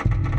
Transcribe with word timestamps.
Hab 0.00 0.33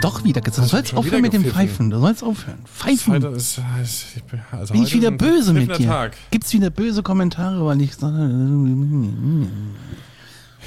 doch 0.00 0.24
wieder 0.24 0.40
gesagt. 0.40 0.66
Du 0.66 0.70
sollst 0.70 0.94
aufhören 0.94 1.22
mit 1.22 1.32
dem? 1.32 1.44
Pfeifen. 1.44 1.90
Du 1.90 2.00
sollst 2.00 2.22
aufhören. 2.22 2.58
Pfeifen. 2.64 3.14
Heute 3.14 3.28
ist, 3.28 3.60
ist, 3.82 4.04
ich 4.16 4.22
bin, 4.24 4.40
also 4.52 4.72
Bin 4.72 4.82
ich 4.82 4.92
wieder 4.94 5.10
böse 5.10 5.52
mit 5.52 5.76
dir? 5.78 5.86
Tag. 5.86 6.16
Gibt's 6.30 6.52
wieder 6.52 6.70
böse 6.70 7.02
Kommentare, 7.02 7.64
weil 7.64 7.80
ich 7.80 7.94
sage. 7.94 8.16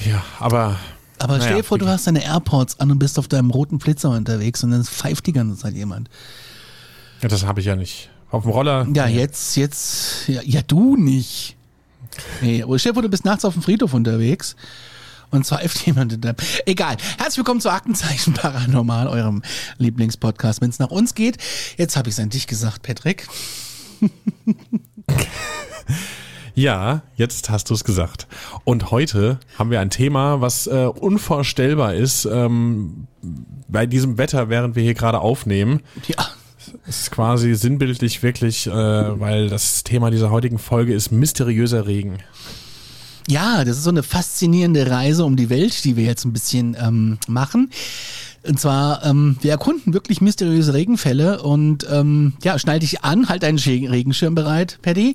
Ja, 0.05 0.23
aber 0.39 0.77
Aber 1.19 1.39
stell 1.39 1.57
dir 1.57 1.63
vor, 1.63 1.77
du 1.77 1.87
hast 1.87 2.07
deine 2.07 2.23
AirPods 2.23 2.79
an 2.79 2.91
und 2.91 2.99
bist 2.99 3.19
auf 3.19 3.27
deinem 3.27 3.51
roten 3.51 3.79
Flitzer 3.79 4.09
unterwegs 4.09 4.63
und 4.63 4.71
dann 4.71 4.83
pfeift 4.83 5.25
die 5.27 5.33
ganze 5.33 5.57
Zeit 5.57 5.73
jemand. 5.73 6.09
ja, 7.21 7.29
das 7.29 7.45
habe 7.45 7.59
ich 7.59 7.65
ja 7.65 7.75
nicht. 7.75 8.09
Auf 8.31 8.43
dem 8.43 8.51
Roller. 8.51 8.87
Ja, 8.93 9.07
jetzt, 9.07 9.55
jetzt, 9.57 10.27
ja, 10.27 10.41
ja 10.43 10.61
du 10.65 10.95
nicht. 10.95 11.55
Nee, 12.41 12.63
aber 12.63 12.77
stell 12.79 12.91
dir 12.91 12.95
vor, 12.95 13.03
du 13.03 13.09
bist 13.09 13.25
nachts 13.25 13.45
auf 13.45 13.53
dem 13.53 13.61
Friedhof 13.61 13.93
unterwegs 13.93 14.55
und 15.33 15.45
pfeift 15.45 15.85
jemand 15.85 16.13
in 16.13 16.21
deinem. 16.21 16.35
Egal. 16.65 16.95
Herzlich 17.17 17.37
willkommen 17.37 17.59
zu 17.59 17.71
Aktenzeichen 17.71 18.33
Paranormal, 18.33 19.07
eurem 19.07 19.41
Lieblingspodcast. 19.79 20.61
Wenn 20.61 20.69
es 20.69 20.79
nach 20.79 20.91
uns 20.91 21.15
geht, 21.15 21.37
jetzt 21.77 21.97
habe 21.97 22.09
ich 22.09 22.15
es 22.15 22.19
an 22.19 22.29
dich 22.29 22.47
gesagt, 22.47 22.83
Patrick. 22.83 23.27
Ja, 26.55 27.01
jetzt 27.15 27.49
hast 27.49 27.71
du 27.71 27.73
es 27.73 27.83
gesagt. 27.83 28.27
Und 28.63 28.91
heute 28.91 29.39
haben 29.57 29.71
wir 29.71 29.79
ein 29.79 29.89
Thema, 29.89 30.39
was 30.39 30.67
äh, 30.67 30.85
unvorstellbar 30.85 31.95
ist 31.95 32.25
ähm, 32.25 33.07
bei 33.67 33.87
diesem 33.87 34.19
Wetter, 34.19 34.49
während 34.49 34.75
wir 34.75 34.83
hier 34.83 34.93
gerade 34.93 35.19
aufnehmen. 35.19 35.81
Ja. 36.07 36.27
Es 36.85 37.01
ist 37.01 37.11
quasi 37.11 37.55
sinnbildlich 37.55 38.21
wirklich, 38.21 38.67
äh, 38.67 38.71
weil 38.71 39.49
das 39.49 39.83
Thema 39.83 40.11
dieser 40.11 40.29
heutigen 40.29 40.59
Folge 40.59 40.93
ist 40.93 41.11
mysteriöser 41.11 41.87
Regen. 41.87 42.19
Ja, 43.27 43.63
das 43.63 43.77
ist 43.77 43.83
so 43.83 43.89
eine 43.89 44.03
faszinierende 44.03 44.89
Reise 44.89 45.23
um 45.25 45.35
die 45.35 45.49
Welt, 45.49 45.83
die 45.85 45.95
wir 45.95 46.03
jetzt 46.03 46.25
ein 46.25 46.33
bisschen 46.33 46.75
ähm, 46.79 47.17
machen. 47.27 47.69
Und 48.45 48.59
zwar, 48.59 49.05
ähm, 49.05 49.37
wir 49.41 49.51
erkunden 49.51 49.93
wirklich 49.93 50.19
mysteriöse 50.19 50.73
Regenfälle 50.73 51.41
und 51.41 51.87
ähm, 51.89 52.33
ja, 52.43 52.59
schnall 52.59 52.79
dich 52.79 53.03
an, 53.03 53.29
halt 53.29 53.43
deinen 53.43 53.57
Regenschirm 53.57 54.35
bereit, 54.35 54.79
Paddy, 54.81 55.13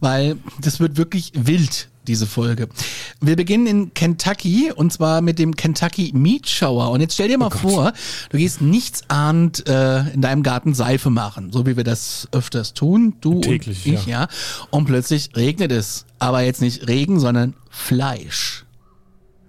weil 0.00 0.36
das 0.60 0.80
wird 0.80 0.96
wirklich 0.96 1.32
wild, 1.34 1.88
diese 2.08 2.26
Folge. 2.26 2.68
Wir 3.20 3.36
beginnen 3.36 3.66
in 3.66 3.94
Kentucky 3.94 4.72
und 4.74 4.92
zwar 4.92 5.20
mit 5.20 5.38
dem 5.38 5.54
Kentucky 5.54 6.12
Meat 6.14 6.48
Shower. 6.48 6.90
Und 6.90 7.00
jetzt 7.00 7.14
stell 7.14 7.28
dir 7.28 7.38
mal 7.38 7.50
vor, 7.50 7.92
du 8.30 8.38
gehst 8.38 8.60
nichtsahnend 8.60 9.68
äh, 9.68 10.08
in 10.10 10.20
deinem 10.20 10.42
Garten 10.42 10.74
Seife 10.74 11.10
machen, 11.10 11.52
so 11.52 11.66
wie 11.66 11.76
wir 11.76 11.84
das 11.84 12.28
öfters 12.32 12.74
tun, 12.74 13.14
du 13.20 13.40
Täglich, 13.40 13.86
und 13.86 13.94
ich, 13.94 14.06
ja. 14.06 14.22
ja. 14.22 14.28
Und 14.70 14.86
plötzlich 14.86 15.30
regnet 15.36 15.70
es. 15.70 16.04
Aber 16.18 16.42
jetzt 16.42 16.62
nicht 16.62 16.88
Regen, 16.88 17.20
sondern 17.20 17.54
Fleisch. 17.70 18.64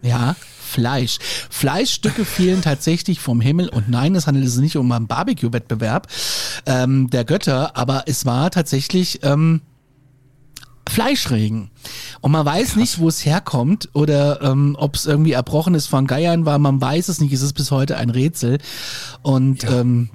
Ja, 0.02 0.36
Fleisch. 0.68 1.18
Fleischstücke 1.50 2.26
fielen 2.26 2.62
tatsächlich 2.62 3.20
vom 3.20 3.42
Himmel 3.42 3.70
und 3.70 3.90
nein, 3.90 4.16
es 4.16 4.28
handelt 4.28 4.48
sich 4.50 4.62
nicht 4.62 4.78
um 4.78 4.92
einen 4.92 5.08
Barbecue-Wettbewerb 5.08 6.08
ähm, 6.66 7.10
der 7.10 7.26
Götter, 7.26 7.76
aber 7.78 8.04
es 8.08 8.26
war 8.26 8.52
tatsächlich 8.52 9.20
ähm, 9.24 9.62
Fleischregen. 10.90 11.70
Und 12.22 12.32
man 12.32 12.46
weiß 12.46 12.76
nicht, 12.76 13.00
wo 13.00 13.08
es 13.08 13.26
herkommt 13.26 13.90
oder 13.94 14.42
ähm, 14.42 14.76
ob 14.80 14.96
es 14.96 15.06
irgendwie 15.06 15.34
erbrochen 15.34 15.76
ist 15.76 15.88
von 15.88 16.08
Geiern 16.08 16.46
war, 16.46 16.60
man 16.60 16.82
weiß 16.82 17.10
es 17.10 17.20
nicht, 17.20 17.34
es 17.34 17.42
ist 17.42 17.54
bis 17.54 17.72
heute 17.72 17.98
ein 17.98 18.10
Rätsel. 18.10 18.60
Und 19.22 19.64
ähm, 19.66 20.10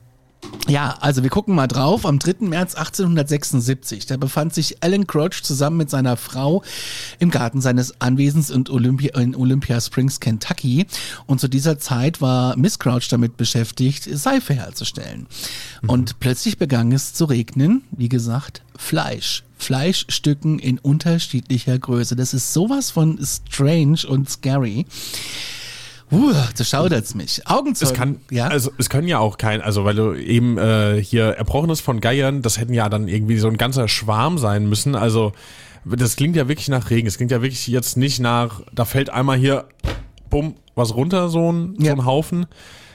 ja, 0.68 0.96
also 1.00 1.22
wir 1.22 1.30
gucken 1.30 1.54
mal 1.54 1.66
drauf. 1.66 2.06
Am 2.06 2.18
3. 2.18 2.46
März 2.46 2.74
1876, 2.74 4.06
da 4.06 4.16
befand 4.16 4.54
sich 4.54 4.82
Alan 4.82 5.06
Crouch 5.06 5.42
zusammen 5.42 5.76
mit 5.76 5.90
seiner 5.90 6.16
Frau 6.16 6.62
im 7.18 7.30
Garten 7.30 7.60
seines 7.60 8.00
Anwesens 8.00 8.48
in 8.48 8.68
Olympia, 8.68 9.18
in 9.18 9.34
Olympia 9.34 9.80
Springs, 9.80 10.20
Kentucky. 10.20 10.86
Und 11.26 11.40
zu 11.40 11.48
dieser 11.48 11.78
Zeit 11.78 12.20
war 12.20 12.56
Miss 12.56 12.78
Crouch 12.78 13.08
damit 13.10 13.36
beschäftigt, 13.36 14.04
Seife 14.04 14.54
herzustellen. 14.54 15.26
Und 15.86 16.20
plötzlich 16.20 16.58
begann 16.58 16.92
es 16.92 17.12
zu 17.12 17.24
regnen. 17.24 17.82
Wie 17.90 18.08
gesagt, 18.08 18.62
Fleisch. 18.76 19.44
Fleischstücken 19.58 20.58
in 20.58 20.78
unterschiedlicher 20.78 21.78
Größe. 21.78 22.16
Das 22.16 22.34
ist 22.34 22.52
sowas 22.52 22.90
von 22.90 23.18
strange 23.22 24.00
und 24.08 24.28
scary. 24.28 24.86
Uh, 26.12 26.34
da 26.56 26.64
schaudert's 26.64 27.14
mich. 27.14 27.46
Augenzeugen. 27.46 27.92
Es 27.92 27.98
kann, 27.98 28.20
ja? 28.30 28.48
also 28.48 28.70
es 28.76 28.90
können 28.90 29.08
ja 29.08 29.18
auch 29.18 29.38
kein, 29.38 29.62
also 29.62 29.84
weil 29.84 29.94
du 29.94 30.12
eben 30.14 30.58
äh, 30.58 31.02
hier 31.02 31.28
Erbrochenes 31.38 31.80
von 31.80 32.00
Geiern, 32.00 32.42
das 32.42 32.58
hätten 32.58 32.74
ja 32.74 32.88
dann 32.90 33.08
irgendwie 33.08 33.38
so 33.38 33.48
ein 33.48 33.56
ganzer 33.56 33.88
Schwarm 33.88 34.36
sein 34.36 34.68
müssen. 34.68 34.94
Also 34.94 35.32
das 35.84 36.16
klingt 36.16 36.36
ja 36.36 36.48
wirklich 36.48 36.68
nach 36.68 36.90
Regen. 36.90 37.08
Es 37.08 37.16
klingt 37.16 37.30
ja 37.32 37.40
wirklich 37.40 37.66
jetzt 37.66 37.96
nicht 37.96 38.20
nach, 38.20 38.60
da 38.72 38.84
fällt 38.84 39.10
einmal 39.10 39.38
hier, 39.38 39.64
bumm, 40.30 40.54
was 40.74 40.94
runter, 40.94 41.28
so 41.28 41.50
ein, 41.50 41.76
Ja. 41.78 41.92
so 41.92 42.02
ein 42.02 42.04
Haufen, 42.04 42.46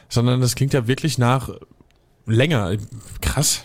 sondern 0.10 0.40
das 0.40 0.56
klingt 0.56 0.74
ja 0.74 0.88
wirklich 0.88 1.18
nach 1.18 1.50
länger. 2.26 2.78
Krass. 3.22 3.64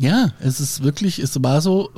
Ja, 0.00 0.30
es 0.40 0.60
ist 0.60 0.82
wirklich, 0.82 1.18
es 1.18 1.42
war 1.42 1.60
so. 1.60 1.90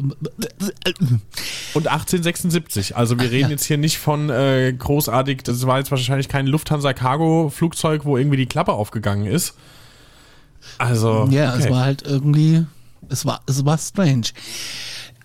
Und 1.75 1.89
1876. 1.89 2.97
Also 2.97 3.19
wir 3.19 3.31
reden 3.31 3.45
ja. 3.45 3.51
jetzt 3.51 3.65
hier 3.65 3.79
nicht 3.79 3.99
von 3.99 4.31
äh, 4.31 4.73
großartig, 4.73 5.43
das 5.43 5.67
war 5.67 5.79
jetzt 5.79 5.91
wahrscheinlich 5.91 6.29
kein 6.29 6.47
Lufthansa-Cargo-Flugzeug, 6.47 8.05
wo 8.05 8.17
irgendwie 8.17 8.37
die 8.37 8.47
Klappe 8.47 8.73
aufgegangen 8.73 9.27
ist. 9.27 9.55
Also. 10.79 11.29
Ja, 11.31 11.55
okay. 11.55 11.65
es 11.65 11.71
war 11.71 11.85
halt 11.85 12.03
irgendwie, 12.03 12.65
es 13.09 13.25
war, 13.25 13.43
es 13.47 13.65
war 13.65 13.79
strange. 13.79 14.27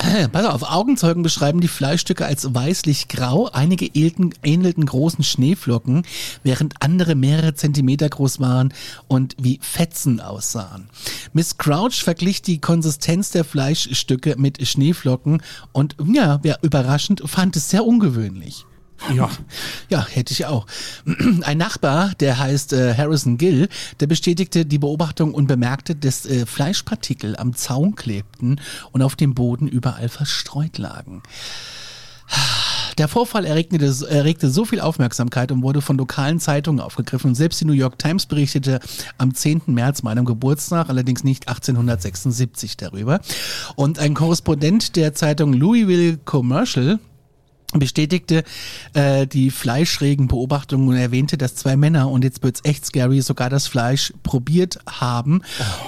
Pass 0.31 0.45
auf, 0.45 0.63
Augenzeugen 0.63 1.21
beschreiben 1.21 1.61
die 1.61 1.67
Fleischstücke 1.67 2.25
als 2.25 2.53
weißlich-grau. 2.53 3.49
Einige 3.51 3.85
ähnelten, 3.85 4.33
ähnelten 4.43 4.85
großen 4.85 5.23
Schneeflocken, 5.23 6.03
während 6.43 6.75
andere 6.81 7.15
mehrere 7.15 7.53
Zentimeter 7.53 8.09
groß 8.09 8.39
waren 8.39 8.73
und 9.07 9.35
wie 9.39 9.59
Fetzen 9.61 10.19
aussahen. 10.19 10.89
Miss 11.33 11.57
Crouch 11.57 12.03
verglich 12.03 12.41
die 12.41 12.59
Konsistenz 12.59 13.31
der 13.31 13.43
Fleischstücke 13.43 14.35
mit 14.37 14.65
Schneeflocken 14.67 15.41
und 15.71 15.95
ja, 16.11 16.39
ja 16.43 16.57
überraschend 16.61 17.21
fand 17.25 17.55
es 17.55 17.69
sehr 17.69 17.85
ungewöhnlich. 17.85 18.65
Ja. 19.15 19.29
Ja, 19.89 20.05
hätte 20.07 20.31
ich 20.31 20.45
auch. 20.45 20.67
Ein 21.41 21.57
Nachbar, 21.57 22.11
der 22.19 22.39
heißt 22.39 22.73
äh, 22.73 22.95
Harrison 22.95 23.37
Gill, 23.37 23.67
der 23.99 24.07
bestätigte 24.07 24.65
die 24.65 24.77
Beobachtung 24.77 25.33
und 25.33 25.47
bemerkte, 25.47 25.95
dass 25.95 26.25
äh, 26.25 26.45
Fleischpartikel 26.45 27.35
am 27.35 27.55
Zaun 27.55 27.95
klebten 27.95 28.61
und 28.91 29.01
auf 29.01 29.15
dem 29.15 29.33
Boden 29.33 29.67
überall 29.67 30.09
verstreut 30.09 30.77
lagen. 30.77 31.23
Der 32.97 33.07
Vorfall 33.07 33.45
erregte, 33.45 33.77
erregte 34.09 34.49
so 34.49 34.65
viel 34.65 34.79
Aufmerksamkeit 34.79 35.51
und 35.51 35.63
wurde 35.63 35.81
von 35.81 35.97
lokalen 35.97 36.39
Zeitungen 36.39 36.81
aufgegriffen. 36.81 37.35
Selbst 37.35 37.59
die 37.59 37.65
New 37.65 37.73
York 37.73 37.97
Times 37.97 38.25
berichtete 38.25 38.79
am 39.17 39.33
10. 39.33 39.63
März, 39.67 40.03
meinem 40.03 40.25
Geburtstag, 40.25 40.89
allerdings 40.89 41.23
nicht 41.23 41.47
1876 41.47 42.77
darüber. 42.77 43.19
Und 43.75 43.99
ein 43.99 44.13
Korrespondent 44.13 44.95
der 44.95 45.13
Zeitung 45.13 45.53
Louisville 45.53 46.17
Commercial 46.23 46.99
bestätigte 47.73 48.43
äh, 48.93 49.27
die 49.27 49.51
fleischregen 49.51 50.27
Beobachtungen 50.27 50.89
und 50.89 50.95
erwähnte, 50.95 51.37
dass 51.37 51.55
zwei 51.55 51.75
Männer, 51.75 52.09
und 52.09 52.23
jetzt 52.23 52.43
wird's 52.43 52.61
echt 52.63 52.85
scary, 52.85 53.21
sogar 53.21 53.49
das 53.49 53.67
Fleisch 53.67 54.13
probiert 54.23 54.79
haben. 54.87 55.41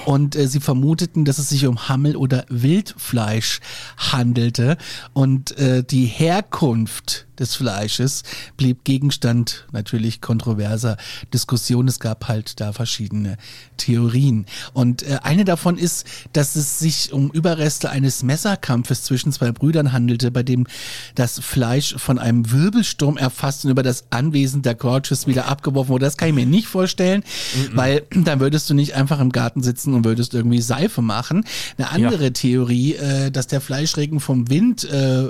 Und 0.04 0.36
äh, 0.36 0.48
sie 0.48 0.60
vermuteten, 0.60 1.24
dass 1.24 1.38
es 1.38 1.48
sich 1.48 1.66
um 1.66 1.88
Hammel- 1.88 2.16
oder 2.16 2.44
Wildfleisch 2.48 3.60
handelte. 3.96 4.76
Und 5.12 5.56
äh, 5.58 5.82
die 5.84 6.06
Herkunft 6.06 7.26
des 7.38 7.54
Fleisches 7.56 8.22
blieb 8.56 8.84
Gegenstand 8.84 9.66
natürlich 9.72 10.20
kontroverser 10.20 10.96
Diskussionen. 11.32 11.88
Es 11.88 12.00
gab 12.00 12.28
halt 12.28 12.60
da 12.60 12.72
verschiedene 12.72 13.36
Theorien. 13.76 14.46
Und 14.72 15.02
äh, 15.02 15.18
eine 15.22 15.44
davon 15.44 15.78
ist, 15.78 16.06
dass 16.32 16.56
es 16.56 16.78
sich 16.78 17.12
um 17.12 17.30
Überreste 17.30 17.90
eines 17.90 18.22
Messerkampfes 18.22 19.02
zwischen 19.04 19.32
zwei 19.32 19.52
Brüdern 19.52 19.92
handelte, 19.92 20.30
bei 20.30 20.42
dem 20.42 20.66
das 21.14 21.40
Fleisch 21.40 21.94
von 21.96 22.18
einem 22.18 22.50
Wirbelsturm 22.50 23.16
erfasst 23.16 23.64
und 23.64 23.70
über 23.70 23.82
das 23.82 24.04
Anwesen 24.10 24.62
der 24.62 24.74
Gorges 24.74 25.26
wieder 25.26 25.46
abgeworfen 25.46 25.90
wurde. 25.90 26.04
Das 26.04 26.16
kann 26.16 26.28
ich 26.28 26.34
mir 26.34 26.46
nicht 26.46 26.68
vorstellen, 26.68 27.24
mhm. 27.54 27.76
weil 27.76 28.02
dann 28.10 28.40
würdest 28.40 28.70
du 28.70 28.74
nicht 28.74 28.94
einfach 28.94 29.20
im 29.20 29.32
Garten 29.32 29.62
sitzen 29.62 29.94
und 29.94 30.04
würdest 30.04 30.34
irgendwie 30.34 30.60
Seife 30.60 31.02
machen. 31.02 31.44
Eine 31.78 31.90
andere 31.90 32.24
ja. 32.24 32.30
Theorie, 32.30 32.94
äh, 32.94 33.30
dass 33.30 33.46
der 33.46 33.60
Fleischregen 33.60 34.20
vom 34.20 34.48
Wind 34.48 34.84
äh, 34.84 35.28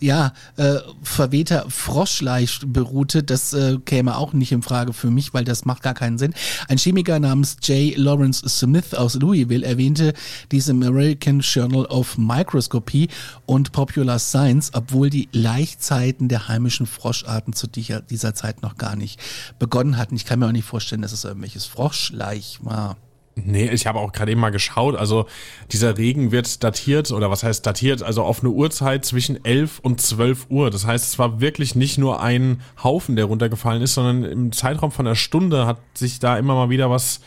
ja, 0.00 0.32
äh, 0.56 0.76
verwehter 1.02 1.66
Froschleich 1.68 2.60
beruhte, 2.66 3.22
das 3.22 3.52
äh, 3.52 3.78
käme 3.84 4.16
auch 4.16 4.32
nicht 4.32 4.52
in 4.52 4.62
Frage 4.62 4.92
für 4.92 5.10
mich, 5.10 5.34
weil 5.34 5.44
das 5.44 5.64
macht 5.64 5.82
gar 5.82 5.94
keinen 5.94 6.18
Sinn. 6.18 6.34
Ein 6.68 6.78
Chemiker 6.78 7.18
namens 7.18 7.56
J. 7.62 7.96
Lawrence 7.96 8.48
Smith 8.48 8.94
aus 8.94 9.14
Louisville 9.14 9.64
erwähnte 9.64 10.12
dies 10.52 10.68
im 10.68 10.82
American 10.82 11.40
Journal 11.40 11.86
of 11.86 12.18
Microscopy 12.18 13.08
und 13.46 13.72
Popular 13.72 14.18
Science, 14.18 14.70
obwohl 14.74 15.10
die 15.10 15.28
Laichzeiten 15.32 16.28
der 16.28 16.48
heimischen 16.48 16.86
Froscharten 16.86 17.52
zu 17.52 17.66
dieser 17.66 18.34
Zeit 18.34 18.62
noch 18.62 18.76
gar 18.76 18.96
nicht 18.96 19.20
begonnen 19.58 19.96
hatten. 19.96 20.16
Ich 20.16 20.24
kann 20.24 20.38
mir 20.38 20.46
auch 20.46 20.52
nicht 20.52 20.66
vorstellen, 20.66 21.02
dass 21.02 21.12
es 21.12 21.24
irgendwelches 21.24 21.66
Froschleich 21.66 22.58
war. 22.62 22.96
Nee, 23.38 23.68
ich 23.68 23.86
habe 23.86 23.98
auch 23.98 24.12
gerade 24.12 24.32
eben 24.32 24.40
mal 24.40 24.50
geschaut. 24.50 24.96
Also 24.96 25.26
dieser 25.70 25.98
Regen 25.98 26.32
wird 26.32 26.64
datiert, 26.64 27.10
oder 27.12 27.30
was 27.30 27.42
heißt 27.42 27.66
datiert? 27.66 28.02
Also 28.02 28.22
auf 28.22 28.40
eine 28.40 28.48
Uhrzeit 28.48 29.04
zwischen 29.04 29.44
11 29.44 29.78
und 29.80 30.00
12 30.00 30.46
Uhr. 30.48 30.70
Das 30.70 30.86
heißt, 30.86 31.06
es 31.06 31.18
war 31.18 31.38
wirklich 31.40 31.74
nicht 31.74 31.98
nur 31.98 32.22
ein 32.22 32.62
Haufen, 32.82 33.14
der 33.14 33.26
runtergefallen 33.26 33.82
ist, 33.82 33.94
sondern 33.94 34.24
im 34.24 34.52
Zeitraum 34.52 34.90
von 34.90 35.06
einer 35.06 35.16
Stunde 35.16 35.66
hat 35.66 35.78
sich 35.92 36.18
da 36.18 36.38
immer 36.38 36.54
mal 36.54 36.70
wieder 36.70 36.90
was 36.90 37.20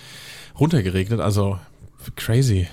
runtergeregnet. 0.59 1.19
Also 1.19 1.59
crazy 2.15 2.67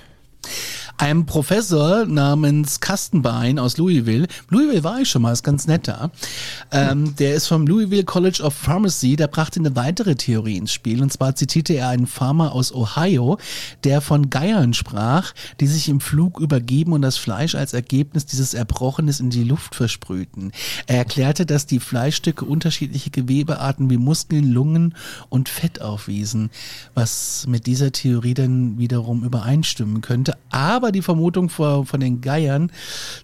einem 0.97 1.25
Professor 1.25 2.05
namens 2.05 2.79
Kastenbein 2.79 3.59
aus 3.59 3.77
Louisville. 3.77 4.27
Louisville 4.49 4.83
war 4.83 5.01
ich 5.01 5.09
schon 5.09 5.21
mal, 5.21 5.31
ist 5.31 5.43
ganz 5.43 5.67
nett 5.67 5.87
da. 5.87 6.11
Ähm, 6.71 7.15
der 7.15 7.35
ist 7.35 7.47
vom 7.47 7.67
Louisville 7.67 8.03
College 8.03 8.41
of 8.43 8.53
Pharmacy, 8.53 9.15
der 9.15 9.27
brachte 9.27 9.59
eine 9.59 9.75
weitere 9.75 10.15
Theorie 10.15 10.57
ins 10.57 10.73
Spiel. 10.73 11.01
Und 11.01 11.13
zwar 11.13 11.35
zitierte 11.35 11.73
er 11.73 11.89
einen 11.89 12.07
Farmer 12.07 12.53
aus 12.53 12.73
Ohio, 12.73 13.37
der 13.83 14.01
von 14.01 14.29
Geiern 14.29 14.73
sprach, 14.73 15.33
die 15.59 15.67
sich 15.67 15.89
im 15.89 15.99
Flug 15.99 16.39
übergeben 16.39 16.93
und 16.93 17.01
das 17.01 17.17
Fleisch 17.17 17.55
als 17.55 17.73
Ergebnis 17.73 18.25
dieses 18.25 18.53
Erbrochenes 18.53 19.19
in 19.19 19.29
die 19.29 19.43
Luft 19.43 19.75
versprühten. 19.75 20.51
Er 20.87 20.97
erklärte, 20.97 21.45
dass 21.45 21.65
die 21.65 21.79
Fleischstücke 21.79 22.45
unterschiedliche 22.45 23.11
Gewebearten 23.11 23.89
wie 23.89 23.97
Muskeln, 23.97 24.51
Lungen 24.51 24.95
und 25.29 25.49
Fett 25.49 25.81
aufwiesen, 25.81 26.49
was 26.93 27.45
mit 27.47 27.65
dieser 27.65 27.91
Theorie 27.91 28.33
dann 28.33 28.77
wiederum 28.77 29.23
übereinstimmen 29.23 30.01
könnte. 30.01 30.37
Aber 30.49 30.86
aber 30.87 30.93
die 30.93 31.01
Vermutung 31.01 31.49
von, 31.49 31.85
von 31.85 31.99
den 31.99 32.21
Geiern, 32.21 32.71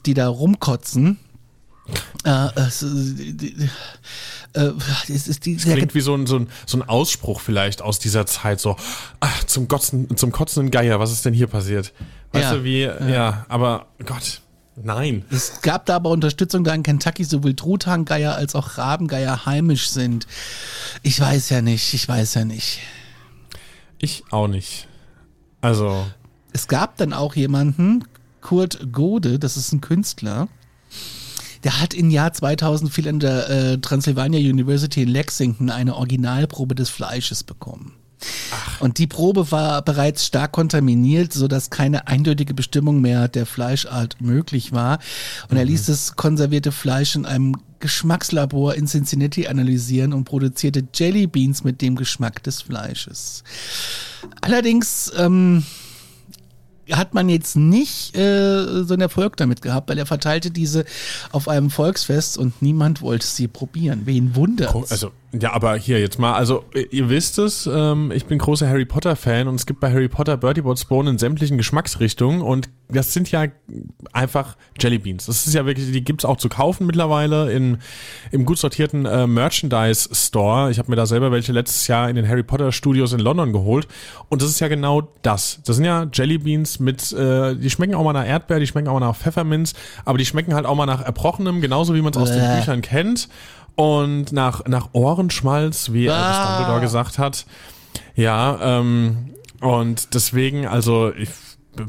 die 0.05 0.13
da 0.13 0.27
rumkotzen, 0.27 1.17
äh, 2.25 2.47
es, 2.55 2.83
äh, 2.83 3.69
äh, 4.53 4.73
es 5.07 5.27
ist 5.29 5.45
die, 5.45 5.55
das 5.55 5.63
klingt 5.63 5.95
wie 5.95 6.01
so 6.01 6.13
ein, 6.13 6.27
so, 6.27 6.39
ein, 6.39 6.49
so 6.65 6.77
ein 6.77 6.81
Ausspruch 6.81 7.39
vielleicht 7.39 7.81
aus 7.81 7.99
dieser 7.99 8.25
Zeit, 8.25 8.59
so 8.59 8.75
ach, 9.21 9.43
zum, 9.45 9.69
Kotzen, 9.69 10.15
zum 10.17 10.33
kotzenden 10.33 10.71
Geier, 10.71 10.99
was 10.99 11.13
ist 11.13 11.23
denn 11.23 11.33
hier 11.33 11.47
passiert? 11.47 11.93
Weißt 12.33 12.51
ja, 12.51 12.53
du, 12.55 12.63
wie, 12.65 12.81
ja. 12.81 13.07
ja, 13.07 13.45
aber 13.47 13.87
Gott, 14.05 14.41
nein. 14.75 15.23
Es 15.31 15.61
gab 15.61 15.85
da 15.85 15.95
aber 15.95 16.09
Unterstützung, 16.09 16.65
da 16.65 16.73
in 16.73 16.83
Kentucky 16.83 17.23
sowohl 17.23 17.55
Truthahngeier 17.55 18.35
als 18.35 18.55
auch 18.55 18.77
Rabengeier 18.77 19.45
heimisch 19.45 19.89
sind. 19.89 20.27
Ich 21.01 21.19
weiß 21.19 21.49
ja 21.49 21.61
nicht, 21.61 21.93
ich 21.93 22.07
weiß 22.09 22.33
ja 22.33 22.43
nicht. 22.43 22.79
Ich 23.99 24.23
auch 24.31 24.49
nicht. 24.49 24.87
Also 25.61 26.05
es 26.53 26.67
gab 26.67 26.97
dann 26.97 27.13
auch 27.13 27.35
jemanden, 27.35 28.05
Kurt 28.41 28.91
Gode, 28.91 29.39
das 29.39 29.57
ist 29.57 29.73
ein 29.73 29.81
Künstler, 29.81 30.47
der 31.63 31.79
hat 31.79 31.93
im 31.93 32.09
Jahr 32.09 32.33
2004 32.33 33.07
an 33.07 33.19
der 33.19 33.49
äh, 33.49 33.77
Transylvania 33.77 34.39
University 34.39 35.03
in 35.03 35.09
Lexington 35.09 35.69
eine 35.69 35.95
Originalprobe 35.95 36.75
des 36.75 36.89
Fleisches 36.89 37.43
bekommen. 37.43 37.93
Ach. 38.51 38.81
Und 38.81 38.97
die 38.97 39.07
Probe 39.07 39.51
war 39.51 39.81
bereits 39.81 40.25
stark 40.25 40.53
kontaminiert, 40.53 41.33
sodass 41.33 41.69
keine 41.69 42.07
eindeutige 42.07 42.53
Bestimmung 42.53 43.01
mehr 43.01 43.27
der 43.27 43.45
Fleischart 43.45 44.21
möglich 44.21 44.71
war. 44.71 44.99
Und 45.43 45.51
mhm. 45.51 45.57
er 45.57 45.65
ließ 45.65 45.85
das 45.85 46.15
konservierte 46.15 46.71
Fleisch 46.71 47.15
in 47.15 47.25
einem 47.25 47.55
Geschmackslabor 47.79 48.75
in 48.75 48.87
Cincinnati 48.87 49.47
analysieren 49.47 50.13
und 50.13 50.23
produzierte 50.23 50.87
Jelly 50.93 51.27
Beans 51.27 51.63
mit 51.63 51.81
dem 51.81 51.95
Geschmack 51.95 52.41
des 52.43 52.61
Fleisches. 52.61 53.43
Allerdings 54.41 55.11
ähm, 55.17 55.65
hat 56.91 57.13
man 57.13 57.29
jetzt 57.29 57.55
nicht 57.55 58.15
äh, 58.17 58.83
so 58.83 58.93
einen 58.93 59.01
Erfolg 59.01 59.37
damit 59.37 59.61
gehabt, 59.61 59.89
weil 59.89 59.97
er 59.97 60.05
verteilte 60.05 60.51
diese 60.51 60.85
auf 61.31 61.47
einem 61.47 61.69
Volksfest 61.69 62.37
und 62.37 62.61
niemand 62.61 63.01
wollte 63.01 63.25
sie 63.25 63.47
probieren. 63.47 64.01
Wen 64.05 64.35
wundert? 64.35 64.75
Also 64.89 65.11
ja, 65.39 65.51
aber 65.53 65.75
hier 65.75 65.99
jetzt 65.99 66.19
mal, 66.19 66.33
also 66.33 66.63
ihr 66.91 67.09
wisst 67.09 67.39
es, 67.39 67.67
ähm, 67.71 68.11
ich 68.13 68.25
bin 68.25 68.37
großer 68.37 68.67
Harry 68.67 68.85
Potter 68.85 69.15
Fan 69.15 69.47
und 69.47 69.55
es 69.55 69.65
gibt 69.65 69.79
bei 69.79 69.91
Harry 69.91 70.07
Potter 70.07 70.37
Bertie 70.37 70.61
Bott's 70.61 70.85
Bone 70.85 71.09
in 71.09 71.17
sämtlichen 71.17 71.57
Geschmacksrichtungen 71.57 72.41
und 72.41 72.69
das 72.93 73.13
sind 73.13 73.31
ja 73.31 73.45
einfach 74.11 74.55
Jelly 74.79 74.97
Beans. 74.97 75.25
Das 75.25 75.45
ist 75.47 75.53
ja 75.53 75.65
wirklich, 75.65 75.91
die 75.91 76.03
gibt's 76.03 76.25
auch 76.25 76.37
zu 76.37 76.49
kaufen 76.49 76.85
mittlerweile 76.85 77.51
in, 77.51 77.77
im 78.31 78.45
gut 78.45 78.57
sortierten 78.57 79.05
äh, 79.05 79.27
Merchandise 79.27 80.09
Store. 80.13 80.71
Ich 80.71 80.79
habe 80.79 80.89
mir 80.89 80.95
da 80.95 81.05
selber 81.05 81.31
welche 81.31 81.51
letztes 81.51 81.87
Jahr 81.87 82.09
in 82.09 82.15
den 82.15 82.27
Harry 82.27 82.43
Potter 82.43 82.71
Studios 82.71 83.13
in 83.13 83.19
London 83.19 83.53
geholt 83.53 83.87
und 84.29 84.41
das 84.41 84.49
ist 84.49 84.59
ja 84.59 84.67
genau 84.67 85.09
das. 85.21 85.59
Das 85.65 85.75
sind 85.75 85.85
ja 85.85 86.07
Jelly 86.11 86.37
Beans 86.37 86.79
mit, 86.79 87.11
äh, 87.11 87.55
die 87.55 87.69
schmecken 87.69 87.95
auch 87.95 88.03
mal 88.03 88.13
nach 88.13 88.27
Erdbeer, 88.27 88.59
die 88.59 88.67
schmecken 88.67 88.87
auch 88.87 88.99
mal 88.99 89.07
nach 89.07 89.15
Pfefferminz, 89.15 89.73
aber 90.05 90.17
die 90.17 90.25
schmecken 90.25 90.53
halt 90.53 90.65
auch 90.65 90.75
mal 90.75 90.85
nach 90.85 91.01
Erbrochenem, 91.01 91.61
genauso 91.61 91.95
wie 91.95 92.01
man 92.01 92.13
es 92.13 92.17
aus 92.17 92.31
den 92.31 92.57
Büchern 92.57 92.81
kennt 92.81 93.27
und 93.75 94.31
nach, 94.31 94.65
nach 94.65 94.89
Ohrenschmalz, 94.93 95.91
wie 95.91 96.09
ah. 96.09 96.57
Dumbledore 96.57 96.81
gesagt 96.81 97.17
hat. 97.17 97.45
Ja, 98.15 98.59
ähm, 98.61 99.31
und 99.61 100.13
deswegen, 100.13 100.67
also 100.67 101.11
ich, 101.13 101.29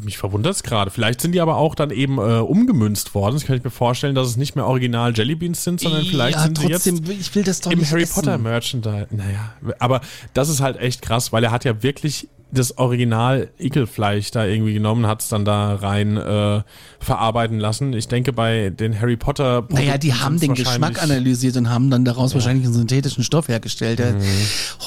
mich 0.02 0.19
verwundert 0.19 0.54
es 0.54 0.62
gerade. 0.62 0.90
Vielleicht 0.90 1.20
sind 1.20 1.32
die 1.32 1.40
aber 1.40 1.56
auch 1.56 1.75
dann 1.75 1.90
eben 1.90 2.19
äh, 2.19 2.38
umgemünzt 2.40 3.14
worden. 3.14 3.34
Das 3.34 3.44
kann 3.44 3.56
ich 3.56 3.64
mir 3.64 3.70
vorstellen, 3.70 4.14
dass 4.14 4.28
es 4.28 4.36
nicht 4.36 4.56
mehr 4.56 4.66
original 4.66 5.14
Jellybeans 5.14 5.62
sind, 5.62 5.81
sondern 5.81 6.04
vielleicht 6.04 6.36
ja, 6.36 6.42
sind 6.44 6.56
trotzdem, 6.56 7.04
sie 7.04 7.12
jetzt 7.12 7.20
ich 7.20 7.34
will 7.34 7.44
das 7.44 7.60
doch 7.60 7.70
im 7.70 7.84
Harry 7.84 8.02
essen. 8.02 8.14
Potter 8.14 8.38
Merchandise. 8.38 9.08
Naja, 9.10 9.54
aber 9.78 10.00
das 10.32 10.48
ist 10.48 10.60
halt 10.60 10.78
echt 10.78 11.02
krass, 11.02 11.32
weil 11.32 11.44
er 11.44 11.50
hat 11.50 11.64
ja 11.64 11.82
wirklich 11.82 12.28
das 12.54 12.78
Original 12.78 13.50
Ekelfleisch 13.58 14.31
da 14.31 14.44
irgendwie 14.44 14.75
genommen, 14.75 15.06
hat 15.06 15.22
es 15.22 15.28
dann 15.28 15.44
da 15.44 15.75
rein 15.75 16.16
äh, 16.16 16.62
verarbeiten 17.00 17.58
lassen. 17.58 17.92
Ich 17.92 18.08
denke, 18.08 18.32
bei 18.32 18.70
den 18.70 18.98
Harry 19.00 19.16
Potter 19.16 19.66
Naja, 19.70 19.98
die 19.98 20.14
haben 20.14 20.38
den 20.38 20.55
Geschmack 20.55 21.03
analysiert 21.03 21.56
und 21.56 21.69
haben 21.69 21.91
dann 21.91 22.05
daraus 22.05 22.31
ja. 22.31 22.36
wahrscheinlich 22.36 22.64
einen 22.64 22.74
synthetischen 22.74 23.24
Stoff 23.24 23.48
hergestellt. 23.48 23.98
Mhm. 23.98 24.22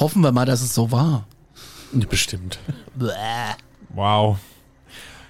Hoffen 0.00 0.22
wir 0.22 0.32
mal, 0.32 0.46
dass 0.46 0.62
es 0.62 0.74
so 0.74 0.90
war. 0.90 1.26
Bestimmt. 1.92 2.58
wow. 3.94 4.38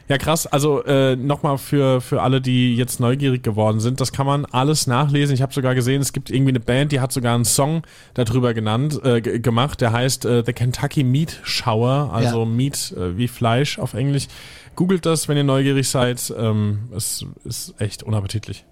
Ja, 0.08 0.16
krass. 0.16 0.46
Also 0.46 0.82
äh, 0.84 1.16
nochmal 1.16 1.58
für, 1.58 2.00
für 2.00 2.22
alle, 2.22 2.40
die 2.40 2.74
jetzt 2.76 2.98
neugierig 2.98 3.42
geworden 3.42 3.78
sind, 3.78 4.00
das 4.00 4.12
kann 4.12 4.26
man 4.26 4.46
alles 4.46 4.86
nachlesen. 4.86 5.34
Ich 5.34 5.42
habe 5.42 5.52
sogar 5.52 5.74
gesehen, 5.74 6.00
es 6.00 6.14
gibt 6.14 6.30
irgendwie 6.30 6.52
eine 6.52 6.60
Band, 6.60 6.92
die 6.92 7.00
hat 7.00 7.12
sogar 7.12 7.34
einen 7.34 7.44
Song 7.44 7.82
darüber 8.14 8.54
genannt, 8.54 9.00
äh, 9.04 9.20
gemacht, 9.20 9.82
der 9.82 9.92
heißt 9.92 10.24
äh, 10.24 10.42
The 10.44 10.54
Kentucky 10.54 11.04
Meat 11.04 11.40
Shower, 11.42 12.10
also 12.12 12.40
ja. 12.40 12.46
Meat 12.46 12.94
äh, 12.96 13.18
wie 13.18 13.28
Fleisch 13.28 13.78
auf 13.78 13.92
Englisch. 13.92 14.28
Googelt 14.76 15.04
das, 15.04 15.28
wenn 15.28 15.36
ihr 15.36 15.44
neugierig 15.44 15.88
seid. 15.88 16.32
Ähm, 16.38 16.88
es 16.96 17.26
ist 17.44 17.74
echt 17.78 18.02
unappetitlich. 18.02 18.64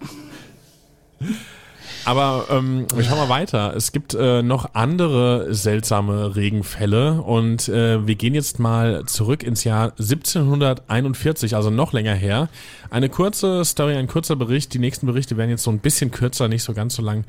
Aber 2.04 2.46
ähm, 2.50 2.86
schauen 3.02 3.18
mal 3.18 3.28
weiter. 3.28 3.74
Es 3.74 3.92
gibt 3.92 4.14
äh, 4.14 4.42
noch 4.42 4.74
andere 4.74 5.54
seltsame 5.54 6.36
Regenfälle 6.36 7.22
und 7.22 7.68
äh, 7.68 8.06
wir 8.06 8.14
gehen 8.14 8.34
jetzt 8.34 8.58
mal 8.58 9.04
zurück 9.06 9.42
ins 9.42 9.64
Jahr 9.64 9.92
1741, 9.98 11.56
also 11.56 11.70
noch 11.70 11.92
länger 11.92 12.14
her. 12.14 12.48
Eine 12.90 13.08
kurze 13.08 13.64
Story, 13.64 13.96
ein 13.96 14.06
kurzer 14.06 14.36
Bericht. 14.36 14.74
Die 14.74 14.78
nächsten 14.78 15.06
Berichte 15.06 15.36
werden 15.36 15.50
jetzt 15.50 15.62
so 15.62 15.70
ein 15.70 15.78
bisschen 15.78 16.10
kürzer, 16.10 16.48
nicht 16.48 16.62
so 16.62 16.74
ganz 16.74 16.94
so 16.94 17.02
lang 17.02 17.24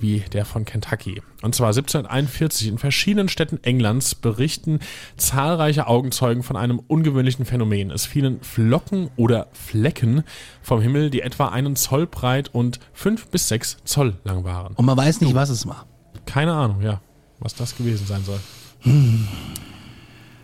wie 0.00 0.20
der 0.32 0.44
von 0.44 0.64
Kentucky. 0.64 1.22
Und 1.42 1.54
zwar 1.54 1.68
1741 1.68 2.68
in 2.68 2.78
verschiedenen 2.78 3.28
Städten 3.28 3.62
Englands 3.62 4.14
berichten 4.14 4.80
zahlreiche 5.16 5.86
Augenzeugen 5.86 6.42
von 6.42 6.56
einem 6.56 6.78
ungewöhnlichen 6.78 7.44
Phänomen. 7.44 7.90
Es 7.90 8.06
fielen 8.06 8.40
Flocken 8.42 9.10
oder 9.16 9.48
Flecken 9.52 10.24
vom 10.62 10.80
Himmel, 10.80 11.10
die 11.10 11.22
etwa 11.22 11.48
einen 11.48 11.76
Zoll 11.76 12.06
breit 12.06 12.50
und 12.52 12.80
fünf 12.92 13.28
bis 13.28 13.48
sechs 13.48 13.78
Zoll 13.84 14.14
lang 14.24 14.44
waren. 14.44 14.74
Und 14.74 14.84
man 14.84 14.96
weiß 14.96 15.20
nicht, 15.20 15.34
was 15.34 15.50
es 15.50 15.66
war. 15.66 15.86
Keine 16.26 16.52
Ahnung, 16.52 16.82
ja, 16.82 17.00
was 17.38 17.54
das 17.54 17.76
gewesen 17.76 18.06
sein 18.06 18.22
soll. 18.24 18.40
Hm. 18.80 19.26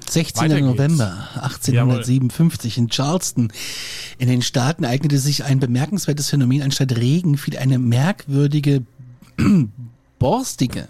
16. 0.08 0.42
Weiter 0.42 0.54
geht's. 0.56 0.66
November 0.66 1.28
1857 1.34 2.78
in 2.78 2.88
Charleston 2.88 3.52
in 4.18 4.28
den 4.28 4.42
Staaten 4.42 4.84
eignete 4.84 5.18
sich 5.18 5.44
ein 5.44 5.60
bemerkenswertes 5.60 6.30
Phänomen. 6.30 6.62
Anstatt 6.62 6.96
Regen 6.96 7.36
fiel 7.36 7.56
eine 7.56 7.78
merkwürdige 7.78 8.82
borstige 10.18 10.88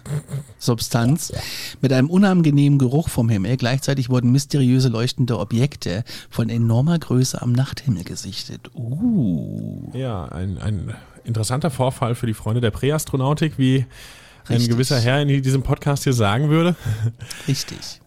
Substanz 0.59 1.33
mit 1.81 1.91
einem 1.91 2.09
unangenehmen 2.09 2.79
Geruch 2.79 3.09
vom 3.09 3.27
Himmel. 3.27 3.57
Gleichzeitig 3.57 4.09
wurden 4.09 4.31
mysteriöse 4.31 4.89
leuchtende 4.89 5.39
Objekte 5.39 6.03
von 6.29 6.49
enormer 6.49 6.97
Größe 6.99 7.41
am 7.41 7.51
Nachthimmel 7.51 8.03
gesichtet. 8.03 8.71
Uh. 8.75 9.91
Ja, 9.93 10.25
ein, 10.25 10.57
ein 10.57 10.95
interessanter 11.25 11.69
Vorfall 11.69 12.15
für 12.15 12.27
die 12.27 12.33
Freunde 12.33 12.61
der 12.61 12.71
Präastronautik, 12.71 13.57
wie 13.57 13.85
ein 14.47 14.53
Richtig. 14.57 14.69
gewisser 14.69 14.99
Herr 14.99 15.21
in 15.21 15.41
diesem 15.41 15.63
Podcast 15.63 16.03
hier 16.03 16.13
sagen 16.13 16.49
würde. 16.49 16.75
Richtig. 17.47 17.99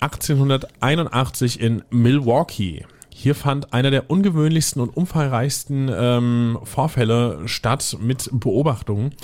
1881 0.00 1.60
in 1.60 1.82
Milwaukee. 1.90 2.84
Hier 3.08 3.34
fand 3.34 3.72
einer 3.72 3.90
der 3.90 4.10
ungewöhnlichsten 4.10 4.82
und 4.82 4.96
umfangreichsten 4.96 5.90
ähm, 5.94 6.58
Vorfälle 6.64 7.42
statt 7.46 7.96
mit 8.00 8.28
Beobachtungen. 8.32 9.14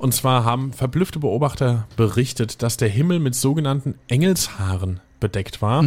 Und 0.00 0.14
zwar 0.14 0.46
haben 0.46 0.72
verblüffte 0.72 1.18
Beobachter 1.18 1.86
berichtet, 1.94 2.62
dass 2.62 2.78
der 2.78 2.88
Himmel 2.88 3.20
mit 3.20 3.34
sogenannten 3.34 3.96
Engelshaaren 4.08 5.00
bedeckt 5.20 5.60
war. 5.60 5.84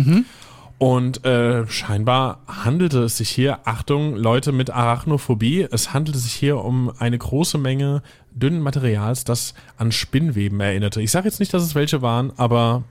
Und 0.78 1.26
äh, 1.26 1.68
scheinbar 1.68 2.42
handelte 2.46 3.00
es 3.06 3.18
sich 3.18 3.30
hier, 3.30 3.68
Achtung, 3.68 4.16
Leute 4.16 4.52
mit 4.52 4.70
Arachnophobie, 4.70 5.68
es 5.72 5.96
handelte 5.96 6.20
sich 6.20 6.34
hier 6.34 6.60
um 6.60 6.92
eine 7.00 7.18
große 7.18 7.58
Menge 7.58 8.04
dünnen 8.32 8.62
Materials, 8.62 9.24
das 9.24 9.56
an 9.78 9.92
Spinnweben 9.92 10.60
erinnerte. 10.60 11.02
Ich 11.02 11.10
sage 11.10 11.28
jetzt 11.28 11.40
nicht, 11.40 11.54
dass 11.54 11.64
es 11.64 11.74
welche 11.74 12.04
waren, 12.04 12.34
aber 12.38 12.84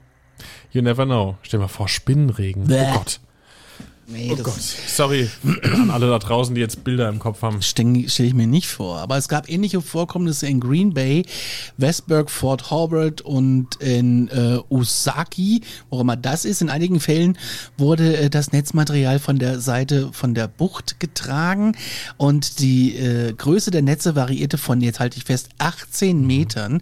you 0.73 0.81
never 0.81 1.05
know. 1.05 1.37
Stell 1.41 1.59
dir 1.59 1.63
mal 1.63 1.69
vor, 1.69 1.87
Spinnenregen. 1.87 2.65
Bäh. 2.67 2.83
Oh 2.89 2.97
Gott. 2.97 3.21
Nee, 4.07 4.31
Oh 4.31 4.35
Gott. 4.35 4.59
Sorry 4.87 5.29
an 5.63 5.89
alle 5.89 6.09
da 6.09 6.19
draußen, 6.19 6.53
die 6.53 6.61
jetzt 6.61 6.83
Bilder 6.83 7.07
im 7.07 7.19
Kopf 7.19 7.41
haben. 7.41 7.61
stelle 7.61 8.09
stell 8.09 8.25
ich 8.25 8.33
mir 8.33 8.47
nicht 8.47 8.67
vor. 8.67 8.97
Aber 8.97 9.17
es 9.17 9.27
gab 9.27 9.49
ähnliche 9.49 9.81
Vorkommnisse 9.81 10.47
in 10.47 10.59
Green 10.59 10.93
Bay, 10.93 11.25
Westburg, 11.77 12.29
Fort 12.29 12.69
Howard 12.69 13.21
und 13.21 13.75
in 13.75 14.27
äh, 14.29 14.59
Osaki, 14.69 15.61
wo 15.89 15.97
auch 15.97 16.01
immer 16.01 16.17
das 16.17 16.45
ist. 16.45 16.61
In 16.61 16.69
einigen 16.69 16.99
Fällen 16.99 17.37
wurde 17.77 18.17
äh, 18.17 18.29
das 18.29 18.51
Netzmaterial 18.51 19.19
von 19.19 19.39
der 19.39 19.59
Seite 19.59 20.11
von 20.11 20.33
der 20.33 20.47
Bucht 20.47 20.99
getragen 20.99 21.75
und 22.17 22.59
die 22.59 22.95
äh, 22.95 23.33
Größe 23.33 23.71
der 23.71 23.81
Netze 23.81 24.15
variierte 24.15 24.57
von, 24.57 24.81
jetzt 24.81 24.99
halte 24.99 25.17
ich 25.17 25.23
fest, 25.23 25.49
18 25.59 26.25
Metern 26.25 26.81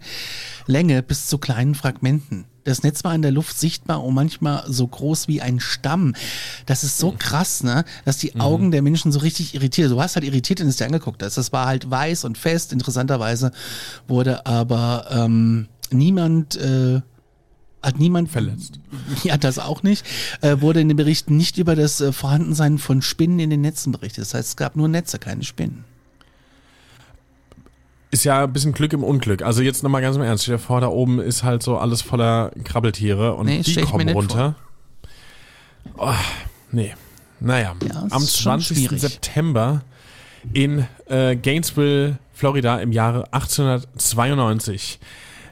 Länge 0.66 1.02
bis 1.02 1.26
zu 1.26 1.38
kleinen 1.38 1.74
Fragmenten. 1.74 2.46
Das 2.64 2.82
Netz 2.82 3.02
war 3.04 3.14
in 3.14 3.22
der 3.22 3.32
Luft 3.32 3.58
sichtbar 3.58 4.02
und 4.04 4.14
manchmal 4.14 4.64
so 4.68 4.86
groß 4.86 5.28
wie 5.28 5.42
ein 5.42 5.60
Stamm. 5.60 6.14
Das 6.66 6.84
ist 6.84 6.98
so 6.98 7.14
krass, 7.18 7.62
ne? 7.62 7.84
Dass 8.04 8.18
die 8.18 8.38
Augen 8.38 8.70
der 8.70 8.82
Menschen 8.82 9.10
so 9.10 9.18
richtig 9.20 9.54
irritiert. 9.54 9.90
Du 9.90 10.00
hast 10.00 10.14
halt 10.14 10.24
irritiert, 10.24 10.60
wenn 10.60 10.66
du 10.66 10.70
es 10.70 10.76
dir 10.76 10.86
angeguckt 10.86 11.22
hast. 11.22 11.36
Das 11.36 11.52
war 11.52 11.66
halt 11.66 11.90
weiß 11.90 12.24
und 12.24 12.38
fest. 12.38 12.72
Interessanterweise 12.72 13.50
wurde 14.06 14.46
aber 14.46 15.06
ähm, 15.10 15.68
niemand 15.90 16.56
äh, 16.56 17.00
hat 17.82 17.98
niemand 17.98 18.30
Verletzt. 18.30 18.78
Ja, 19.24 19.36
das 19.36 19.58
auch 19.58 19.82
nicht. 19.82 20.06
Äh, 20.40 20.60
wurde 20.60 20.80
in 20.80 20.88
den 20.88 20.96
Berichten 20.96 21.36
nicht 21.36 21.58
über 21.58 21.74
das 21.74 22.00
äh, 22.00 22.12
Vorhandensein 22.12 22.78
von 22.78 23.02
Spinnen 23.02 23.40
in 23.40 23.50
den 23.50 23.60
Netzen 23.60 23.92
berichtet. 23.92 24.22
Das 24.22 24.34
heißt, 24.34 24.48
es 24.50 24.56
gab 24.56 24.76
nur 24.76 24.88
Netze, 24.88 25.18
keine 25.18 25.42
Spinnen. 25.42 25.84
Ist 28.12 28.24
ja 28.24 28.44
ein 28.44 28.52
bisschen 28.52 28.72
Glück 28.72 28.92
im 28.92 29.02
Unglück. 29.02 29.42
Also 29.42 29.62
jetzt 29.62 29.82
nochmal 29.82 30.02
ganz 30.02 30.16
im 30.16 30.22
Ernst. 30.22 30.44
Stell 30.44 30.56
dir 30.56 30.62
vor, 30.62 30.80
da 30.80 30.88
oben 30.88 31.18
ist 31.18 31.42
halt 31.42 31.62
so 31.62 31.78
alles 31.78 32.02
voller 32.02 32.52
Krabbeltiere 32.62 33.34
und 33.34 33.46
Nee, 33.46 33.62
die 33.62 33.74
kommen 33.80 34.08
runter. 34.10 34.54
Oh, 35.96 36.12
nee. 36.70 36.94
Naja, 37.40 37.74
Ja, 37.82 38.06
am 38.10 38.22
ist 38.22 38.36
schon 38.36 38.60
20. 38.60 38.76
schwierig. 38.76 39.00
September 39.00 39.82
in 40.52 40.86
äh, 41.08 41.34
Gainesville, 41.36 42.18
Florida 42.34 42.78
im 42.80 42.92
Jahre 42.92 43.32
1892. 43.32 45.00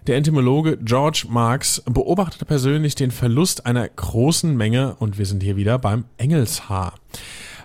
Der 0.07 0.17
Entomologe 0.17 0.77
George 0.79 1.25
Marks 1.29 1.83
beobachtete 1.87 2.45
persönlich 2.45 2.95
den 2.95 3.11
Verlust 3.11 3.67
einer 3.67 3.89
großen 3.89 4.57
Menge, 4.57 4.97
und 4.99 5.19
wir 5.19 5.27
sind 5.27 5.43
hier 5.43 5.57
wieder 5.57 5.79
beim 5.79 6.05
Engelshaar. 6.17 6.95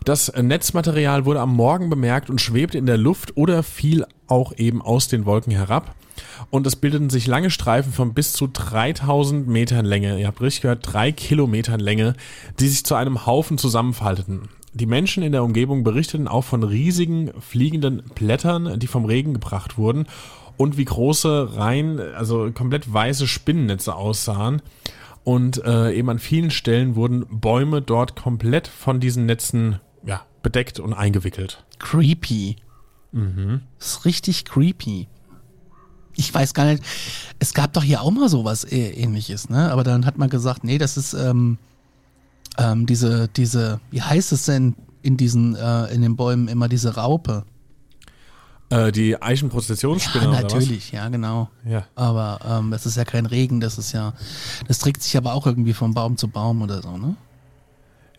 Das 0.06 0.32
Netzmaterial 0.40 1.26
wurde 1.26 1.42
am 1.42 1.56
Morgen 1.56 1.90
bemerkt 1.90 2.30
und 2.30 2.40
schwebte 2.40 2.78
in 2.78 2.86
der 2.86 2.96
Luft 2.96 3.36
oder 3.38 3.64
fiel 3.64 4.06
auch 4.28 4.54
eben 4.56 4.84
aus 4.84 5.08
den 5.08 5.26
Wolken 5.26 5.52
herab. 5.52 5.96
Und 6.52 6.68
es 6.68 6.76
bildeten 6.76 7.10
sich 7.10 7.26
lange 7.26 7.50
Streifen 7.50 7.92
von 7.92 8.14
bis 8.14 8.32
zu 8.34 8.46
3000 8.46 9.48
Metern 9.48 9.84
Länge, 9.84 10.20
ihr 10.20 10.28
habt 10.28 10.42
richtig 10.42 10.62
gehört, 10.62 10.82
drei 10.84 11.12
Kilometern 11.12 11.80
Länge, 11.80 12.14
die 12.60 12.68
sich 12.68 12.86
zu 12.86 12.94
einem 12.94 13.26
Haufen 13.26 13.58
zusammenfalteten. 13.58 14.44
Die 14.74 14.86
Menschen 14.86 15.24
in 15.24 15.32
der 15.32 15.44
Umgebung 15.44 15.84
berichteten 15.84 16.28
auch 16.28 16.44
von 16.44 16.62
riesigen 16.62 17.32
fliegenden 17.40 18.04
Blättern, 18.14 18.80
die 18.80 18.88
vom 18.88 19.06
Regen 19.06 19.34
gebracht 19.34 19.80
wurden 19.80 20.06
und 20.56 20.78
wie 20.78 20.86
große, 20.86 21.58
rein, 21.58 22.00
also 22.00 22.52
komplett 22.52 22.94
weiße 22.94 23.28
Spinnennetze 23.28 23.96
aussahen. 23.96 24.62
Und 25.24 25.66
äh, 25.66 25.94
eben 25.94 26.12
an 26.12 26.20
vielen 26.20 26.52
Stellen 26.52 26.96
wurden 26.96 27.26
Bäume 27.28 27.82
dort 27.82 28.16
komplett 28.16 28.68
von 28.68 29.00
diesen 29.00 29.26
Netzen 29.26 29.80
ja, 30.06 30.26
bedeckt 30.42 30.80
und 30.80 30.94
eingewickelt. 30.94 31.64
Creepy. 31.80 32.58
Das 33.80 33.88
ist 33.88 34.06
richtig 34.06 34.44
creepy. 34.44 35.08
Ich 36.18 36.34
weiß 36.34 36.54
gar 36.54 36.66
nicht, 36.66 36.84
es 37.40 37.54
gab 37.54 37.74
doch 37.74 37.84
hier 37.84 38.02
auch 38.02 38.12
mal 38.12 38.28
sowas 38.28 38.66
äh, 38.66 38.90
ähnliches, 38.92 39.50
ne? 39.50 39.72
Aber 39.72 39.84
dann 39.84 40.06
hat 40.06 40.18
man 40.18 40.30
gesagt, 40.30 40.64
nee, 40.64 40.78
das 40.78 40.98
ist 40.98 41.14
ähm, 41.14 41.58
ähm, 42.58 42.86
diese, 42.86 43.28
diese, 43.30 43.80
wie 43.92 44.02
heißt 44.02 44.32
es 44.32 44.46
denn 44.46 44.76
in 45.02 45.18
diesen, 45.18 45.56
äh, 45.56 45.86
in 45.94 46.02
den 46.02 46.16
Bäumen 46.16 46.48
immer 46.48 46.68
diese 46.68 46.96
Raupe? 46.96 47.46
Äh, 48.70 48.92
die 48.92 49.22
Eichenprozessionsspinne 49.22 50.26
Ja, 50.26 50.42
natürlich, 50.42 50.92
ja, 50.92 51.08
genau. 51.10 51.50
Ja. 51.66 51.86
Aber 51.96 52.40
ähm, 52.46 52.72
das 52.72 52.86
ist 52.86 52.98
ja 52.98 53.06
kein 53.06 53.26
Regen, 53.26 53.60
das 53.60 53.78
ist 53.78 53.92
ja, 53.92 54.14
das 54.68 54.80
trägt 54.80 55.04
sich 55.04 55.16
aber 55.16 55.34
auch 55.34 55.46
irgendwie 55.46 55.74
von 55.74 55.94
Baum 55.94 56.18
zu 56.18 56.28
Baum 56.28 56.62
oder 56.62 56.82
so, 56.82 56.98
ne? 56.98 57.16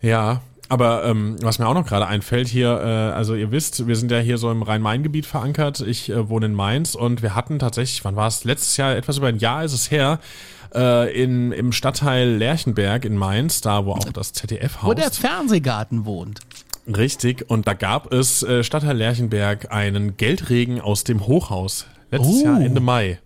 Ja, 0.01 0.41
aber 0.69 1.05
ähm, 1.05 1.35
was 1.41 1.59
mir 1.59 1.67
auch 1.67 1.73
noch 1.73 1.85
gerade 1.85 2.07
einfällt 2.07 2.47
hier, 2.47 2.69
äh, 2.79 3.15
also 3.15 3.35
ihr 3.35 3.51
wisst, 3.51 3.87
wir 3.87 3.95
sind 3.95 4.11
ja 4.11 4.19
hier 4.19 4.37
so 4.37 4.51
im 4.51 4.61
Rhein-Main-Gebiet 4.63 5.25
verankert. 5.25 5.79
Ich 5.81 6.09
äh, 6.09 6.29
wohne 6.29 6.47
in 6.47 6.53
Mainz 6.53 6.95
und 6.95 7.21
wir 7.21 7.35
hatten 7.35 7.59
tatsächlich, 7.59 8.03
wann 8.03 8.15
war 8.15 8.27
es? 8.27 8.43
Letztes 8.43 8.77
Jahr, 8.77 8.95
etwas 8.95 9.17
über 9.17 9.27
ein 9.27 9.37
Jahr 9.37 9.63
ist 9.63 9.73
es 9.73 9.89
her, 9.91 10.19
äh, 10.75 11.11
in, 11.21 11.51
im 11.51 11.71
Stadtteil 11.71 12.29
Lerchenberg 12.35 13.05
in 13.05 13.15
Mainz, 13.15 13.61
da 13.61 13.85
wo 13.85 13.93
auch 13.93 14.11
das 14.11 14.33
ZDF 14.33 14.79
Wo 14.81 14.93
der. 14.93 15.11
Fernsehgarten 15.11 16.05
wohnt. 16.05 16.41
Richtig, 16.87 17.49
und 17.49 17.67
da 17.67 17.73
gab 17.73 18.13
es 18.13 18.43
äh, 18.43 18.63
Stadtteil 18.63 18.95
Lerchenberg 18.97 19.71
einen 19.71 20.15
Geldregen 20.17 20.79
aus 20.81 21.03
dem 21.03 21.27
Hochhaus. 21.27 21.85
Letztes 22.11 22.41
Oh. 22.41 22.45
Jahr 22.45 22.61
Ende 22.61 22.79
Mai. 22.79 23.19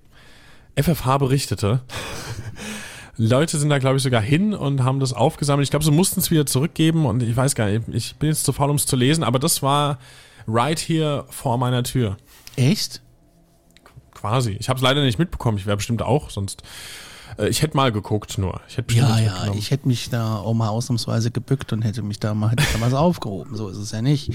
FFH 0.75 1.17
berichtete. 1.19 1.81
Leute 3.29 3.59
sind 3.59 3.69
da, 3.69 3.77
glaube 3.77 3.97
ich, 3.97 4.03
sogar 4.03 4.21
hin 4.21 4.55
und 4.55 4.83
haben 4.83 4.99
das 4.99 5.13
aufgesammelt. 5.13 5.65
Ich 5.65 5.69
glaube, 5.69 5.85
sie 5.85 5.91
mussten 5.91 6.19
es 6.19 6.31
wieder 6.31 6.47
zurückgeben 6.47 7.05
und 7.05 7.21
ich 7.21 7.35
weiß 7.35 7.53
gar 7.53 7.67
nicht, 7.67 7.83
ich 7.89 8.15
bin 8.15 8.29
jetzt 8.29 8.43
zu 8.45 8.51
faul, 8.51 8.71
um 8.71 8.77
es 8.77 8.87
zu 8.87 8.95
lesen, 8.95 9.23
aber 9.23 9.37
das 9.37 9.61
war 9.61 9.99
right 10.47 10.79
hier 10.79 11.25
vor 11.29 11.59
meiner 11.59 11.83
Tür. 11.83 12.17
Echt? 12.55 13.01
Quasi. 14.13 14.57
Ich 14.59 14.69
habe 14.69 14.77
es 14.77 14.83
leider 14.83 15.03
nicht 15.03 15.19
mitbekommen. 15.19 15.59
Ich 15.59 15.67
wäre 15.67 15.77
bestimmt 15.77 16.01
auch, 16.01 16.31
sonst. 16.31 16.63
Äh, 17.37 17.49
ich 17.49 17.61
hätte 17.61 17.77
mal 17.77 17.91
geguckt 17.91 18.39
nur. 18.39 18.59
Ich 18.67 18.77
hätte 18.77 18.87
bestimmt 18.87 19.09
Ja, 19.09 19.19
ja, 19.19 19.53
ich 19.53 19.69
hätte 19.69 19.87
mich 19.87 20.09
da 20.09 20.37
auch 20.37 20.55
mal 20.55 20.69
ausnahmsweise 20.69 21.29
gebückt 21.29 21.73
und 21.73 21.83
hätte 21.83 22.01
mich 22.01 22.19
da 22.19 22.33
mal, 22.33 22.49
hätte 22.49 22.63
aufgehoben. 22.97 23.55
So 23.55 23.69
ist 23.69 23.77
es 23.77 23.91
ja 23.91 24.01
nicht. 24.01 24.31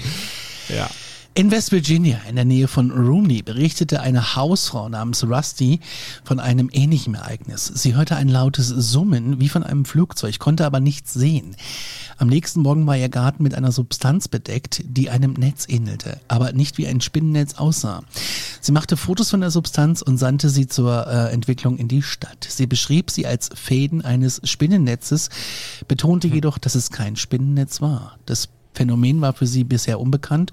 ja. 0.69 0.89
In 1.37 1.51
West 1.51 1.71
Virginia, 1.71 2.19
in 2.27 2.35
der 2.35 2.45
Nähe 2.45 2.67
von 2.67 2.89
Romney, 2.89 3.43
berichtete 3.43 4.01
eine 4.01 4.35
Hausfrau 4.35 4.89
namens 4.89 5.23
Rusty 5.23 5.81
von 6.23 6.39
einem 6.39 6.67
ähnlichen 6.73 7.13
Ereignis. 7.13 7.67
Sie 7.67 7.93
hörte 7.93 8.15
ein 8.15 8.27
lautes 8.27 8.69
Summen 8.69 9.39
wie 9.39 9.47
von 9.47 9.61
einem 9.61 9.85
Flugzeug, 9.85 10.39
konnte 10.39 10.65
aber 10.65 10.79
nichts 10.79 11.13
sehen. 11.13 11.55
Am 12.17 12.27
nächsten 12.27 12.61
Morgen 12.61 12.87
war 12.87 12.97
ihr 12.97 13.09
Garten 13.09 13.43
mit 13.43 13.53
einer 13.53 13.71
Substanz 13.71 14.27
bedeckt, 14.27 14.81
die 14.83 15.11
einem 15.11 15.33
Netz 15.33 15.69
ähnelte, 15.69 16.19
aber 16.27 16.53
nicht 16.53 16.79
wie 16.79 16.87
ein 16.87 17.01
Spinnennetz 17.01 17.53
aussah. 17.53 18.01
Sie 18.59 18.71
machte 18.71 18.97
Fotos 18.97 19.29
von 19.29 19.41
der 19.41 19.51
Substanz 19.51 20.01
und 20.01 20.17
sandte 20.17 20.49
sie 20.49 20.65
zur 20.65 21.05
äh, 21.05 21.31
Entwicklung 21.31 21.77
in 21.77 21.87
die 21.87 22.01
Stadt. 22.01 22.47
Sie 22.49 22.65
beschrieb 22.65 23.11
sie 23.11 23.27
als 23.27 23.51
Fäden 23.53 24.01
eines 24.03 24.41
Spinnennetzes, 24.43 25.29
betonte 25.87 26.27
jedoch, 26.27 26.57
dass 26.57 26.73
es 26.73 26.89
kein 26.89 27.15
Spinnennetz 27.15 27.79
war. 27.79 28.17
Das 28.25 28.49
Phänomen 28.77 29.21
war 29.21 29.33
für 29.33 29.47
sie 29.47 29.63
bisher 29.63 29.99
unbekannt, 29.99 30.51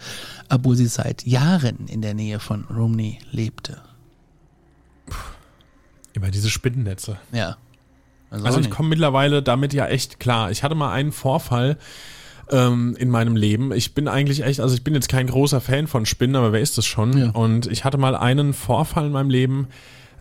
obwohl 0.49 0.76
sie 0.76 0.87
seit 0.87 1.26
Jahren 1.26 1.87
in 1.88 2.00
der 2.00 2.14
Nähe 2.14 2.40
von 2.40 2.64
Romney 2.64 3.19
lebte. 3.31 3.83
Immer 6.14 6.31
diese 6.31 6.49
Spinnennetze. 6.49 7.19
Ja. 7.33 7.57
Also, 8.31 8.47
Also 8.47 8.61
ich 8.61 8.71
komme 8.71 8.88
mittlerweile 8.88 9.43
damit 9.43 9.75
ja 9.75 9.87
echt 9.87 10.21
klar. 10.21 10.50
Ich 10.50 10.62
hatte 10.62 10.75
mal 10.75 10.93
einen 10.93 11.12
Vorfall 11.12 11.76
ähm, 12.50 12.97
in 12.99 13.11
meinem 13.11 13.37
Leben. 13.37 13.73
Ich 13.73 13.95
bin 13.95 14.09
eigentlich 14.09 14.43
echt, 14.43 14.61
also 14.61 14.75
ich 14.75 14.83
bin 14.83 14.95
jetzt 14.95 15.09
kein 15.09 15.26
großer 15.26 15.61
Fan 15.61 15.87
von 15.87 16.07
Spinnen, 16.07 16.37
aber 16.37 16.52
wer 16.52 16.61
ist 16.61 16.78
das 16.78 16.87
schon? 16.87 17.16
Ja. 17.16 17.31
Und 17.31 17.66
ich 17.66 17.85
hatte 17.85 17.99
mal 17.99 18.16
einen 18.16 18.54
Vorfall 18.54 19.07
in 19.07 19.12
meinem 19.12 19.31
Leben. 19.31 19.69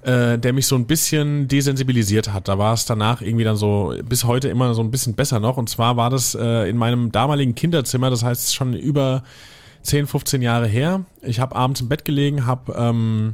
Äh, 0.03 0.37
der 0.37 0.53
mich 0.53 0.67
so 0.67 0.75
ein 0.75 0.85
bisschen 0.85 1.47
desensibilisiert 1.47 2.33
hat. 2.33 2.47
Da 2.47 2.57
war 2.57 2.73
es 2.73 2.85
danach 2.85 3.21
irgendwie 3.21 3.43
dann 3.43 3.55
so 3.55 3.93
bis 4.03 4.25
heute 4.25 4.49
immer 4.49 4.73
so 4.73 4.81
ein 4.81 4.91
bisschen 4.91 5.15
besser 5.15 5.39
noch. 5.39 5.57
Und 5.57 5.69
zwar 5.69 5.97
war 5.97 6.09
das 6.09 6.35
äh, 6.35 6.69
in 6.69 6.77
meinem 6.77 7.11
damaligen 7.11 7.55
Kinderzimmer, 7.55 8.09
das 8.09 8.23
heißt 8.23 8.53
schon 8.53 8.73
über 8.73 9.23
10, 9.83 10.07
15 10.07 10.41
Jahre 10.41 10.67
her. 10.67 11.05
Ich 11.21 11.39
habe 11.39 11.55
abends 11.55 11.81
im 11.81 11.89
Bett 11.89 12.05
gelegen, 12.05 12.45
habe 12.45 12.73
ähm, 12.77 13.33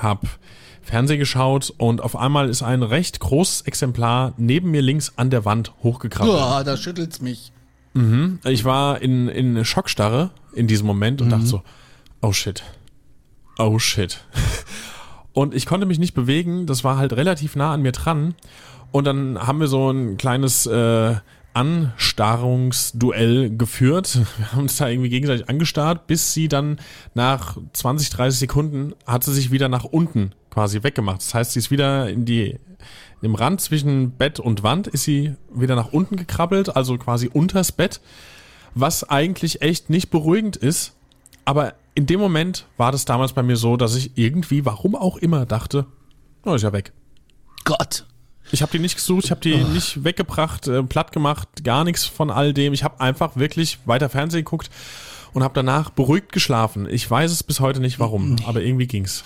hab 0.00 0.26
Fernseh 0.82 1.16
geschaut 1.16 1.72
und 1.76 2.02
auf 2.02 2.14
einmal 2.16 2.48
ist 2.48 2.62
ein 2.62 2.82
recht 2.82 3.20
großes 3.20 3.62
Exemplar 3.62 4.34
neben 4.36 4.70
mir 4.70 4.82
links 4.82 5.14
an 5.16 5.30
der 5.30 5.44
Wand 5.44 5.72
hochgekrabbelt. 5.82 6.36
Ja, 6.36 6.62
da 6.62 6.76
schüttelt's 6.76 7.20
mich. 7.20 7.52
Mhm. 7.94 8.38
Ich 8.44 8.64
war 8.64 9.00
in, 9.00 9.28
in 9.28 9.64
Schockstarre 9.64 10.30
in 10.52 10.66
diesem 10.66 10.86
Moment 10.86 11.22
und 11.22 11.30
dachte 11.30 11.46
so, 11.46 11.62
oh 12.20 12.32
shit. 12.32 12.62
Oh 13.58 13.78
shit. 13.78 14.20
Und 15.34 15.54
ich 15.54 15.66
konnte 15.66 15.84
mich 15.84 15.98
nicht 15.98 16.14
bewegen, 16.14 16.64
das 16.64 16.84
war 16.84 16.96
halt 16.96 17.12
relativ 17.12 17.56
nah 17.56 17.74
an 17.74 17.82
mir 17.82 17.92
dran. 17.92 18.34
Und 18.92 19.04
dann 19.04 19.38
haben 19.38 19.60
wir 19.60 19.66
so 19.66 19.90
ein 19.90 20.16
kleines 20.16 20.66
äh, 20.66 21.16
Anstarrungsduell 21.52 23.56
geführt. 23.56 24.20
Wir 24.38 24.52
haben 24.52 24.62
uns 24.62 24.76
da 24.76 24.88
irgendwie 24.88 25.10
gegenseitig 25.10 25.48
angestarrt, 25.48 26.06
bis 26.06 26.32
sie 26.32 26.48
dann 26.48 26.78
nach 27.14 27.58
20, 27.72 28.10
30 28.10 28.38
Sekunden 28.38 28.94
hat 29.06 29.24
sie 29.24 29.34
sich 29.34 29.50
wieder 29.50 29.68
nach 29.68 29.84
unten 29.84 30.32
quasi 30.50 30.82
weggemacht. 30.82 31.20
Das 31.20 31.34
heißt, 31.34 31.52
sie 31.52 31.58
ist 31.58 31.70
wieder 31.70 32.08
in 32.08 32.24
die 32.24 32.58
im 33.22 33.34
Rand 33.34 33.60
zwischen 33.60 34.12
Bett 34.12 34.38
und 34.38 34.62
Wand 34.62 34.86
ist 34.86 35.04
sie 35.04 35.34
wieder 35.52 35.76
nach 35.76 35.92
unten 35.92 36.16
gekrabbelt, 36.16 36.76
also 36.76 36.98
quasi 36.98 37.30
unters 37.32 37.72
Bett, 37.72 38.02
was 38.74 39.08
eigentlich 39.08 39.62
echt 39.62 39.88
nicht 39.88 40.10
beruhigend 40.10 40.56
ist. 40.56 40.92
Aber 41.46 41.74
in 41.94 42.06
dem 42.06 42.20
Moment 42.20 42.66
war 42.76 42.92
das 42.92 43.04
damals 43.04 43.32
bei 43.32 43.42
mir 43.42 43.56
so, 43.56 43.76
dass 43.76 43.94
ich 43.94 44.16
irgendwie, 44.16 44.64
warum 44.64 44.96
auch 44.96 45.16
immer, 45.16 45.46
dachte, 45.46 45.86
oh, 46.44 46.54
ist 46.54 46.62
ja 46.62 46.72
weg. 46.72 46.92
Gott. 47.64 48.06
Ich 48.52 48.60
habe 48.60 48.72
die 48.72 48.78
nicht 48.78 48.96
gesucht, 48.96 49.24
ich 49.24 49.30
habe 49.30 49.40
die 49.40 49.56
nicht 49.56 50.04
weggebracht, 50.04 50.68
äh, 50.68 50.82
platt 50.82 51.12
gemacht, 51.12 51.48
gar 51.64 51.84
nichts 51.84 52.04
von 52.04 52.30
all 52.30 52.52
dem. 52.52 52.72
Ich 52.72 52.84
habe 52.84 53.00
einfach 53.00 53.36
wirklich 53.36 53.78
weiter 53.86 54.08
Fernsehen 54.10 54.44
geguckt 54.44 54.70
und 55.32 55.42
habe 55.42 55.54
danach 55.54 55.90
beruhigt 55.90 56.30
geschlafen. 56.30 56.86
Ich 56.88 57.10
weiß 57.10 57.32
es 57.32 57.42
bis 57.42 57.60
heute 57.60 57.80
nicht 57.80 57.98
warum, 57.98 58.36
aber 58.46 58.60
irgendwie 58.62 58.86
ging's. 58.86 59.24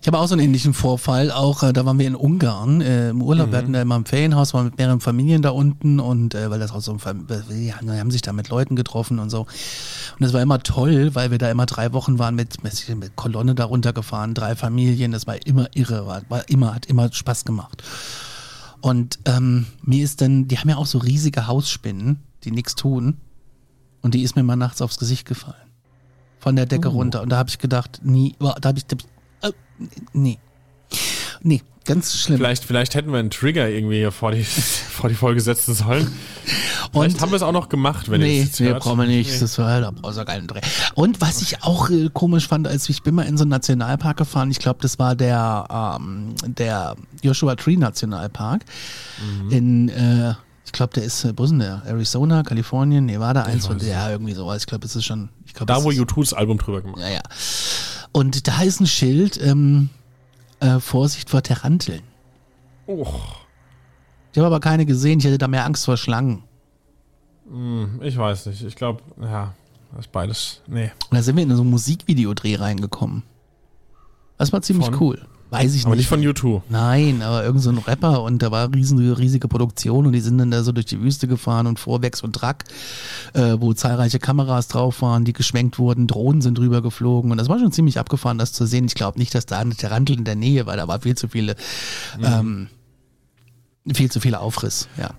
Ich 0.00 0.06
habe 0.06 0.18
auch 0.18 0.28
so 0.28 0.34
einen 0.34 0.44
ähnlichen 0.44 0.74
Vorfall. 0.74 1.30
Auch 1.30 1.62
äh, 1.62 1.72
da 1.72 1.84
waren 1.84 1.98
wir 1.98 2.06
in 2.06 2.14
Ungarn 2.14 2.80
äh, 2.80 3.10
im 3.10 3.22
Urlaub. 3.22 3.48
Mhm. 3.48 3.52
Wir 3.52 3.58
hatten 3.58 3.72
da 3.72 3.82
immer 3.82 3.96
ein 3.96 4.04
Ferienhaus, 4.04 4.54
waren 4.54 4.66
mit 4.66 4.78
mehreren 4.78 5.00
Familien 5.00 5.42
da 5.42 5.50
unten 5.50 5.98
und 5.98 6.34
äh, 6.34 6.50
weil 6.50 6.60
das 6.60 6.70
auch 6.70 6.80
so 6.80 6.92
ein 6.92 6.98
Fam 6.98 7.28
wir 7.28 7.74
haben, 7.76 8.10
sich 8.10 8.22
da 8.22 8.32
mit 8.32 8.48
Leuten 8.48 8.76
getroffen 8.76 9.18
und 9.18 9.30
so. 9.30 9.40
Und 9.40 9.48
das 10.20 10.32
war 10.32 10.40
immer 10.40 10.60
toll, 10.60 11.14
weil 11.14 11.30
wir 11.30 11.38
da 11.38 11.50
immer 11.50 11.66
drei 11.66 11.92
Wochen 11.92 12.18
waren 12.18 12.34
mit, 12.34 12.62
mit, 12.62 13.16
Kolonne 13.16 13.54
da 13.54 13.64
runtergefahren, 13.64 14.34
drei 14.34 14.54
Familien. 14.54 15.12
Das 15.12 15.26
war 15.26 15.44
immer 15.46 15.68
irre, 15.74 16.06
war, 16.06 16.22
war 16.28 16.48
immer 16.48 16.74
hat 16.74 16.86
immer 16.86 17.12
Spaß 17.12 17.44
gemacht. 17.44 17.82
Und 18.80 19.18
ähm, 19.24 19.66
mir 19.82 20.04
ist 20.04 20.20
dann, 20.20 20.46
die 20.46 20.58
haben 20.58 20.68
ja 20.68 20.76
auch 20.76 20.86
so 20.86 20.98
riesige 20.98 21.46
Hausspinnen, 21.46 22.20
die 22.44 22.52
nichts 22.52 22.74
tun. 22.76 23.16
Und 24.00 24.14
die 24.14 24.22
ist 24.22 24.36
mir 24.36 24.44
mal 24.44 24.56
nachts 24.56 24.80
aufs 24.80 24.98
Gesicht 24.98 25.26
gefallen. 25.26 25.56
Von 26.38 26.54
der 26.54 26.66
Decke 26.66 26.88
runter. 26.88 27.22
Und 27.22 27.30
da 27.30 27.36
habe 27.36 27.50
ich 27.50 27.58
gedacht, 27.58 28.00
nie, 28.04 28.36
da 28.38 28.54
habe 28.64 28.78
ich, 28.78 28.86
da 28.86 28.96
hab 29.42 29.50
ich 29.50 29.50
äh, 29.50 29.52
nee. 30.12 30.38
Nee, 31.40 31.62
ganz 31.84 32.16
schlimm. 32.18 32.38
Vielleicht, 32.38 32.64
vielleicht 32.64 32.94
hätten 32.94 33.12
wir 33.12 33.18
einen 33.20 33.30
Trigger 33.30 33.68
irgendwie 33.68 33.98
hier 33.98 34.10
vor 34.12 34.32
die, 34.32 34.42
vor 34.44 35.08
die 35.08 35.14
Folge 35.14 35.40
setzen 35.40 35.74
sollen. 35.74 36.10
Vielleicht 36.90 37.14
Und- 37.16 37.20
haben 37.20 37.30
wir 37.30 37.36
es 37.36 37.42
auch 37.42 37.52
noch 37.52 37.68
gemacht, 37.68 38.10
wenn 38.10 38.20
ihr 38.22 38.26
Nee, 38.26 38.40
es 38.40 38.46
jetzt 38.48 38.60
nee, 38.60 38.66
hört. 38.68 38.82
brauchen 38.82 38.98
wir 38.98 39.06
nicht. 39.06 39.40
Das 39.40 39.56
war 39.58 39.70
halt 39.70 39.84
da 39.84 39.90
brauchst 39.92 40.18
du 40.18 40.24
keinen 40.24 40.46
Dreh. 40.48 40.60
Und 40.94 41.20
was 41.20 41.42
ich 41.42 41.62
auch 41.62 41.90
äh, 41.90 42.08
komisch 42.12 42.48
fand, 42.48 42.66
als 42.66 42.88
ich 42.88 43.02
bin 43.02 43.14
mal 43.14 43.22
in 43.22 43.36
so 43.36 43.44
einen 43.44 43.50
Nationalpark 43.50 44.16
gefahren, 44.16 44.50
ich 44.50 44.58
glaube, 44.58 44.80
das 44.82 44.98
war 44.98 45.14
der, 45.14 45.96
ähm, 46.00 46.34
der 46.46 46.96
Joshua 47.22 47.54
Tree 47.54 47.76
Nationalpark 47.76 48.64
Mhm. 49.44 49.50
in, 49.50 49.88
äh, 49.90 50.34
ich 50.64 50.72
glaube, 50.72 50.92
der 50.94 51.04
ist, 51.04 51.24
äh, 51.24 51.32
wo 51.36 51.44
ist 51.44 51.50
denn 51.50 51.60
der? 51.60 51.82
Arizona, 51.86 52.42
Kalifornien, 52.42 53.06
Nevada, 53.06 53.42
eins 53.44 53.66
von, 53.66 53.76
es 53.78 53.86
ja, 53.86 54.10
irgendwie 54.10 54.34
sowas. 54.34 54.58
Ich 54.62 54.66
glaube, 54.66 54.84
es 54.86 54.94
ist 54.96 55.04
schon, 55.04 55.28
ich 55.46 55.54
glaube, 55.54 55.66
Da, 55.72 55.78
es 55.78 55.84
wo 55.84 55.90
ist- 55.90 55.98
U2 55.98 56.20
das 56.20 56.32
Album 56.34 56.58
drüber 56.58 56.82
gemacht 56.82 57.00
Ja, 57.00 57.08
ja. 57.08 57.22
Und 58.12 58.48
da 58.48 58.62
ist 58.62 58.80
ein 58.80 58.86
Schild, 58.86 59.40
ähm, 59.42 59.90
äh, 60.60 60.80
Vorsicht 60.80 61.30
vor 61.30 61.42
Taranteln. 61.42 62.02
Oh, 62.86 63.06
Ich 64.32 64.38
habe 64.38 64.46
aber 64.46 64.60
keine 64.60 64.86
gesehen, 64.86 65.18
ich 65.18 65.24
hätte 65.26 65.38
da 65.38 65.48
mehr 65.48 65.64
Angst 65.64 65.84
vor 65.84 65.96
Schlangen. 65.96 66.42
ich 68.02 68.16
weiß 68.16 68.46
nicht. 68.46 68.62
Ich 68.62 68.76
glaube, 68.76 69.02
ja, 69.20 69.54
das 69.92 70.06
ist 70.06 70.12
beides. 70.12 70.62
Nee. 70.66 70.90
Und 71.10 71.16
da 71.16 71.22
sind 71.22 71.36
wir 71.36 71.42
in 71.42 71.54
so 71.56 71.62
ein 71.62 71.70
Musikvideodreh 71.70 72.56
reingekommen. 72.56 73.22
Das 74.36 74.52
war 74.52 74.62
ziemlich 74.62 74.86
Von? 74.86 75.00
cool. 75.00 75.26
Weiß 75.50 75.74
ich 75.74 75.86
Aber 75.86 75.96
nicht. 75.96 76.10
nicht 76.10 76.34
von 76.36 76.50
U2. 76.52 76.62
Nein, 76.68 77.22
aber 77.22 77.42
irgend 77.44 77.62
so 77.62 77.70
ein 77.70 77.78
Rapper 77.78 78.22
und 78.22 78.42
da 78.42 78.50
war 78.50 78.72
riesige, 78.74 79.18
riesige 79.18 79.48
Produktion 79.48 80.06
und 80.06 80.12
die 80.12 80.20
sind 80.20 80.38
dann 80.38 80.50
da 80.50 80.62
so 80.62 80.72
durch 80.72 80.86
die 80.86 81.00
Wüste 81.00 81.26
gefahren 81.26 81.66
und 81.66 81.78
Vorwex 81.78 82.22
und 82.22 82.34
Truck, 82.34 82.58
äh, 83.32 83.56
wo 83.58 83.72
zahlreiche 83.72 84.18
Kameras 84.18 84.68
drauf 84.68 85.00
waren, 85.00 85.24
die 85.24 85.32
geschwenkt 85.32 85.78
wurden, 85.78 86.06
Drohnen 86.06 86.42
sind 86.42 86.58
drüber 86.58 86.82
geflogen 86.82 87.30
und 87.30 87.38
das 87.38 87.48
war 87.48 87.58
schon 87.58 87.72
ziemlich 87.72 87.98
abgefahren, 87.98 88.36
das 88.36 88.52
zu 88.52 88.66
sehen. 88.66 88.84
Ich 88.86 88.94
glaube 88.94 89.18
nicht, 89.18 89.34
dass 89.34 89.46
da 89.46 89.58
eine 89.58 89.74
Tarantel 89.74 90.18
in 90.18 90.24
der 90.24 90.36
Nähe 90.36 90.66
war, 90.66 90.76
da 90.76 90.86
war 90.86 91.00
viel 91.00 91.16
zu 91.16 91.28
viele, 91.28 91.56
ähm, 92.22 92.68
viel 93.94 94.10
zu 94.10 94.20
viel 94.20 94.34
Aufriss, 94.34 94.88
ja. 94.98 95.10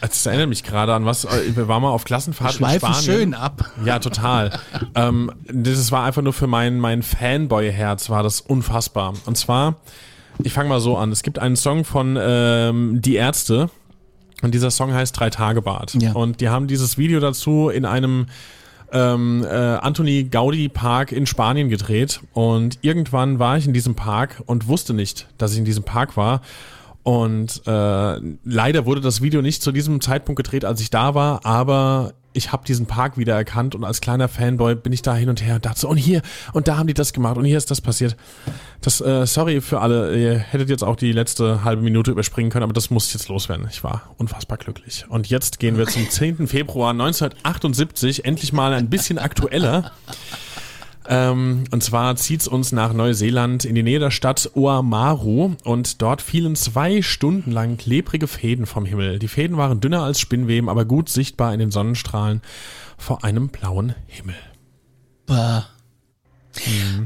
Das 0.00 0.24
erinnert 0.26 0.48
mich 0.48 0.62
gerade 0.62 0.94
an 0.94 1.04
was. 1.04 1.26
Wir 1.54 1.66
waren 1.68 1.82
mal 1.82 1.90
auf 1.90 2.04
Klassenfahrt 2.04 2.60
in 2.60 2.68
Spanien. 2.68 3.02
schön 3.02 3.34
ab. 3.34 3.72
Ja, 3.84 3.98
total. 3.98 4.58
ähm, 4.94 5.32
das 5.46 5.90
war 5.90 6.04
einfach 6.04 6.22
nur 6.22 6.32
für 6.32 6.46
mein, 6.46 6.78
mein 6.78 7.02
Fanboy-Herz, 7.02 8.10
war 8.10 8.22
das 8.22 8.40
unfassbar. 8.40 9.14
Und 9.26 9.36
zwar, 9.36 9.76
ich 10.42 10.52
fange 10.52 10.68
mal 10.68 10.80
so 10.80 10.96
an. 10.96 11.10
Es 11.10 11.22
gibt 11.22 11.38
einen 11.38 11.56
Song 11.56 11.84
von 11.84 12.16
ähm, 12.20 13.00
Die 13.02 13.16
Ärzte 13.16 13.70
und 14.42 14.54
dieser 14.54 14.70
Song 14.70 14.92
heißt 14.92 15.18
Drei 15.18 15.30
Tage 15.30 15.62
Bad. 15.62 15.94
Ja. 15.94 16.12
Und 16.12 16.40
die 16.40 16.48
haben 16.48 16.66
dieses 16.66 16.98
Video 16.98 17.18
dazu 17.20 17.70
in 17.70 17.84
einem 17.84 18.26
ähm, 18.92 19.44
äh, 19.44 19.48
Anthony 19.56 20.24
Gaudi 20.24 20.68
Park 20.68 21.12
in 21.12 21.26
Spanien 21.26 21.68
gedreht. 21.68 22.20
Und 22.34 22.78
irgendwann 22.82 23.38
war 23.38 23.56
ich 23.56 23.66
in 23.66 23.72
diesem 23.72 23.94
Park 23.94 24.42
und 24.46 24.68
wusste 24.68 24.94
nicht, 24.94 25.26
dass 25.38 25.52
ich 25.52 25.58
in 25.58 25.64
diesem 25.64 25.84
Park 25.84 26.16
war. 26.16 26.42
Und 27.02 27.62
äh, 27.66 28.20
leider 28.44 28.86
wurde 28.86 29.00
das 29.00 29.22
Video 29.22 29.42
nicht 29.42 29.62
zu 29.62 29.72
diesem 29.72 30.00
Zeitpunkt 30.00 30.36
gedreht, 30.36 30.64
als 30.64 30.80
ich 30.80 30.90
da 30.90 31.14
war, 31.14 31.44
aber 31.44 32.14
ich 32.34 32.52
habe 32.52 32.64
diesen 32.64 32.86
Park 32.86 33.18
wieder 33.18 33.34
erkannt 33.34 33.74
und 33.74 33.84
als 33.84 34.00
kleiner 34.00 34.28
Fanboy 34.28 34.74
bin 34.74 34.92
ich 34.92 35.02
da 35.02 35.14
hin 35.14 35.28
und 35.28 35.44
her 35.44 35.56
und 35.56 35.66
dachte 35.66 35.80
so, 35.80 35.88
und 35.88 35.96
hier 35.96 36.22
und 36.52 36.68
da 36.68 36.78
haben 36.78 36.86
die 36.86 36.94
das 36.94 37.12
gemacht 37.12 37.36
und 37.36 37.44
hier 37.44 37.58
ist 37.58 37.70
das 37.70 37.80
passiert. 37.80 38.16
Das, 38.80 39.00
äh, 39.00 39.26
sorry 39.26 39.60
für 39.60 39.80
alle, 39.80 40.16
ihr 40.16 40.38
hättet 40.38 40.70
jetzt 40.70 40.82
auch 40.82 40.96
die 40.96 41.12
letzte 41.12 41.64
halbe 41.64 41.82
Minute 41.82 42.10
überspringen 42.10 42.50
können, 42.50 42.64
aber 42.64 42.72
das 42.72 42.90
muss 42.90 43.12
jetzt 43.12 43.28
loswerden. 43.28 43.66
Ich 43.70 43.84
war 43.84 44.14
unfassbar 44.16 44.58
glücklich. 44.58 45.04
Und 45.08 45.28
jetzt 45.28 45.58
gehen 45.58 45.76
wir 45.76 45.86
zum 45.86 46.08
10. 46.08 46.46
Februar 46.46 46.90
1978, 46.90 48.24
endlich 48.24 48.52
mal 48.52 48.72
ein 48.72 48.88
bisschen 48.88 49.18
aktueller. 49.18 49.92
Ähm, 51.08 51.64
und 51.70 51.82
zwar 51.82 52.16
zieht's 52.16 52.48
uns 52.48 52.72
nach 52.72 52.92
Neuseeland 52.92 53.64
in 53.64 53.74
die 53.74 53.82
Nähe 53.82 53.98
der 53.98 54.10
Stadt 54.10 54.50
Oamaru 54.54 55.56
und 55.64 56.02
dort 56.02 56.22
fielen 56.22 56.56
zwei 56.56 57.02
Stunden 57.02 57.50
lang 57.50 57.76
klebrige 57.76 58.26
Fäden 58.26 58.66
vom 58.66 58.84
Himmel. 58.84 59.18
Die 59.18 59.28
Fäden 59.28 59.56
waren 59.56 59.80
dünner 59.80 60.02
als 60.02 60.20
Spinnweben, 60.20 60.68
aber 60.68 60.84
gut 60.84 61.08
sichtbar 61.08 61.52
in 61.52 61.60
den 61.60 61.70
Sonnenstrahlen 61.70 62.40
vor 62.96 63.24
einem 63.24 63.48
blauen 63.48 63.94
Himmel. 64.06 64.36
Bah. 65.26 65.66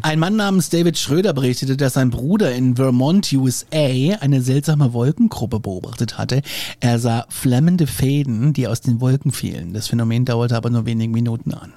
Ein 0.02 0.18
Mann 0.18 0.36
namens 0.36 0.70
David 0.70 0.98
Schröder 0.98 1.32
berichtete, 1.32 1.76
dass 1.76 1.94
sein 1.94 2.10
Bruder 2.10 2.52
in 2.52 2.76
Vermont, 2.76 3.32
USA, 3.32 4.16
eine 4.20 4.42
seltsame 4.42 4.92
Wolkengruppe 4.92 5.60
beobachtet 5.60 6.18
hatte. 6.18 6.42
Er 6.80 6.98
sah 6.98 7.26
flammende 7.28 7.86
Fäden, 7.86 8.52
die 8.52 8.66
aus 8.66 8.80
den 8.80 9.00
Wolken 9.00 9.30
fielen. 9.30 9.72
Das 9.72 9.86
Phänomen 9.88 10.24
dauerte 10.24 10.56
aber 10.56 10.70
nur 10.70 10.84
wenige 10.84 11.12
Minuten 11.12 11.54
an. 11.54 11.72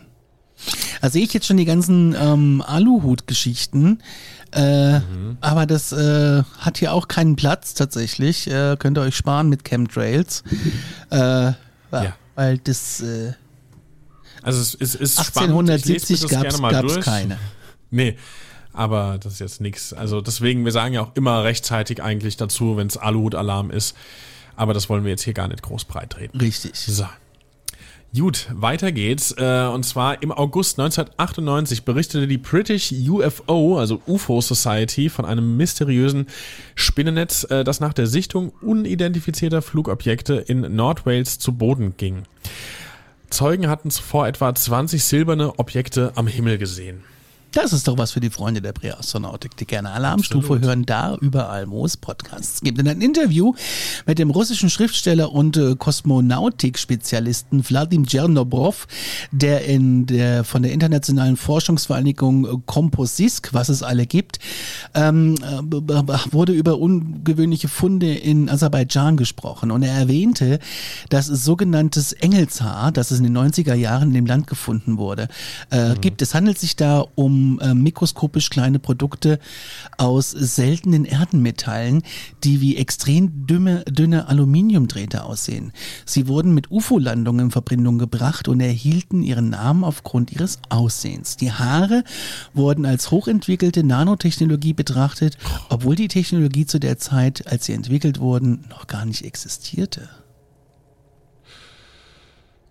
Da 1.02 1.10
sehe 1.10 1.24
ich 1.24 1.34
jetzt 1.34 1.48
schon 1.48 1.58
die 1.58 1.65
ganzen 1.65 2.15
ähm, 2.19 2.63
Aluhut-Geschichten. 2.65 4.00
Äh, 4.52 5.00
Aber 5.41 5.65
das 5.65 5.91
äh, 5.91 6.43
hat 6.58 6.78
hier 6.78 6.93
auch 6.93 7.08
keinen 7.08 7.36
Platz 7.36 7.74
tatsächlich. 7.74 8.50
Äh, 8.50 8.78
könnt 8.80 8.98
ihr 8.98 9.02
euch 9.02 9.15
sparen 9.15 9.50
mit 9.50 9.63
Chemtrails. 9.63 10.43
Äh, 11.12 11.17
ja. 11.17 12.15
Weil 12.36 12.58
das 12.60 13.02
äh, 13.02 13.34
Also 14.41 14.62
es, 14.62 14.74
ist 14.76 15.17
lese 15.17 15.19
1870 15.19 16.22
mir 16.22 16.28
das 16.28 16.62
gab 16.62 16.86
es 16.86 17.06
keine. 17.06 17.38
Nee, 17.91 18.17
aber 18.72 19.17
das 19.17 19.34
ist 19.34 19.39
jetzt 19.39 19.62
nix. 19.62 19.93
Also 19.93 20.22
deswegen, 20.22 20.63
wir 20.63 20.72
sagen 20.72 20.93
ja 20.93 21.02
auch 21.02 21.15
immer 21.15 21.43
rechtzeitig 21.43 22.04
eigentlich 22.04 22.38
dazu, 22.38 22.78
wenn 22.78 22.86
es 22.86 22.98
Aluhut-Alarm 22.98 23.72
ist. 23.72 23.98
Aber 24.56 24.76
das 24.76 24.89
wollen 24.89 25.06
wir 25.06 25.10
jetzt 25.10 25.24
hier 25.24 25.34
gar 25.34 25.48
nicht 25.48 25.63
groß 25.63 25.86
breit 25.86 26.12
treten. 26.12 26.38
Richtig. 26.39 26.76
So. 26.76 27.08
Gut, 28.17 28.48
weiter 28.52 28.91
geht's. 28.91 29.36
Äh, 29.38 29.69
und 29.72 29.84
zwar 29.84 30.24
im 30.24 30.32
August 30.32 30.80
1998 30.80 31.86
berichtete 31.86 32.28
die 32.28 32.39
British 32.39 32.91
UFO, 32.91 33.78
also 33.78 34.02
UFO 34.08 34.41
Society, 34.41 35.10
von 35.10 35.26
einem 35.26 35.58
mysteriösen 35.58 36.26
Spinnennetz, 36.74 37.45
äh, 37.50 37.63
das 37.63 37.80
nach 37.80 37.93
der 37.93 38.08
Sichtung 38.08 38.52
unidentifizierter 38.62 39.62
Flugobjekte 39.62 40.36
in 40.36 40.76
Nordwales 40.76 41.38
zu 41.38 41.54
Boden 41.54 41.95
ging. 41.98 42.24
Zeugen 43.30 43.67
hatten 43.67 43.91
zuvor 43.91 44.28
etwa 44.28 44.56
20 44.56 45.04
silberne 45.04 45.60
Objekte 45.60 46.13
am 46.15 46.26
Himmel 46.26 46.58
gesehen. 46.58 47.04
Das 47.52 47.74
ist 47.74 47.88
doch 47.88 47.98
was 47.98 48.12
für 48.12 48.20
die 48.20 48.30
Freunde 48.30 48.62
der 48.62 48.74
Präastronautik, 48.74 49.58
die 49.58 49.66
gerne 49.66 49.90
Alarmstufe 49.92 50.60
hören, 50.60 50.86
da 50.86 51.16
überall, 51.16 51.68
wo 51.72 51.84
es 51.84 51.98
Podcasts 51.98 52.62
gibt. 52.62 52.78
In 52.78 52.88
einem 52.88 53.02
Interview 53.02 53.56
mit 54.06 54.20
dem 54.20 54.30
russischen 54.30 54.70
Schriftsteller 54.70 55.32
und 55.32 55.58
äh, 55.58 55.76
Kosmonautik-Spezialisten 55.76 57.68
Wladim 57.68 58.06
Chernobrov, 58.06 58.88
der 59.32 59.66
in 59.66 60.06
der 60.06 60.44
von 60.44 60.62
der 60.62 60.74
internationalen 60.74 61.38
Forschungsvereinigung 61.38 62.46
äh, 62.46 62.58
Komposisk, 62.68 63.52
was 63.52 63.70
es 63.70 63.82
alle 63.82 64.06
gibt, 64.06 64.38
ähm, 64.94 65.34
äh, 65.42 66.32
wurde 66.32 66.54
über 66.54 66.78
ungewöhnliche 66.78 67.68
Funde 67.68 68.14
in 68.14 68.48
Aserbaidschan 68.48 69.18
gesprochen. 69.18 69.72
Und 69.72 69.82
er 69.82 69.94
erwähnte, 69.94 70.60
dass 71.10 71.30
es 71.30 71.46
sogenanntes 71.46 72.14
Engelshaar, 72.14 72.92
das 72.92 73.10
es 73.10 73.18
in 73.18 73.24
den 73.24 73.36
90er 73.36 73.74
Jahren 73.74 74.10
in 74.10 74.14
dem 74.14 74.26
Land 74.28 74.46
gefunden 74.46 75.00
wurde, 75.00 75.30
äh, 75.72 75.90
mhm. 75.90 76.02
gibt. 76.02 76.22
Es 76.22 76.36
handelt 76.36 76.60
sich 76.60 76.76
da 76.76 77.04
um 77.16 77.38
äh, 77.60 77.73
mikroskopisch 77.73 78.49
kleine 78.49 78.80
Produkte 78.80 79.39
aus 79.97 80.32
seltenen 80.32 81.06
Erdenmetallen, 81.06 82.04
die 82.43 82.62
wie 82.62 82.78
extrem 82.78 83.47
dünne, 83.47 83.84
dünne 83.86 84.28
Aluminiumdrähte 84.28 85.23
aussehen. 85.23 85.71
Sie 86.06 86.28
wurden 86.28 86.54
mit 86.54 86.71
UFO-Landungen 86.71 87.47
in 87.47 87.52
Verbindung 87.52 87.97
gebracht 87.97 88.47
und 88.47 88.60
erhielten 88.60 89.21
ihren 89.21 89.49
Namen 89.49 89.84
aufgrund 89.84 90.32
ihres 90.32 90.60
Aussehens. 90.69 91.38
Die 91.38 91.52
Haare 91.52 92.04
wurden 92.54 92.86
als 92.86 93.12
hochentwickelte 93.12 93.84
Nanotechnologie 93.84 94.73
betrachtet, 94.73 95.38
obwohl 95.69 95.95
die 95.95 96.08
Technologie 96.08 96.65
zu 96.65 96.80
der 96.80 96.97
Zeit, 96.97 97.47
als 97.47 97.65
sie 97.65 97.73
entwickelt 97.73 98.19
wurden, 98.19 98.65
noch 98.69 98.88
gar 98.88 99.06
nicht 99.06 99.23
existierte. 99.25 100.10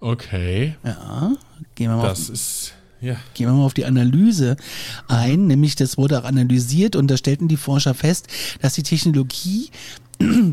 Okay. 0.00 0.76
Ja, 0.84 1.32
gehen 1.74 1.90
wir 1.90 1.96
mal. 1.96 2.08
Das 2.08 2.28
ist 2.28 2.74
ja. 3.00 3.16
Gehen 3.34 3.46
wir 3.46 3.52
mal 3.52 3.64
auf 3.64 3.74
die 3.74 3.84
Analyse 3.84 4.56
ein, 5.06 5.46
nämlich 5.46 5.76
das 5.76 5.98
wurde 5.98 6.20
auch 6.20 6.24
analysiert 6.24 6.96
und 6.96 7.08
da 7.08 7.16
stellten 7.16 7.48
die 7.48 7.56
Forscher 7.56 7.94
fest, 7.94 8.28
dass 8.60 8.74
die 8.74 8.82
Technologie 8.82 9.70